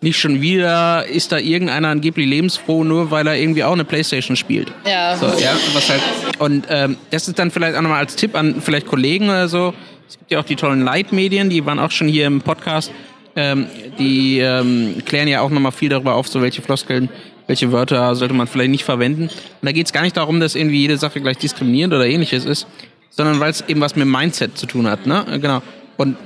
nicht 0.00 0.18
schon 0.18 0.40
wieder 0.40 1.06
ist 1.06 1.32
da 1.32 1.38
irgendeiner 1.38 1.88
angeblich 1.88 2.26
lebensfroh, 2.26 2.84
nur 2.84 3.10
weil 3.10 3.26
er 3.26 3.36
irgendwie 3.36 3.64
auch 3.64 3.72
eine 3.72 3.84
Playstation 3.84 4.36
spielt. 4.36 4.72
Ja. 4.86 5.16
So, 5.16 5.26
ja, 5.26 5.56
was 5.72 5.90
halt. 5.90 6.02
Und 6.38 6.66
ähm, 6.68 6.96
das 7.10 7.26
ist 7.26 7.38
dann 7.38 7.50
vielleicht 7.50 7.76
auch 7.76 7.82
nochmal 7.82 7.98
als 7.98 8.14
Tipp 8.14 8.36
an 8.36 8.60
vielleicht 8.60 8.86
Kollegen 8.86 9.28
oder 9.28 9.48
so. 9.48 9.74
Es 10.08 10.18
gibt 10.18 10.30
ja 10.30 10.38
auch 10.38 10.44
die 10.44 10.56
tollen 10.56 10.82
Leitmedien, 10.82 11.50
die 11.50 11.66
waren 11.66 11.78
auch 11.78 11.90
schon 11.90 12.08
hier 12.08 12.26
im 12.26 12.40
Podcast. 12.40 12.92
Ähm, 13.40 13.68
die 14.00 14.40
ähm, 14.40 14.96
klären 15.04 15.28
ja 15.28 15.42
auch 15.42 15.50
nochmal 15.50 15.70
viel 15.70 15.88
darüber 15.88 16.14
auf, 16.14 16.26
so 16.26 16.42
welche 16.42 16.60
Floskeln, 16.60 17.08
welche 17.46 17.70
Wörter 17.70 18.16
sollte 18.16 18.34
man 18.34 18.48
vielleicht 18.48 18.72
nicht 18.72 18.82
verwenden. 18.82 19.28
Und 19.28 19.32
da 19.62 19.70
geht 19.70 19.86
es 19.86 19.92
gar 19.92 20.02
nicht 20.02 20.16
darum, 20.16 20.40
dass 20.40 20.56
irgendwie 20.56 20.80
jede 20.80 20.98
Sache 20.98 21.20
gleich 21.20 21.38
diskriminierend 21.38 21.94
oder 21.94 22.04
ähnliches 22.04 22.44
ist, 22.44 22.66
sondern 23.10 23.38
weil 23.38 23.52
es 23.52 23.62
eben 23.68 23.80
was 23.80 23.94
mit 23.94 24.06
dem 24.06 24.10
Mindset 24.10 24.58
zu 24.58 24.66
tun 24.66 24.88
hat. 24.88 25.06
Ne? 25.06 25.24
Genau. 25.40 25.62
Und 25.98 26.16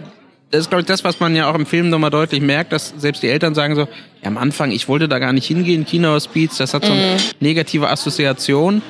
das 0.50 0.62
ist, 0.62 0.70
glaube 0.70 0.80
ich, 0.80 0.86
das, 0.86 1.04
was 1.04 1.20
man 1.20 1.36
ja 1.36 1.50
auch 1.50 1.54
im 1.54 1.66
Film 1.66 1.90
nochmal 1.90 2.08
deutlich 2.08 2.40
merkt, 2.40 2.72
dass 2.72 2.94
selbst 2.96 3.22
die 3.22 3.28
Eltern 3.28 3.54
sagen 3.54 3.74
so, 3.74 3.82
ja, 3.82 4.28
am 4.28 4.38
Anfang, 4.38 4.70
ich 4.70 4.88
wollte 4.88 5.06
da 5.06 5.18
gar 5.18 5.34
nicht 5.34 5.46
hingehen, 5.46 5.84
Kinohospiz, 5.84 6.56
das 6.56 6.72
hat 6.72 6.86
so 6.86 6.92
eine 6.92 7.18
negative 7.40 7.90
Assoziation. 7.90 8.80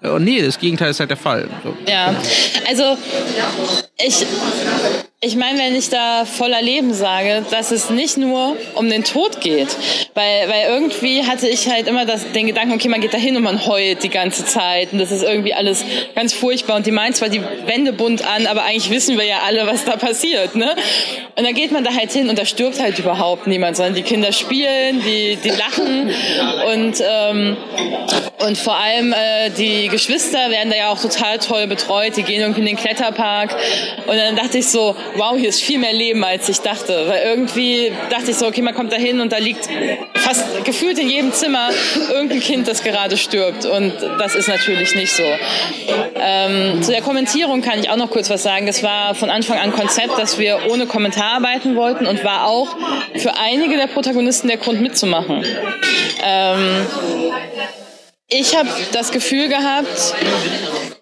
Und 0.00 0.24
nee, 0.24 0.42
das 0.42 0.58
Gegenteil 0.58 0.90
ist 0.90 0.98
halt 0.98 1.10
der 1.10 1.16
Fall. 1.16 1.48
So. 1.62 1.76
Ja, 1.88 2.14
also 2.68 2.98
ich, 4.04 4.26
ich 5.20 5.34
meine, 5.34 5.58
wenn 5.58 5.74
ich 5.74 5.88
da 5.88 6.24
voller 6.24 6.62
Leben 6.62 6.94
sage, 6.94 7.44
dass 7.50 7.72
es 7.72 7.90
nicht 7.90 8.18
nur 8.18 8.56
um 8.76 8.88
den 8.88 9.02
Tod 9.02 9.40
geht, 9.40 9.66
weil, 10.14 10.48
weil 10.48 10.68
irgendwie 10.68 11.24
hatte 11.24 11.48
ich 11.48 11.68
halt 11.68 11.88
immer 11.88 12.06
das, 12.06 12.30
den 12.30 12.46
Gedanken, 12.46 12.74
okay, 12.74 12.88
man 12.88 13.00
geht 13.00 13.12
da 13.12 13.18
hin 13.18 13.36
und 13.36 13.42
man 13.42 13.66
heult 13.66 14.04
die 14.04 14.10
ganze 14.10 14.44
Zeit 14.44 14.92
und 14.92 15.00
das 15.00 15.10
ist 15.10 15.24
irgendwie 15.24 15.54
alles 15.54 15.84
ganz 16.14 16.34
furchtbar 16.34 16.76
und 16.76 16.86
die 16.86 16.92
meinen 16.92 17.14
zwar 17.14 17.30
die 17.30 17.42
Wände 17.66 17.92
bunt 17.92 18.24
an, 18.24 18.46
aber 18.46 18.62
eigentlich 18.62 18.90
wissen 18.90 19.18
wir 19.18 19.24
ja 19.24 19.40
alle, 19.44 19.66
was 19.66 19.84
da 19.84 19.96
passiert, 19.96 20.54
ne? 20.54 20.76
Und 21.34 21.44
dann 21.44 21.54
geht 21.54 21.72
man 21.72 21.82
da 21.82 21.92
halt 21.92 22.12
hin 22.12 22.28
und 22.28 22.38
da 22.38 22.44
stirbt 22.44 22.80
halt 22.80 22.96
überhaupt 23.00 23.48
niemand, 23.48 23.76
sondern 23.76 23.94
die 23.94 24.02
Kinder 24.02 24.30
spielen, 24.30 25.02
die, 25.04 25.36
die 25.42 25.50
lachen 25.50 26.12
und, 26.72 27.02
ähm, 27.04 27.56
und 28.46 28.56
vor 28.56 28.76
allem 28.76 29.12
äh, 29.12 29.50
die 29.50 29.88
Geschwister 29.88 30.50
werden 30.50 30.70
da 30.70 30.76
ja 30.76 30.88
auch 30.90 31.00
total 31.00 31.38
toll 31.38 31.66
betreut. 31.66 32.16
Die 32.16 32.22
gehen 32.22 32.40
irgendwie 32.40 32.60
in 32.60 32.66
den 32.66 32.76
Kletterpark. 32.76 33.54
Und 34.06 34.16
dann 34.16 34.36
dachte 34.36 34.58
ich 34.58 34.68
so, 34.68 34.94
wow, 35.16 35.36
hier 35.36 35.48
ist 35.48 35.62
viel 35.62 35.78
mehr 35.78 35.92
Leben, 35.92 36.22
als 36.24 36.48
ich 36.48 36.60
dachte. 36.60 37.06
Weil 37.08 37.22
irgendwie 37.24 37.92
dachte 38.10 38.30
ich 38.30 38.36
so, 38.36 38.46
okay, 38.46 38.62
man 38.62 38.74
kommt 38.74 38.92
da 38.92 38.96
hin 38.96 39.20
und 39.20 39.32
da 39.32 39.38
liegt 39.38 39.68
fast 40.14 40.64
gefühlt 40.64 40.98
in 40.98 41.08
jedem 41.08 41.32
Zimmer 41.32 41.70
irgendein 42.10 42.40
Kind, 42.40 42.68
das 42.68 42.82
gerade 42.82 43.16
stirbt. 43.16 43.64
Und 43.64 43.92
das 44.18 44.34
ist 44.34 44.48
natürlich 44.48 44.94
nicht 44.94 45.12
so. 45.12 45.24
Ähm, 46.14 46.82
zu 46.82 46.90
der 46.90 47.02
Kommentierung 47.02 47.62
kann 47.62 47.80
ich 47.80 47.90
auch 47.90 47.96
noch 47.96 48.10
kurz 48.10 48.30
was 48.30 48.42
sagen. 48.42 48.66
Das 48.66 48.82
war 48.82 49.14
von 49.14 49.30
Anfang 49.30 49.58
an 49.58 49.72
Konzept, 49.72 50.18
dass 50.18 50.38
wir 50.38 50.60
ohne 50.70 50.86
Kommentar 50.86 51.36
arbeiten 51.36 51.76
wollten 51.76 52.06
und 52.06 52.24
war 52.24 52.46
auch 52.46 52.76
für 53.16 53.36
einige 53.38 53.76
der 53.76 53.86
Protagonisten 53.86 54.48
der 54.48 54.56
Grund 54.56 54.80
mitzumachen. 54.80 55.44
Ähm, 56.22 56.86
ich 58.28 58.56
habe 58.56 58.68
das 58.92 59.10
Gefühl 59.10 59.48
gehabt, 59.48 60.14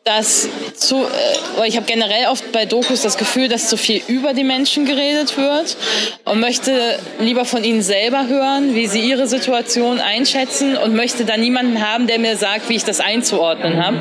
dass 0.07 0.49
zu, 0.77 1.03
äh, 1.03 1.67
ich 1.67 1.77
habe 1.77 1.87
generell 1.87 2.29
oft 2.29 2.53
bei 2.53 2.65
Dokus 2.65 3.03
das 3.03 3.19
Gefühl, 3.19 3.49
dass 3.49 3.69
zu 3.69 3.77
viel 3.77 4.01
über 4.07 4.35
die 4.35 4.45
Menschen 4.45 4.87
geredet 4.87 5.37
wird 5.37 5.77
und 6.25 6.39
möchte 6.39 6.97
lieber 7.19 7.45
von 7.45 7.65
ihnen 7.65 7.83
selber 7.83 8.29
hören, 8.29 8.77
wie 8.77 8.87
sie 8.87 9.01
ihre 9.01 9.27
Situation 9.27 10.01
einschätzen 10.01 10.77
und 10.77 10.95
möchte 10.95 11.25
da 11.25 11.37
niemanden 11.37 11.85
haben, 11.85 12.07
der 12.07 12.21
mir 12.21 12.37
sagt, 12.37 12.69
wie 12.69 12.77
ich 12.77 12.85
das 12.85 13.01
einzuordnen 13.01 13.85
habe. 13.85 13.99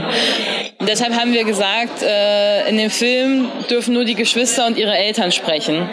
Deshalb 0.88 1.20
haben 1.20 1.34
wir 1.34 1.44
gesagt, 1.44 2.04
äh, 2.04 2.70
in 2.70 2.78
dem 2.78 2.92
Film 2.92 3.50
dürfen 3.72 3.96
nur 3.96 4.06
die 4.06 4.16
Geschwister 4.16 4.68
und 4.68 4.78
ihre 4.78 4.96
Eltern 4.96 5.32
sprechen. 5.32 5.90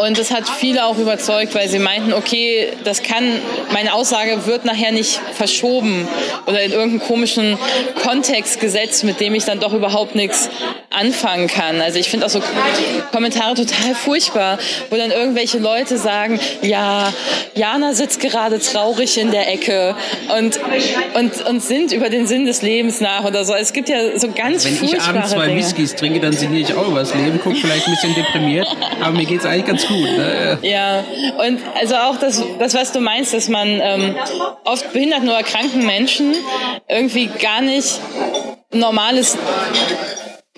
Und 0.00 0.16
das 0.16 0.30
hat 0.30 0.48
viele 0.48 0.86
auch 0.86 0.96
überzeugt, 0.96 1.56
weil 1.56 1.68
sie 1.68 1.80
meinten, 1.80 2.12
okay, 2.12 2.68
das 2.84 3.02
kann, 3.02 3.24
meine 3.72 3.92
Aussage 3.94 4.46
wird 4.46 4.64
nachher 4.64 4.92
nicht 4.92 5.20
verschoben 5.34 6.06
oder 6.46 6.62
in 6.62 6.70
irgendeinen 6.70 7.00
komischen 7.00 7.58
Kontext 8.00 8.60
gesetzt, 8.60 9.02
mit 9.02 9.18
dem 9.18 9.34
ich 9.34 9.44
dann 9.44 9.58
doch 9.58 9.72
überhaupt 9.72 10.14
nichts 10.14 10.50
anfangen 10.90 11.48
kann. 11.48 11.80
Also 11.80 11.98
ich 11.98 12.08
finde 12.08 12.26
auch 12.26 12.30
so 12.30 12.40
Kommentare 13.10 13.54
total 13.54 13.96
furchtbar, 13.96 14.58
wo 14.88 14.96
dann 14.96 15.10
irgendwelche 15.10 15.58
Leute 15.58 15.98
sagen, 15.98 16.38
ja, 16.62 17.12
Jana 17.56 17.92
sitzt 17.92 18.20
gerade 18.20 18.60
traurig 18.60 19.18
in 19.18 19.32
der 19.32 19.52
Ecke 19.52 19.96
und, 20.38 20.60
und, 21.14 21.44
und 21.44 21.60
sind 21.60 21.90
über 21.90 22.08
den 22.08 22.28
Sinn 22.28 22.46
des 22.46 22.62
Lebens 22.62 23.00
nach 23.00 23.24
oder 23.24 23.44
so. 23.44 23.52
Es 23.52 23.72
gibt 23.72 23.88
ja 23.88 24.16
so 24.16 24.30
ganz 24.30 24.64
Wenn 24.64 24.74
ich 24.74 25.00
abends 25.00 25.30
zwei 25.30 25.46
Dinge. 25.46 25.58
Whiskys 25.58 25.96
trinke, 25.96 26.20
dann 26.20 26.32
sinniere 26.32 26.62
ich 26.62 26.74
auch 26.74 26.86
über 26.86 27.00
das 27.00 27.12
Leben, 27.14 27.40
gucke 27.40 27.56
vielleicht 27.56 27.86
ein 27.88 27.94
bisschen 27.94 28.14
deprimiert, 28.14 28.68
aber 29.00 29.10
mir 29.10 29.24
geht's 29.24 29.44
eigentlich 29.44 29.66
ganz 29.66 29.87
gut. 29.88 30.00
Ne? 30.00 30.58
Ja, 30.62 31.04
und 31.38 31.60
also 31.74 31.96
auch 31.96 32.16
das, 32.16 32.42
das 32.58 32.74
was 32.74 32.92
du 32.92 33.00
meinst, 33.00 33.32
dass 33.34 33.48
man 33.48 33.80
ähm, 33.82 34.14
oft 34.64 34.92
behinderten 34.92 35.28
oder 35.28 35.42
kranken 35.42 35.86
Menschen 35.86 36.34
irgendwie 36.88 37.26
gar 37.26 37.60
nicht 37.60 38.00
normales 38.72 39.36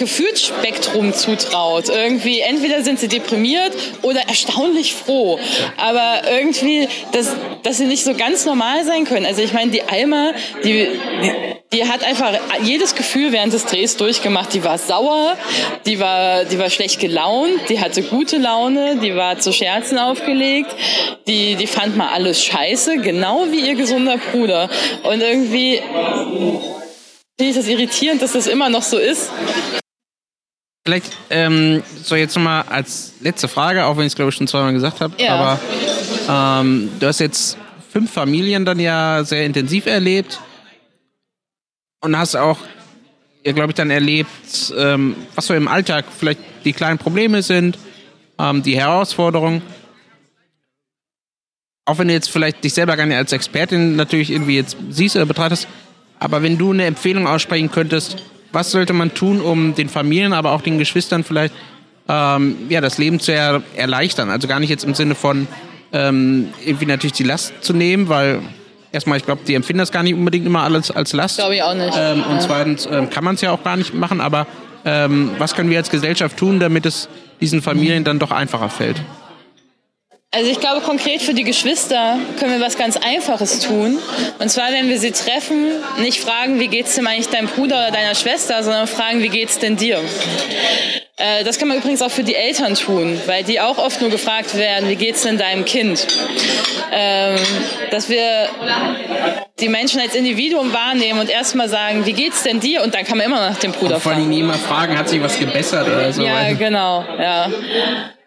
Gefühlsspektrum 0.00 1.12
zutraut. 1.12 1.90
Irgendwie, 1.90 2.40
entweder 2.40 2.82
sind 2.82 2.98
sie 2.98 3.06
deprimiert 3.06 3.72
oder 4.00 4.20
erstaunlich 4.28 4.94
froh. 4.94 5.38
Aber 5.76 6.22
irgendwie, 6.28 6.88
dass, 7.12 7.36
dass 7.62 7.76
sie 7.76 7.84
nicht 7.84 8.02
so 8.02 8.14
ganz 8.14 8.46
normal 8.46 8.84
sein 8.84 9.04
können. 9.04 9.26
Also 9.26 9.42
ich 9.42 9.52
meine, 9.52 9.70
die 9.70 9.82
Alma, 9.82 10.32
die, 10.64 10.88
die, 11.72 11.84
hat 11.84 12.02
einfach 12.02 12.32
jedes 12.62 12.94
Gefühl 12.94 13.30
während 13.32 13.52
des 13.52 13.66
Drehs 13.66 13.98
durchgemacht. 13.98 14.54
Die 14.54 14.64
war 14.64 14.78
sauer, 14.78 15.36
die 15.84 16.00
war, 16.00 16.44
die 16.46 16.58
war 16.58 16.70
schlecht 16.70 16.98
gelaunt, 16.98 17.68
die 17.68 17.78
hatte 17.78 18.02
gute 18.02 18.38
Laune, 18.38 18.96
die 18.96 19.14
war 19.14 19.38
zu 19.38 19.52
Scherzen 19.52 19.98
aufgelegt, 19.98 20.74
die, 21.26 21.56
die 21.56 21.66
fand 21.66 21.98
mal 21.98 22.08
alles 22.08 22.42
scheiße, 22.42 22.98
genau 22.98 23.48
wie 23.50 23.68
ihr 23.68 23.74
gesunder 23.74 24.16
Bruder. 24.16 24.70
Und 25.02 25.20
irgendwie 25.20 25.82
finde 27.38 27.50
ich 27.52 27.54
das 27.54 27.68
irritierend, 27.68 28.22
dass 28.22 28.32
das 28.32 28.46
immer 28.46 28.70
noch 28.70 28.82
so 28.82 28.96
ist. 28.96 29.30
Vielleicht 30.86 31.12
ähm, 31.28 31.82
so 32.02 32.16
jetzt 32.16 32.34
nochmal 32.36 32.64
als 32.68 33.12
letzte 33.20 33.48
Frage, 33.48 33.84
auch 33.84 33.96
wenn 33.96 34.04
ich 34.06 34.12
es 34.12 34.16
glaube 34.16 34.30
ich 34.30 34.34
schon 34.36 34.46
zweimal 34.48 34.72
gesagt 34.72 35.00
habe, 35.00 35.14
Ja. 35.22 35.58
aber 36.28 36.60
ähm, 36.62 36.90
du 36.98 37.06
hast 37.06 37.20
jetzt 37.20 37.58
fünf 37.92 38.10
Familien 38.10 38.64
dann 38.64 38.80
ja 38.80 39.22
sehr 39.24 39.44
intensiv 39.44 39.84
erlebt 39.86 40.40
und 42.00 42.16
hast 42.16 42.34
auch, 42.34 42.58
ja, 43.44 43.52
glaube 43.52 43.72
ich, 43.72 43.74
dann 43.74 43.90
erlebt, 43.90 44.72
ähm, 44.76 45.16
was 45.34 45.46
so 45.48 45.54
im 45.54 45.68
Alltag 45.68 46.06
vielleicht 46.18 46.40
die 46.64 46.72
kleinen 46.72 46.98
Probleme 46.98 47.42
sind, 47.42 47.76
ähm, 48.38 48.62
die 48.62 48.78
Herausforderungen. 48.78 49.60
Auch 51.84 51.98
wenn 51.98 52.08
du 52.08 52.14
jetzt 52.14 52.30
vielleicht 52.30 52.62
dich 52.64 52.72
selber 52.72 52.96
gar 52.96 53.04
nicht 53.06 53.16
als 53.16 53.32
Expertin 53.32 53.96
natürlich 53.96 54.30
irgendwie 54.30 54.56
jetzt 54.56 54.76
siehst 54.90 55.16
oder 55.16 55.26
betrachtest, 55.26 55.68
aber 56.18 56.42
wenn 56.42 56.56
du 56.56 56.72
eine 56.72 56.84
Empfehlung 56.86 57.26
aussprechen 57.26 57.70
könntest, 57.70 58.16
was 58.52 58.70
sollte 58.70 58.92
man 58.92 59.14
tun, 59.14 59.40
um 59.40 59.74
den 59.74 59.88
Familien, 59.88 60.32
aber 60.32 60.52
auch 60.52 60.62
den 60.62 60.78
Geschwistern 60.78 61.24
vielleicht 61.24 61.54
ähm, 62.08 62.56
ja, 62.68 62.80
das 62.80 62.98
Leben 62.98 63.20
zu 63.20 63.32
er 63.32 63.62
erleichtern? 63.76 64.30
Also 64.30 64.48
gar 64.48 64.60
nicht 64.60 64.70
jetzt 64.70 64.84
im 64.84 64.94
Sinne 64.94 65.14
von 65.14 65.46
ähm, 65.92 66.48
irgendwie 66.64 66.86
natürlich 66.86 67.12
die 67.14 67.24
Last 67.24 67.52
zu 67.60 67.72
nehmen, 67.72 68.08
weil 68.08 68.40
erstmal, 68.92 69.18
ich 69.18 69.24
glaube, 69.24 69.42
die 69.46 69.54
empfinden 69.54 69.78
das 69.78 69.92
gar 69.92 70.02
nicht 70.02 70.14
unbedingt 70.14 70.46
immer 70.46 70.62
alles 70.62 70.90
als 70.90 71.12
Last. 71.12 71.38
Glaube 71.38 71.54
ich 71.54 71.62
auch 71.62 71.74
nicht. 71.74 71.94
Ähm, 71.96 72.22
und 72.22 72.36
Ja. 72.36 72.40
zweitens 72.40 72.86
ähm, 72.90 73.10
kann 73.10 73.24
man 73.24 73.34
es 73.34 73.40
ja 73.40 73.52
auch 73.52 73.62
gar 73.62 73.76
nicht 73.76 73.94
machen, 73.94 74.20
aber 74.20 74.46
ähm, 74.84 75.32
was 75.38 75.54
können 75.54 75.70
wir 75.70 75.78
als 75.78 75.90
Gesellschaft 75.90 76.36
tun, 76.36 76.58
damit 76.58 76.86
es 76.86 77.08
diesen 77.40 77.62
Familien 77.62 78.04
dann 78.04 78.18
doch 78.18 78.30
einfacher 78.30 78.68
fällt? 78.68 78.96
Also 80.32 80.48
ich 80.48 80.60
glaube, 80.60 80.80
konkret 80.82 81.22
für 81.22 81.34
die 81.34 81.42
Geschwister 81.42 82.16
können 82.38 82.52
wir 82.52 82.64
was 82.64 82.78
ganz 82.78 82.96
Einfaches 82.96 83.58
tun. 83.66 83.98
Und 84.38 84.48
zwar, 84.48 84.70
wenn 84.70 84.88
wir 84.88 84.96
sie 84.96 85.10
treffen, 85.10 85.72
nicht 85.98 86.20
fragen, 86.20 86.60
wie 86.60 86.68
geht's 86.68 86.94
denn 86.94 87.04
eigentlich 87.08 87.30
deinem 87.30 87.48
Bruder 87.48 87.74
oder 87.88 87.90
deiner 87.90 88.14
Schwester, 88.14 88.62
sondern 88.62 88.86
fragen, 88.86 89.22
wie 89.24 89.28
geht's 89.28 89.58
denn 89.58 89.76
dir? 89.76 89.98
Äh, 91.16 91.42
Das 91.42 91.58
kann 91.58 91.66
man 91.66 91.78
übrigens 91.78 92.00
auch 92.00 92.12
für 92.12 92.22
die 92.22 92.36
Eltern 92.36 92.76
tun, 92.76 93.20
weil 93.26 93.42
die 93.42 93.60
auch 93.60 93.76
oft 93.78 94.00
nur 94.00 94.10
gefragt 94.10 94.56
werden, 94.56 94.88
wie 94.88 94.94
geht's 94.94 95.22
denn 95.22 95.36
deinem 95.36 95.64
Kind? 95.64 96.06
Ähm, 96.92 97.36
Dass 97.90 98.08
wir 98.08 98.48
die 99.58 99.68
Menschen 99.68 100.00
als 100.00 100.14
Individuum 100.14 100.72
wahrnehmen 100.72 101.18
und 101.18 101.28
erstmal 101.28 101.68
sagen, 101.68 102.06
wie 102.06 102.12
geht's 102.12 102.44
denn 102.44 102.60
dir? 102.60 102.84
Und 102.84 102.94
dann 102.94 103.04
kann 103.04 103.18
man 103.18 103.26
immer 103.26 103.50
nach 103.50 103.58
dem 103.58 103.72
Bruder 103.72 103.98
Vor 103.98 104.12
allem 104.12 104.20
fragen. 104.20 104.30
nie 104.30 104.40
immer 104.40 104.54
fragen, 104.54 104.96
hat 104.96 105.08
sich 105.08 105.20
was 105.20 105.36
gebessert 105.40 105.88
oder 105.88 106.12
so. 106.12 106.22
Ja, 106.22 106.52
genau, 106.52 107.04
ja. 107.18 107.50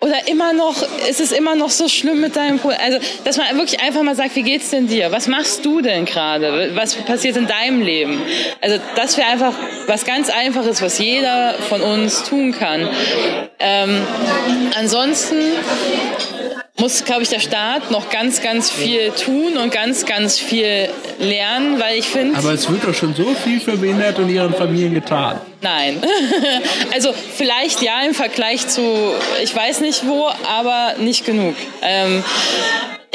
Oder 0.04 0.28
immer 0.28 0.52
noch, 0.52 0.84
ist 1.08 1.22
es 1.22 1.32
immer 1.32 1.56
noch 1.56 1.70
so 1.70 1.88
schlimm 1.88 2.20
mit 2.20 2.36
deinem 2.36 2.58
Bruder? 2.58 2.78
Also, 2.82 3.00
dass 3.24 3.38
man 3.38 3.56
wirklich 3.56 3.80
einfach 3.80 4.04
mal 4.04 4.16
sagt, 4.16 4.36
wie 4.36 4.44
geht's 4.44 4.70
denn 4.70 4.86
dir? 4.86 5.14
Was 5.14 5.30
machst 5.30 5.64
du 5.64 5.80
denn 5.80 6.04
gerade? 6.04 6.72
Was 6.76 6.96
passiert 6.96 7.38
in 7.38 7.48
deinem 7.48 7.82
Leben? 7.82 8.22
Also, 8.60 8.80
das 8.98 9.16
wäre 9.16 9.30
einfach 9.30 9.54
was 9.88 10.04
ganz 10.04 10.30
Einfaches, 10.30 10.82
was 10.82 11.00
jeder 11.00 11.54
von 11.54 11.80
uns 11.80 12.26
tun 12.26 12.52
kann. 12.52 12.90
Ähm, 13.60 14.02
ansonsten 14.78 15.38
muss, 16.80 17.06
glaube 17.06 17.22
ich, 17.22 17.30
der 17.30 17.40
Staat 17.40 17.92
noch 17.92 18.10
ganz, 18.10 18.42
ganz 18.42 18.72
viel 18.72 19.12
tun 19.12 19.58
und 19.58 19.72
ganz, 19.72 20.06
ganz 20.06 20.40
viel 20.40 20.90
lernen, 21.20 21.80
weil 21.80 22.00
ich 22.00 22.06
finde... 22.06 22.38
Aber 22.38 22.52
es 22.52 22.70
wird 22.70 22.84
doch 22.84 22.94
schon 22.96 23.14
so 23.14 23.36
viel 23.36 23.60
für 23.60 23.78
Behinderte 23.78 24.24
und 24.24 24.30
ihren 24.30 24.54
Familien 24.54 24.94
getan. 24.94 25.40
Nein. 25.62 26.02
also 26.94 27.14
vielleicht 27.14 27.82
ja 27.84 28.02
im 28.02 28.16
Vergleich 28.16 28.68
zu, 28.68 28.82
ich 29.44 29.56
weiß 29.56 29.82
nicht 29.82 30.08
wo, 30.08 30.30
aber 30.48 30.96
nicht 30.98 31.26
genug. 31.26 31.56
Ähm, 31.84 32.24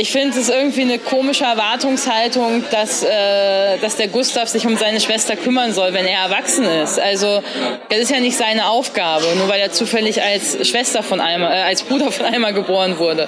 ich 0.01 0.12
finde 0.12 0.30
es 0.30 0.36
ist 0.36 0.49
irgendwie 0.49 0.82
eine 0.82 0.99
komische 1.01 1.42
Erwartungshaltung, 1.42 2.62
dass, 2.70 3.03
äh, 3.03 3.78
dass 3.80 3.96
der 3.96 4.07
Gustav 4.07 4.49
sich 4.49 4.64
um 4.64 4.76
seine 4.76 5.01
Schwester 5.01 5.34
kümmern 5.34 5.72
soll, 5.72 5.92
wenn 5.92 6.07
er 6.07 6.20
erwachsen 6.20 6.64
ist. 6.64 7.01
Also 7.01 7.42
das 7.88 7.99
ist 7.99 8.11
ja 8.12 8.20
nicht 8.20 8.36
seine 8.36 8.66
Aufgabe, 8.68 9.24
nur 9.36 9.49
weil 9.49 9.61
er 9.61 9.72
zufällig 9.72 10.22
als 10.22 10.68
Schwester 10.68 11.03
von 11.03 11.20
Alma, 11.20 11.53
äh, 11.53 11.62
als 11.62 11.82
Bruder 11.82 12.12
von 12.12 12.26
Alma 12.26 12.53
geboren 12.53 12.96
wurde. 12.99 13.26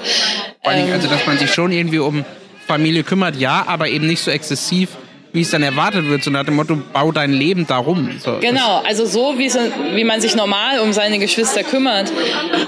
Vor 0.62 0.72
allem, 0.72 0.86
Ähm, 0.86 0.92
also, 0.92 1.08
dass 1.08 1.26
man 1.26 1.38
sich 1.38 1.52
schon 1.52 1.72
irgendwie 1.72 1.98
um 1.98 2.24
Familie 2.68 3.02
kümmert, 3.02 3.34
ja, 3.34 3.64
aber 3.66 3.88
eben 3.88 4.06
nicht 4.06 4.22
so 4.22 4.30
exzessiv, 4.30 4.90
wie 5.32 5.42
es 5.42 5.50
dann 5.50 5.64
erwartet 5.64 6.08
wird, 6.08 6.22
so 6.22 6.30
nach 6.30 6.44
dem 6.44 6.54
Motto, 6.54 6.76
bau 6.92 7.10
dein 7.10 7.32
Leben 7.32 7.66
darum. 7.66 8.16
So, 8.22 8.38
Genau, 8.40 8.82
also 8.86 9.06
so 9.06 9.38
wie, 9.38 9.46
es, 9.46 9.58
wie 9.92 10.04
man 10.04 10.20
sich 10.20 10.36
normal 10.36 10.80
um 10.80 10.92
seine 10.92 11.18
Geschwister 11.18 11.64
kümmert, 11.64 12.12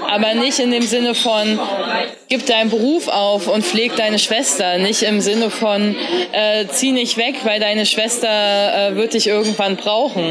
aber 0.09 0.33
nicht 0.33 0.59
in 0.59 0.71
dem 0.71 0.83
Sinne 0.83 1.15
von, 1.15 1.59
gib 2.29 2.45
deinen 2.45 2.69
Beruf 2.69 3.07
auf 3.07 3.47
und 3.47 3.63
pfleg 3.63 3.95
deine 3.95 4.19
Schwester, 4.19 4.77
nicht 4.77 5.03
im 5.03 5.21
Sinne 5.21 5.49
von, 5.49 5.95
äh, 6.31 6.65
zieh 6.67 6.91
nicht 6.91 7.17
weg, 7.17 7.35
weil 7.43 7.59
deine 7.59 7.85
Schwester 7.85 8.27
äh, 8.91 8.95
wird 8.95 9.13
dich 9.13 9.27
irgendwann 9.27 9.75
brauchen. 9.75 10.23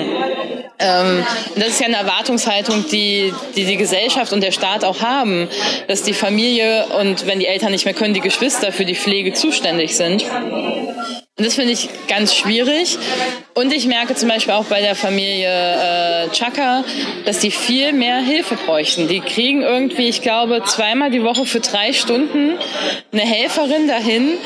Ähm, 0.78 1.24
das 1.56 1.68
ist 1.68 1.80
ja 1.80 1.86
eine 1.86 1.96
Erwartungshaltung, 1.96 2.84
die, 2.90 3.32
die 3.54 3.64
die 3.64 3.76
Gesellschaft 3.76 4.32
und 4.32 4.42
der 4.42 4.52
Staat 4.52 4.84
auch 4.84 5.00
haben, 5.00 5.48
dass 5.86 6.02
die 6.02 6.14
Familie 6.14 6.86
und 7.00 7.26
wenn 7.26 7.38
die 7.38 7.46
Eltern 7.46 7.70
nicht 7.70 7.84
mehr 7.84 7.94
können, 7.94 8.14
die 8.14 8.20
Geschwister 8.20 8.72
für 8.72 8.84
die 8.84 8.96
Pflege 8.96 9.32
zuständig 9.32 9.96
sind. 9.96 10.24
Und 11.38 11.46
das 11.46 11.54
finde 11.54 11.72
ich 11.72 11.88
ganz 12.08 12.34
schwierig. 12.34 12.98
Und 13.54 13.70
ich 13.72 13.86
merke 13.86 14.14
zum 14.14 14.30
Beispiel 14.30 14.54
auch 14.54 14.64
bei 14.64 14.80
der 14.80 14.94
Familie 14.94 15.46
äh, 15.48 16.28
Chaka, 16.30 16.84
dass 17.26 17.40
die 17.40 17.50
viel 17.50 17.92
mehr 17.92 18.18
Hilfe 18.18 18.56
bräuchten. 18.56 19.08
Die 19.08 19.20
kriegen 19.20 19.60
irgendwie, 19.60 20.08
ich 20.08 20.22
glaube, 20.22 20.62
zweimal 20.64 21.10
die 21.10 21.22
Woche 21.22 21.44
für 21.44 21.60
drei 21.60 21.92
Stunden 21.92 22.52
eine 23.12 23.20
Helferin 23.20 23.88
dahin. 23.88 24.38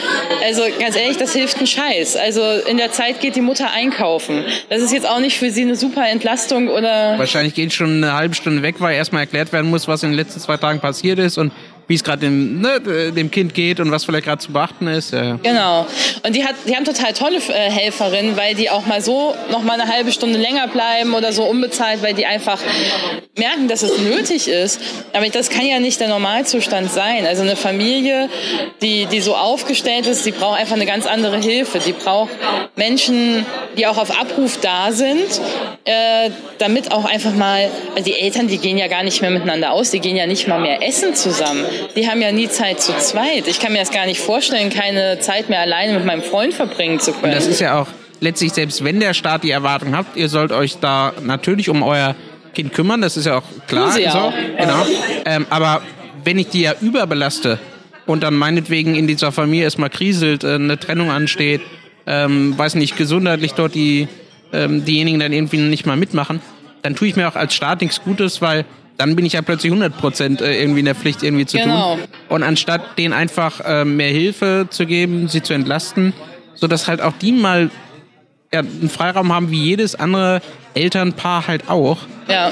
Also 0.44 0.62
ganz 0.80 0.96
ehrlich, 0.96 1.18
das 1.18 1.32
hilft 1.34 1.60
ein 1.60 1.68
Scheiß. 1.68 2.16
Also 2.16 2.42
in 2.66 2.78
der 2.78 2.90
Zeit 2.90 3.20
geht 3.20 3.36
die 3.36 3.42
Mutter 3.42 3.70
einkaufen. 3.70 4.44
Das 4.70 4.82
ist 4.82 4.92
jetzt 4.92 5.08
auch 5.08 5.20
nicht 5.20 5.38
für 5.38 5.50
sie 5.50 5.62
eine 5.62 5.76
super 5.76 6.08
Entlastung 6.08 6.68
oder... 6.68 7.16
Wahrscheinlich 7.16 7.54
geht 7.54 7.72
schon 7.72 8.02
eine 8.02 8.14
halbe 8.14 8.34
Stunde 8.34 8.62
weg, 8.62 8.76
weil 8.80 8.96
erstmal 8.96 9.22
erklärt 9.22 9.52
werden 9.52 9.70
muss, 9.70 9.86
was 9.86 10.02
in 10.02 10.10
den 10.10 10.16
letzten 10.16 10.40
zwei 10.40 10.56
Tagen 10.56 10.80
passiert 10.80 11.20
ist 11.20 11.38
und 11.38 11.52
wie 11.88 11.94
es 11.94 12.02
gerade 12.02 12.20
dem, 12.20 12.60
ne, 12.60 12.80
dem 13.12 13.30
Kind 13.30 13.54
geht 13.54 13.78
und 13.78 13.90
was 13.90 14.04
vielleicht 14.04 14.26
gerade 14.26 14.42
zu 14.42 14.52
beachten 14.52 14.88
ist. 14.88 15.12
Ja. 15.12 15.38
Genau. 15.42 15.86
Und 16.24 16.34
die, 16.34 16.44
hat, 16.44 16.56
die 16.66 16.74
haben 16.74 16.84
total 16.84 17.12
tolle 17.12 17.36
äh, 17.36 17.70
Helferinnen, 17.70 18.36
weil 18.36 18.54
die 18.54 18.70
auch 18.70 18.86
mal 18.86 19.00
so 19.00 19.34
noch 19.50 19.62
mal 19.62 19.80
eine 19.80 19.90
halbe 19.90 20.10
Stunde 20.10 20.38
länger 20.38 20.68
bleiben 20.68 21.14
oder 21.14 21.32
so 21.32 21.44
unbezahlt, 21.44 22.02
weil 22.02 22.14
die 22.14 22.26
einfach 22.26 22.58
merken, 23.38 23.68
dass 23.68 23.82
es 23.82 23.98
nötig 23.98 24.48
ist. 24.48 24.80
Aber 25.12 25.28
das 25.28 25.50
kann 25.50 25.66
ja 25.66 25.78
nicht 25.78 26.00
der 26.00 26.08
Normalzustand 26.08 26.90
sein. 26.90 27.26
Also 27.26 27.42
eine 27.42 27.56
Familie, 27.56 28.28
die, 28.82 29.06
die 29.06 29.20
so 29.20 29.36
aufgestellt 29.36 30.06
ist, 30.06 30.26
die 30.26 30.32
braucht 30.32 30.58
einfach 30.58 30.76
eine 30.76 30.86
ganz 30.86 31.06
andere 31.06 31.38
Hilfe. 31.38 31.78
Die 31.78 31.92
braucht 31.92 32.30
Menschen, 32.74 33.46
die 33.76 33.86
auch 33.86 33.98
auf 33.98 34.18
Abruf 34.18 34.58
da 34.60 34.90
sind, 34.90 35.40
äh, 35.84 36.30
damit 36.58 36.92
auch 36.92 37.04
einfach 37.04 37.34
mal, 37.34 37.70
also 37.94 38.04
die 38.04 38.14
Eltern, 38.14 38.48
die 38.48 38.58
gehen 38.58 38.78
ja 38.78 38.88
gar 38.88 39.02
nicht 39.02 39.20
mehr 39.20 39.30
miteinander 39.30 39.72
aus, 39.72 39.90
die 39.90 40.00
gehen 40.00 40.16
ja 40.16 40.26
nicht 40.26 40.48
mal 40.48 40.60
mehr 40.60 40.82
essen 40.82 41.14
zusammen. 41.14 41.64
Die 41.94 42.08
haben 42.08 42.20
ja 42.20 42.32
nie 42.32 42.48
Zeit 42.48 42.80
zu 42.80 42.96
zweit. 42.98 43.46
Ich 43.46 43.60
kann 43.60 43.72
mir 43.72 43.78
das 43.78 43.90
gar 43.90 44.06
nicht 44.06 44.20
vorstellen, 44.20 44.70
keine 44.70 45.18
Zeit 45.20 45.48
mehr 45.48 45.60
alleine 45.60 45.94
mit 45.94 46.04
meinem 46.04 46.22
Freund 46.22 46.54
verbringen 46.54 47.00
zu 47.00 47.12
können. 47.12 47.24
Und 47.24 47.34
das 47.34 47.46
ist 47.46 47.60
ja 47.60 47.80
auch 47.80 47.88
letztlich, 48.20 48.52
selbst 48.52 48.84
wenn 48.84 49.00
der 49.00 49.14
Staat 49.14 49.44
die 49.44 49.50
Erwartung 49.50 49.96
hat, 49.96 50.06
ihr 50.14 50.28
sollt 50.28 50.52
euch 50.52 50.78
da 50.78 51.12
natürlich 51.22 51.68
um 51.68 51.82
euer 51.82 52.14
Kind 52.54 52.72
kümmern, 52.72 53.02
das 53.02 53.16
ist 53.16 53.26
ja 53.26 53.38
auch 53.38 53.66
klar. 53.66 53.92
Sie 53.92 54.04
so, 54.04 54.18
auch. 54.18 54.32
Genau. 54.58 54.86
Ähm, 55.26 55.46
aber 55.50 55.82
wenn 56.24 56.38
ich 56.38 56.48
die 56.48 56.62
ja 56.62 56.74
überbelaste 56.80 57.58
und 58.06 58.22
dann 58.22 58.34
meinetwegen 58.34 58.94
in 58.94 59.06
dieser 59.06 59.30
Familie 59.30 59.64
erstmal 59.64 59.90
kriselt, 59.90 60.42
äh, 60.42 60.54
eine 60.54 60.78
Trennung 60.78 61.10
ansteht, 61.10 61.60
ähm, 62.06 62.56
weiß 62.56 62.76
nicht, 62.76 62.96
gesundheitlich 62.96 63.52
dort 63.52 63.74
die, 63.74 64.08
ähm, 64.52 64.84
diejenigen 64.84 65.18
dann 65.18 65.32
irgendwie 65.32 65.58
nicht 65.58 65.86
mal 65.86 65.96
mitmachen, 65.96 66.40
dann 66.82 66.94
tue 66.94 67.08
ich 67.08 67.16
mir 67.16 67.28
auch 67.28 67.36
als 67.36 67.54
Staat 67.54 67.82
nichts 67.82 68.02
Gutes, 68.02 68.40
weil 68.40 68.64
dann 68.98 69.14
bin 69.16 69.24
ich 69.26 69.34
ja 69.34 69.42
plötzlich 69.42 69.72
100% 69.72 70.42
äh, 70.42 70.60
irgendwie 70.60 70.80
in 70.80 70.86
der 70.86 70.94
Pflicht 70.94 71.22
irgendwie 71.22 71.46
zu 71.46 71.58
Genau. 71.58 71.96
tun. 71.96 72.04
Und 72.28 72.42
anstatt 72.42 72.98
denen 72.98 73.12
einfach 73.14 73.60
äh, 73.60 73.84
mehr 73.84 74.10
Hilfe 74.10 74.66
zu 74.70 74.86
geben, 74.86 75.28
sie 75.28 75.42
zu 75.42 75.52
entlasten, 75.52 76.12
sodass 76.54 76.88
halt 76.88 77.00
auch 77.00 77.12
die 77.20 77.32
mal 77.32 77.70
ja, 78.52 78.60
einen 78.60 78.88
Freiraum 78.88 79.32
haben 79.32 79.50
wie 79.50 79.62
jedes 79.62 79.94
andere 79.96 80.40
Elternpaar 80.74 81.46
halt 81.48 81.68
auch, 81.68 81.98
ja. 82.28 82.48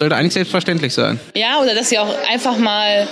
sollte 0.00 0.14
eigentlich 0.16 0.34
selbstverständlich 0.34 0.92
sein. 0.94 1.18
ja, 1.34 1.58
oder 1.60 1.74
dass 1.74 1.88
sie 1.88 1.98
auch 1.98 2.12
einfach 2.30 2.58
mal 2.58 3.06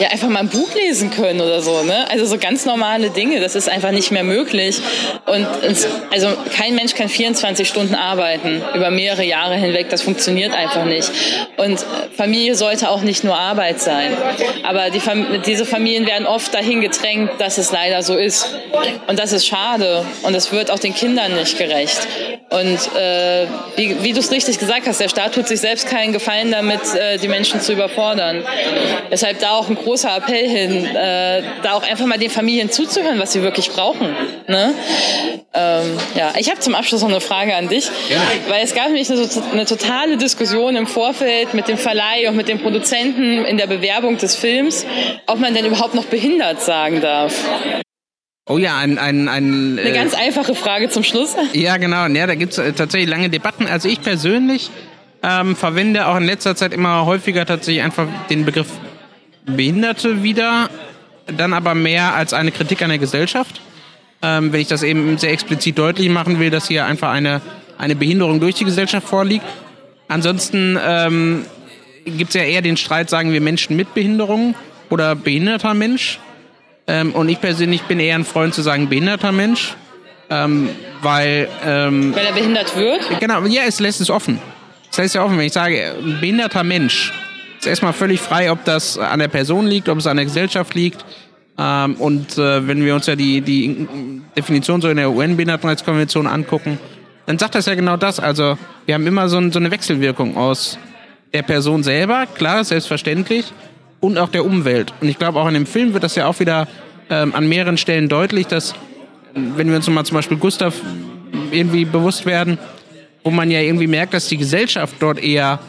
ja, 0.00 0.08
einfach 0.08 0.28
mal 0.28 0.40
ein 0.40 0.48
Buch 0.48 0.74
lesen 0.74 1.10
können 1.10 1.40
oder 1.40 1.60
so, 1.60 1.82
ne? 1.82 2.10
Also 2.10 2.24
so 2.24 2.38
ganz 2.38 2.64
normale 2.64 3.10
Dinge, 3.10 3.40
das 3.40 3.54
ist 3.54 3.68
einfach 3.68 3.90
nicht 3.90 4.10
mehr 4.10 4.24
möglich. 4.24 4.80
Und 5.26 5.46
es, 5.62 5.86
also 6.10 6.28
kein 6.56 6.74
Mensch 6.74 6.94
kann 6.94 7.10
24 7.10 7.68
Stunden 7.68 7.94
arbeiten 7.94 8.62
über 8.74 8.90
mehrere 8.90 9.22
Jahre 9.22 9.54
hinweg, 9.54 9.90
das 9.90 10.00
funktioniert 10.00 10.54
einfach 10.54 10.86
nicht. 10.86 11.10
Und 11.58 11.84
Familie 12.16 12.54
sollte 12.54 12.88
auch 12.88 13.02
nicht 13.02 13.22
nur 13.22 13.38
Arbeit 13.38 13.80
sein. 13.80 14.16
Aber 14.64 14.88
die, 14.88 15.00
diese 15.44 15.66
Familien 15.66 16.06
werden 16.06 16.26
oft 16.26 16.54
dahin 16.54 16.80
gedrängt, 16.80 17.32
dass 17.38 17.58
es 17.58 17.70
leider 17.70 18.02
so 18.02 18.16
ist. 18.16 18.48
Und 19.08 19.18
das 19.18 19.32
ist 19.32 19.46
schade. 19.46 20.06
Und 20.22 20.34
es 20.34 20.52
wird 20.52 20.70
auch 20.70 20.78
den 20.78 20.94
Kindern 20.94 21.36
nicht 21.36 21.58
gerecht. 21.58 22.08
Und 22.48 22.96
äh, 22.96 23.46
wie, 23.76 24.02
wie 24.02 24.12
du 24.12 24.20
es 24.20 24.30
richtig 24.30 24.58
gesagt 24.58 24.86
hast, 24.86 25.00
der 25.00 25.08
Staat 25.08 25.34
tut 25.34 25.48
sich 25.48 25.60
selbst 25.60 25.86
keinen 25.86 26.12
Gefallen 26.12 26.50
damit, 26.50 26.80
äh, 26.94 27.18
die 27.18 27.28
Menschen 27.28 27.60
zu 27.60 27.72
überfordern. 27.72 28.42
Deshalb 29.10 29.38
da 29.40 29.52
auch 29.52 29.68
ein 29.68 29.76
großer 29.82 30.16
Appell 30.16 30.48
hin, 30.48 30.84
äh, 30.84 31.42
da 31.62 31.74
auch 31.74 31.82
einfach 31.82 32.06
mal 32.06 32.18
den 32.18 32.30
Familien 32.30 32.70
zuzuhören, 32.70 33.18
was 33.18 33.32
sie 33.32 33.42
wirklich 33.42 33.70
brauchen. 33.70 34.14
Ne? 34.48 34.74
Ähm, 35.54 35.98
ja, 36.14 36.32
ich 36.38 36.50
habe 36.50 36.60
zum 36.60 36.74
Abschluss 36.74 37.02
noch 37.02 37.08
eine 37.08 37.20
Frage 37.20 37.54
an 37.54 37.68
dich, 37.68 37.90
ja. 38.08 38.16
weil 38.48 38.64
es 38.64 38.74
gab 38.74 38.86
nämlich 38.86 39.10
eine, 39.10 39.28
eine 39.52 39.66
totale 39.66 40.16
Diskussion 40.16 40.76
im 40.76 40.86
Vorfeld 40.86 41.54
mit 41.54 41.68
dem 41.68 41.78
Verleih 41.78 42.28
und 42.28 42.36
mit 42.36 42.48
dem 42.48 42.58
Produzenten 42.58 43.44
in 43.44 43.58
der 43.58 43.66
Bewerbung 43.66 44.16
des 44.18 44.34
Films, 44.34 44.86
ob 45.26 45.38
man 45.40 45.54
denn 45.54 45.66
überhaupt 45.66 45.94
noch 45.94 46.06
behindert 46.06 46.62
sagen 46.62 47.00
darf. 47.00 47.34
Oh 48.48 48.58
ja, 48.58 48.76
ein, 48.78 48.98
ein, 48.98 49.28
ein 49.28 49.78
Eine 49.78 49.90
äh, 49.90 49.92
ganz 49.92 50.14
einfache 50.14 50.54
Frage 50.54 50.88
zum 50.88 51.04
Schluss. 51.04 51.36
Ja, 51.52 51.76
genau. 51.76 52.06
Ja, 52.06 52.26
da 52.26 52.34
gibt 52.34 52.52
es 52.52 52.58
äh, 52.58 52.72
tatsächlich 52.72 53.08
lange 53.08 53.30
Debatten. 53.30 53.66
Also 53.66 53.88
ich 53.88 54.02
persönlich 54.02 54.70
ähm, 55.22 55.54
verwende 55.54 56.06
auch 56.08 56.16
in 56.16 56.24
letzter 56.24 56.56
Zeit 56.56 56.72
immer 56.72 57.06
häufiger 57.06 57.46
tatsächlich 57.46 57.84
einfach 57.84 58.08
den 58.30 58.44
Begriff 58.44 58.68
Behinderte 59.44 60.22
wieder, 60.22 60.70
dann 61.26 61.52
aber 61.52 61.74
mehr 61.74 62.14
als 62.14 62.32
eine 62.32 62.52
Kritik 62.52 62.82
an 62.82 62.90
der 62.90 62.98
Gesellschaft. 62.98 63.60
Ähm, 64.22 64.52
wenn 64.52 64.60
ich 64.60 64.68
das 64.68 64.82
eben 64.82 65.18
sehr 65.18 65.32
explizit 65.32 65.78
deutlich 65.78 66.08
machen 66.08 66.38
will, 66.38 66.50
dass 66.50 66.68
hier 66.68 66.86
einfach 66.86 67.10
eine, 67.10 67.40
eine 67.76 67.96
Behinderung 67.96 68.38
durch 68.38 68.54
die 68.54 68.64
Gesellschaft 68.64 69.08
vorliegt. 69.08 69.44
Ansonsten 70.06 70.78
ähm, 70.80 71.44
gibt 72.04 72.30
es 72.30 72.34
ja 72.34 72.42
eher 72.42 72.62
den 72.62 72.76
Streit, 72.76 73.10
sagen 73.10 73.32
wir 73.32 73.40
Menschen 73.40 73.74
mit 73.74 73.94
Behinderung 73.94 74.54
oder 74.90 75.16
behinderter 75.16 75.74
Mensch. 75.74 76.20
Ähm, 76.86 77.12
und 77.12 77.28
ich 77.28 77.40
persönlich 77.40 77.82
bin 77.82 77.98
eher 77.98 78.14
ein 78.14 78.24
Freund 78.24 78.54
zu 78.54 78.62
sagen 78.62 78.88
behinderter 78.88 79.32
Mensch, 79.32 79.74
ähm, 80.30 80.68
weil... 81.00 81.48
Ähm, 81.64 82.14
weil 82.14 82.26
er 82.26 82.32
behindert 82.32 82.76
wird? 82.76 83.20
Genau, 83.20 83.44
ja, 83.46 83.62
es 83.66 83.80
lässt 83.80 84.00
es 84.00 84.10
offen. 84.10 84.38
Es 84.90 84.98
lässt 84.98 85.14
ja 85.14 85.24
offen, 85.24 85.38
wenn 85.38 85.46
ich 85.46 85.52
sage 85.52 85.94
behinderter 86.20 86.62
Mensch, 86.62 87.12
ist 87.62 87.68
erstmal 87.68 87.92
völlig 87.92 88.20
frei, 88.20 88.50
ob 88.50 88.64
das 88.64 88.98
an 88.98 89.20
der 89.20 89.28
Person 89.28 89.68
liegt, 89.68 89.88
ob 89.88 89.98
es 89.98 90.08
an 90.08 90.16
der 90.16 90.26
Gesellschaft 90.26 90.74
liegt. 90.74 91.04
Ähm, 91.56 91.94
und 91.94 92.36
äh, 92.36 92.66
wenn 92.66 92.84
wir 92.84 92.92
uns 92.94 93.06
ja 93.06 93.14
die, 93.14 93.40
die 93.40 93.86
Definition 94.36 94.80
so 94.80 94.88
in 94.88 94.96
der 94.96 95.12
UN-Behindertenrechtskonvention 95.12 96.26
angucken, 96.26 96.80
dann 97.26 97.38
sagt 97.38 97.54
das 97.54 97.66
ja 97.66 97.76
genau 97.76 97.96
das. 97.96 98.18
Also 98.18 98.58
wir 98.84 98.94
haben 98.94 99.06
immer 99.06 99.28
so, 99.28 99.38
ein, 99.38 99.52
so 99.52 99.60
eine 99.60 99.70
Wechselwirkung 99.70 100.36
aus 100.36 100.76
der 101.32 101.42
Person 101.42 101.84
selber, 101.84 102.26
klar, 102.26 102.64
selbstverständlich, 102.64 103.52
und 104.00 104.18
auch 104.18 104.30
der 104.30 104.44
Umwelt. 104.44 104.92
Und 105.00 105.08
ich 105.08 105.18
glaube, 105.18 105.38
auch 105.38 105.46
in 105.46 105.54
dem 105.54 105.66
Film 105.66 105.92
wird 105.92 106.02
das 106.02 106.16
ja 106.16 106.26
auch 106.26 106.40
wieder 106.40 106.66
ähm, 107.10 107.32
an 107.32 107.48
mehreren 107.48 107.76
Stellen 107.76 108.08
deutlich, 108.08 108.48
dass, 108.48 108.74
wenn 109.34 109.68
wir 109.68 109.76
uns 109.76 109.88
mal 109.88 110.04
zum 110.04 110.16
Beispiel 110.16 110.36
Gustav 110.36 110.74
irgendwie 111.52 111.84
bewusst 111.84 112.26
werden, 112.26 112.58
wo 113.22 113.30
man 113.30 113.52
ja 113.52 113.60
irgendwie 113.60 113.86
merkt, 113.86 114.14
dass 114.14 114.26
die 114.26 114.36
Gesellschaft 114.36 114.96
dort 114.98 115.22
eher 115.22 115.60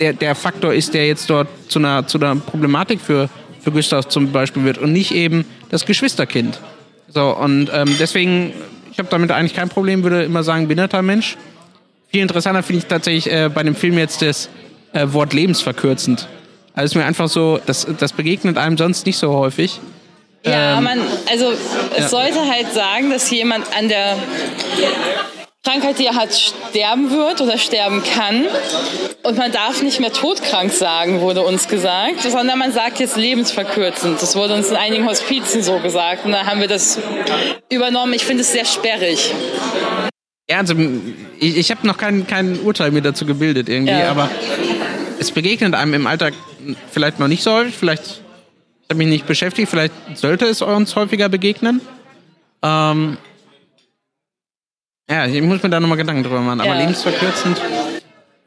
der, 0.00 0.12
der 0.12 0.34
Faktor 0.34 0.72
ist, 0.72 0.94
der 0.94 1.06
jetzt 1.06 1.28
dort 1.28 1.48
zu 1.68 1.78
einer, 1.78 2.06
zu 2.06 2.18
einer 2.18 2.36
Problematik 2.36 3.00
für, 3.00 3.28
für 3.60 3.72
Gustav 3.72 4.08
zum 4.08 4.30
Beispiel 4.32 4.64
wird 4.64 4.78
und 4.78 4.92
nicht 4.92 5.12
eben 5.12 5.44
das 5.70 5.86
Geschwisterkind. 5.86 6.60
So, 7.08 7.36
und 7.36 7.70
ähm, 7.72 7.94
deswegen, 7.98 8.52
ich 8.92 8.98
habe 8.98 9.08
damit 9.10 9.30
eigentlich 9.30 9.54
kein 9.54 9.68
Problem, 9.68 10.02
würde 10.02 10.22
immer 10.22 10.42
sagen, 10.42 10.68
behinderter 10.68 11.02
Mensch. 11.02 11.36
Viel 12.10 12.22
interessanter 12.22 12.62
finde 12.62 12.82
ich 12.82 12.86
tatsächlich 12.86 13.32
äh, 13.32 13.50
bei 13.52 13.62
dem 13.62 13.74
Film 13.74 13.98
jetzt 13.98 14.22
das 14.22 14.48
äh, 14.92 15.06
Wort 15.12 15.32
lebensverkürzend. 15.32 16.28
Also 16.74 16.92
ist 16.92 16.94
mir 16.94 17.04
einfach 17.04 17.28
so, 17.28 17.58
das, 17.66 17.86
das 17.98 18.12
begegnet 18.12 18.56
einem 18.56 18.78
sonst 18.78 19.04
nicht 19.04 19.18
so 19.18 19.32
häufig. 19.32 19.80
Ja, 20.44 20.78
ähm, 20.78 20.84
man, 20.84 21.00
also 21.30 21.50
es 21.96 22.02
ja. 22.02 22.08
sollte 22.08 22.48
halt 22.48 22.72
sagen, 22.72 23.10
dass 23.10 23.28
jemand 23.30 23.64
an 23.76 23.88
der 23.88 24.16
Krankheit, 25.68 25.98
die 25.98 26.06
er 26.06 26.14
hat, 26.14 26.34
sterben 26.34 27.10
wird 27.10 27.42
oder 27.42 27.58
sterben 27.58 28.02
kann. 28.02 28.46
Und 29.22 29.36
man 29.36 29.52
darf 29.52 29.82
nicht 29.82 30.00
mehr 30.00 30.12
todkrank 30.12 30.72
sagen, 30.72 31.20
wurde 31.20 31.42
uns 31.42 31.68
gesagt, 31.68 32.22
sondern 32.22 32.58
man 32.58 32.72
sagt 32.72 33.00
jetzt 33.00 33.18
lebensverkürzend. 33.18 34.22
Das 34.22 34.34
wurde 34.34 34.54
uns 34.54 34.70
in 34.70 34.76
einigen 34.76 35.06
Hospizen 35.06 35.62
so 35.62 35.78
gesagt. 35.80 36.24
Und 36.24 36.32
da 36.32 36.46
haben 36.46 36.60
wir 36.60 36.68
das 36.68 36.98
übernommen. 37.70 38.14
Ich 38.14 38.24
finde 38.24 38.42
es 38.42 38.52
sehr 38.52 38.64
sperrig. 38.64 39.34
Ja, 40.48 40.58
also 40.58 40.74
ich, 41.38 41.58
ich 41.58 41.70
habe 41.70 41.86
noch 41.86 41.98
kein, 41.98 42.26
kein 42.26 42.58
Urteil 42.60 42.90
mir 42.90 43.02
dazu 43.02 43.26
gebildet 43.26 43.68
irgendwie, 43.68 43.92
ja. 43.92 44.10
aber 44.10 44.30
es 45.18 45.30
begegnet 45.30 45.74
einem 45.74 45.92
im 45.92 46.06
Alltag 46.06 46.32
vielleicht 46.90 47.18
noch 47.18 47.28
nicht 47.28 47.42
so 47.42 47.52
häufig, 47.52 47.74
vielleicht 47.74 48.04
ich 48.04 48.94
habe 48.94 49.04
mich 49.04 49.08
nicht 49.08 49.26
beschäftigt, 49.26 49.68
vielleicht 49.68 49.92
sollte 50.14 50.46
es 50.46 50.62
uns 50.62 50.96
häufiger 50.96 51.28
begegnen. 51.28 51.82
Ähm, 52.62 53.18
ja, 55.10 55.26
ich 55.26 55.42
muss 55.42 55.62
mir 55.62 55.70
da 55.70 55.80
nochmal 55.80 55.98
Gedanken 55.98 56.22
drüber 56.22 56.40
machen. 56.40 56.60
Aber 56.60 56.70
ja. 56.70 56.80
lebensverkürzend, 56.80 57.60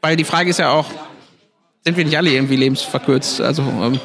weil 0.00 0.16
die 0.16 0.24
Frage 0.24 0.50
ist 0.50 0.58
ja 0.58 0.70
auch, 0.70 0.86
sind 1.84 1.96
wir 1.96 2.04
nicht 2.04 2.16
alle 2.16 2.30
irgendwie 2.30 2.56
lebensverkürzt? 2.56 3.40
Also, 3.40 3.62
ähm, 3.62 4.00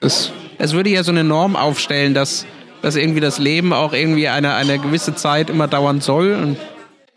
es, 0.00 0.32
es 0.58 0.72
würde 0.72 0.90
ja 0.90 1.04
so 1.04 1.12
eine 1.12 1.24
Norm 1.24 1.54
aufstellen, 1.56 2.14
dass, 2.14 2.46
dass 2.82 2.96
irgendwie 2.96 3.20
das 3.20 3.38
Leben 3.38 3.72
auch 3.72 3.92
irgendwie 3.92 4.28
eine, 4.28 4.54
eine 4.54 4.78
gewisse 4.78 5.14
Zeit 5.14 5.50
immer 5.50 5.68
dauern 5.68 6.00
soll. 6.00 6.34
Und 6.34 6.56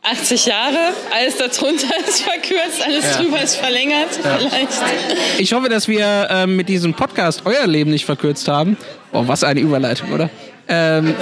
80 0.04 0.46
Jahre, 0.48 0.94
alles 1.16 1.38
darunter 1.38 1.88
ist 2.08 2.22
verkürzt, 2.22 2.84
alles 2.86 3.06
ja. 3.06 3.22
drüber 3.22 3.42
ist 3.42 3.56
verlängert, 3.56 4.10
ja. 4.24 4.38
vielleicht. 4.38 5.40
Ich 5.40 5.54
hoffe, 5.54 5.70
dass 5.70 5.88
wir 5.88 6.28
äh, 6.30 6.48
mit 6.48 6.70
diesem 6.70 6.94
Podcast 6.94 7.44
euer 7.46 7.68
Leben 7.68 7.92
nicht 7.92 8.06
verkürzt 8.06 8.48
haben. 8.48 8.78
Oh, 9.12 9.24
was 9.28 9.44
eine 9.44 9.60
Überleitung, 9.60 10.12
oder? 10.12 10.30
Ähm, 10.72 11.14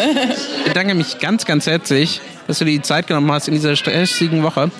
ich 0.58 0.64
bedanke 0.64 0.94
mich 0.94 1.20
ganz, 1.20 1.46
ganz 1.46 1.68
herzlich 1.68 2.22
dass 2.50 2.58
du 2.58 2.66
dir 2.66 2.72
die 2.72 2.82
Zeit 2.82 3.06
genommen 3.06 3.32
hast 3.32 3.48
in 3.48 3.54
dieser 3.54 3.76
stressigen 3.76 4.42
Woche. 4.42 4.72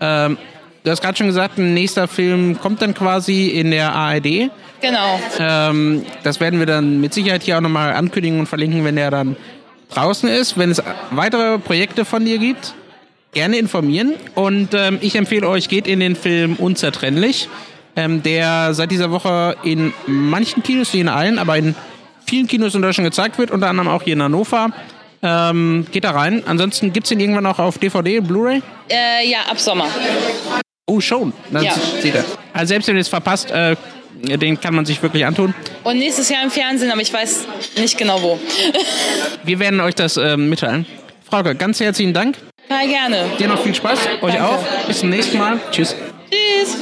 Ähm, 0.00 0.36
du 0.82 0.90
hast 0.90 1.00
gerade 1.00 1.16
schon 1.16 1.28
gesagt, 1.28 1.56
ein 1.56 1.72
nächster 1.72 2.08
Film 2.08 2.58
kommt 2.60 2.82
dann 2.82 2.94
quasi 2.94 3.46
in 3.46 3.70
der 3.70 3.94
ARD. 3.94 4.50
Genau. 4.80 5.20
Ähm, 5.38 6.04
das 6.24 6.40
werden 6.40 6.58
wir 6.58 6.66
dann 6.66 7.00
mit 7.00 7.14
Sicherheit 7.14 7.44
hier 7.44 7.58
auch 7.58 7.60
nochmal 7.60 7.92
ankündigen 7.92 8.40
und 8.40 8.46
verlinken, 8.46 8.84
wenn 8.84 8.96
der 8.96 9.12
dann 9.12 9.36
draußen 9.90 10.28
ist. 10.28 10.58
Wenn 10.58 10.72
es 10.72 10.82
weitere 11.12 11.60
Projekte 11.60 12.04
von 12.04 12.24
dir 12.24 12.38
gibt, 12.38 12.74
gerne 13.32 13.56
informieren. 13.56 14.14
Und 14.34 14.70
ähm, 14.74 14.98
ich 15.00 15.14
empfehle 15.14 15.48
euch, 15.48 15.68
geht 15.68 15.86
in 15.86 16.00
den 16.00 16.16
Film 16.16 16.56
Unzertrennlich, 16.56 17.48
ähm, 17.94 18.24
der 18.24 18.74
seit 18.74 18.90
dieser 18.90 19.12
Woche 19.12 19.54
in 19.62 19.92
manchen 20.08 20.64
Kinos, 20.64 20.92
nicht 20.92 21.02
in 21.02 21.08
allen, 21.08 21.38
aber 21.38 21.56
in 21.56 21.76
vielen 22.32 22.46
Kinos 22.46 22.74
in 22.74 22.80
Deutschland 22.80 23.10
gezeigt 23.10 23.36
wird, 23.36 23.50
unter 23.50 23.68
anderem 23.68 23.90
auch 23.90 24.02
hier 24.04 24.14
in 24.14 24.22
Hannover. 24.22 24.70
Ähm, 25.22 25.86
geht 25.92 26.04
da 26.04 26.12
rein. 26.12 26.42
Ansonsten 26.46 26.90
gibt 26.90 27.04
es 27.04 27.10
ihn 27.12 27.20
irgendwann 27.20 27.44
auch 27.44 27.58
auf 27.58 27.76
DVD, 27.76 28.20
Blu-ray? 28.20 28.62
Äh, 28.90 29.28
ja, 29.28 29.40
ab 29.50 29.60
Sommer. 29.60 29.86
Oh, 30.86 30.98
schon. 30.98 31.34
Das 31.50 31.62
ja. 31.62 31.74
sieht 32.00 32.14
er. 32.14 32.24
Also 32.54 32.68
selbst 32.70 32.88
wenn 32.88 32.96
ihr 32.96 33.02
es 33.02 33.08
verpasst, 33.08 33.50
äh, 33.50 33.76
den 34.14 34.58
kann 34.58 34.74
man 34.74 34.86
sich 34.86 35.02
wirklich 35.02 35.26
antun. 35.26 35.52
Und 35.84 35.98
nächstes 35.98 36.30
Jahr 36.30 36.42
im 36.42 36.50
Fernsehen, 36.50 36.90
aber 36.90 37.02
ich 37.02 37.12
weiß 37.12 37.44
nicht 37.76 37.98
genau 37.98 38.22
wo. 38.22 38.40
Wir 39.44 39.58
werden 39.58 39.82
euch 39.82 39.94
das 39.94 40.16
äh, 40.16 40.38
mitteilen. 40.38 40.86
Frauke, 41.28 41.54
ganz 41.54 41.80
herzlichen 41.80 42.14
Dank. 42.14 42.38
Ja, 42.70 42.86
gerne. 42.86 43.26
Dir 43.38 43.48
noch 43.48 43.62
viel 43.62 43.74
Spaß. 43.74 43.98
Euch 44.22 44.34
Danke. 44.34 44.42
auch. 44.42 44.64
Bis 44.86 45.00
zum 45.00 45.10
nächsten 45.10 45.36
Mal. 45.36 45.60
Tschüss. 45.70 45.94
Tschüss. 46.30 46.78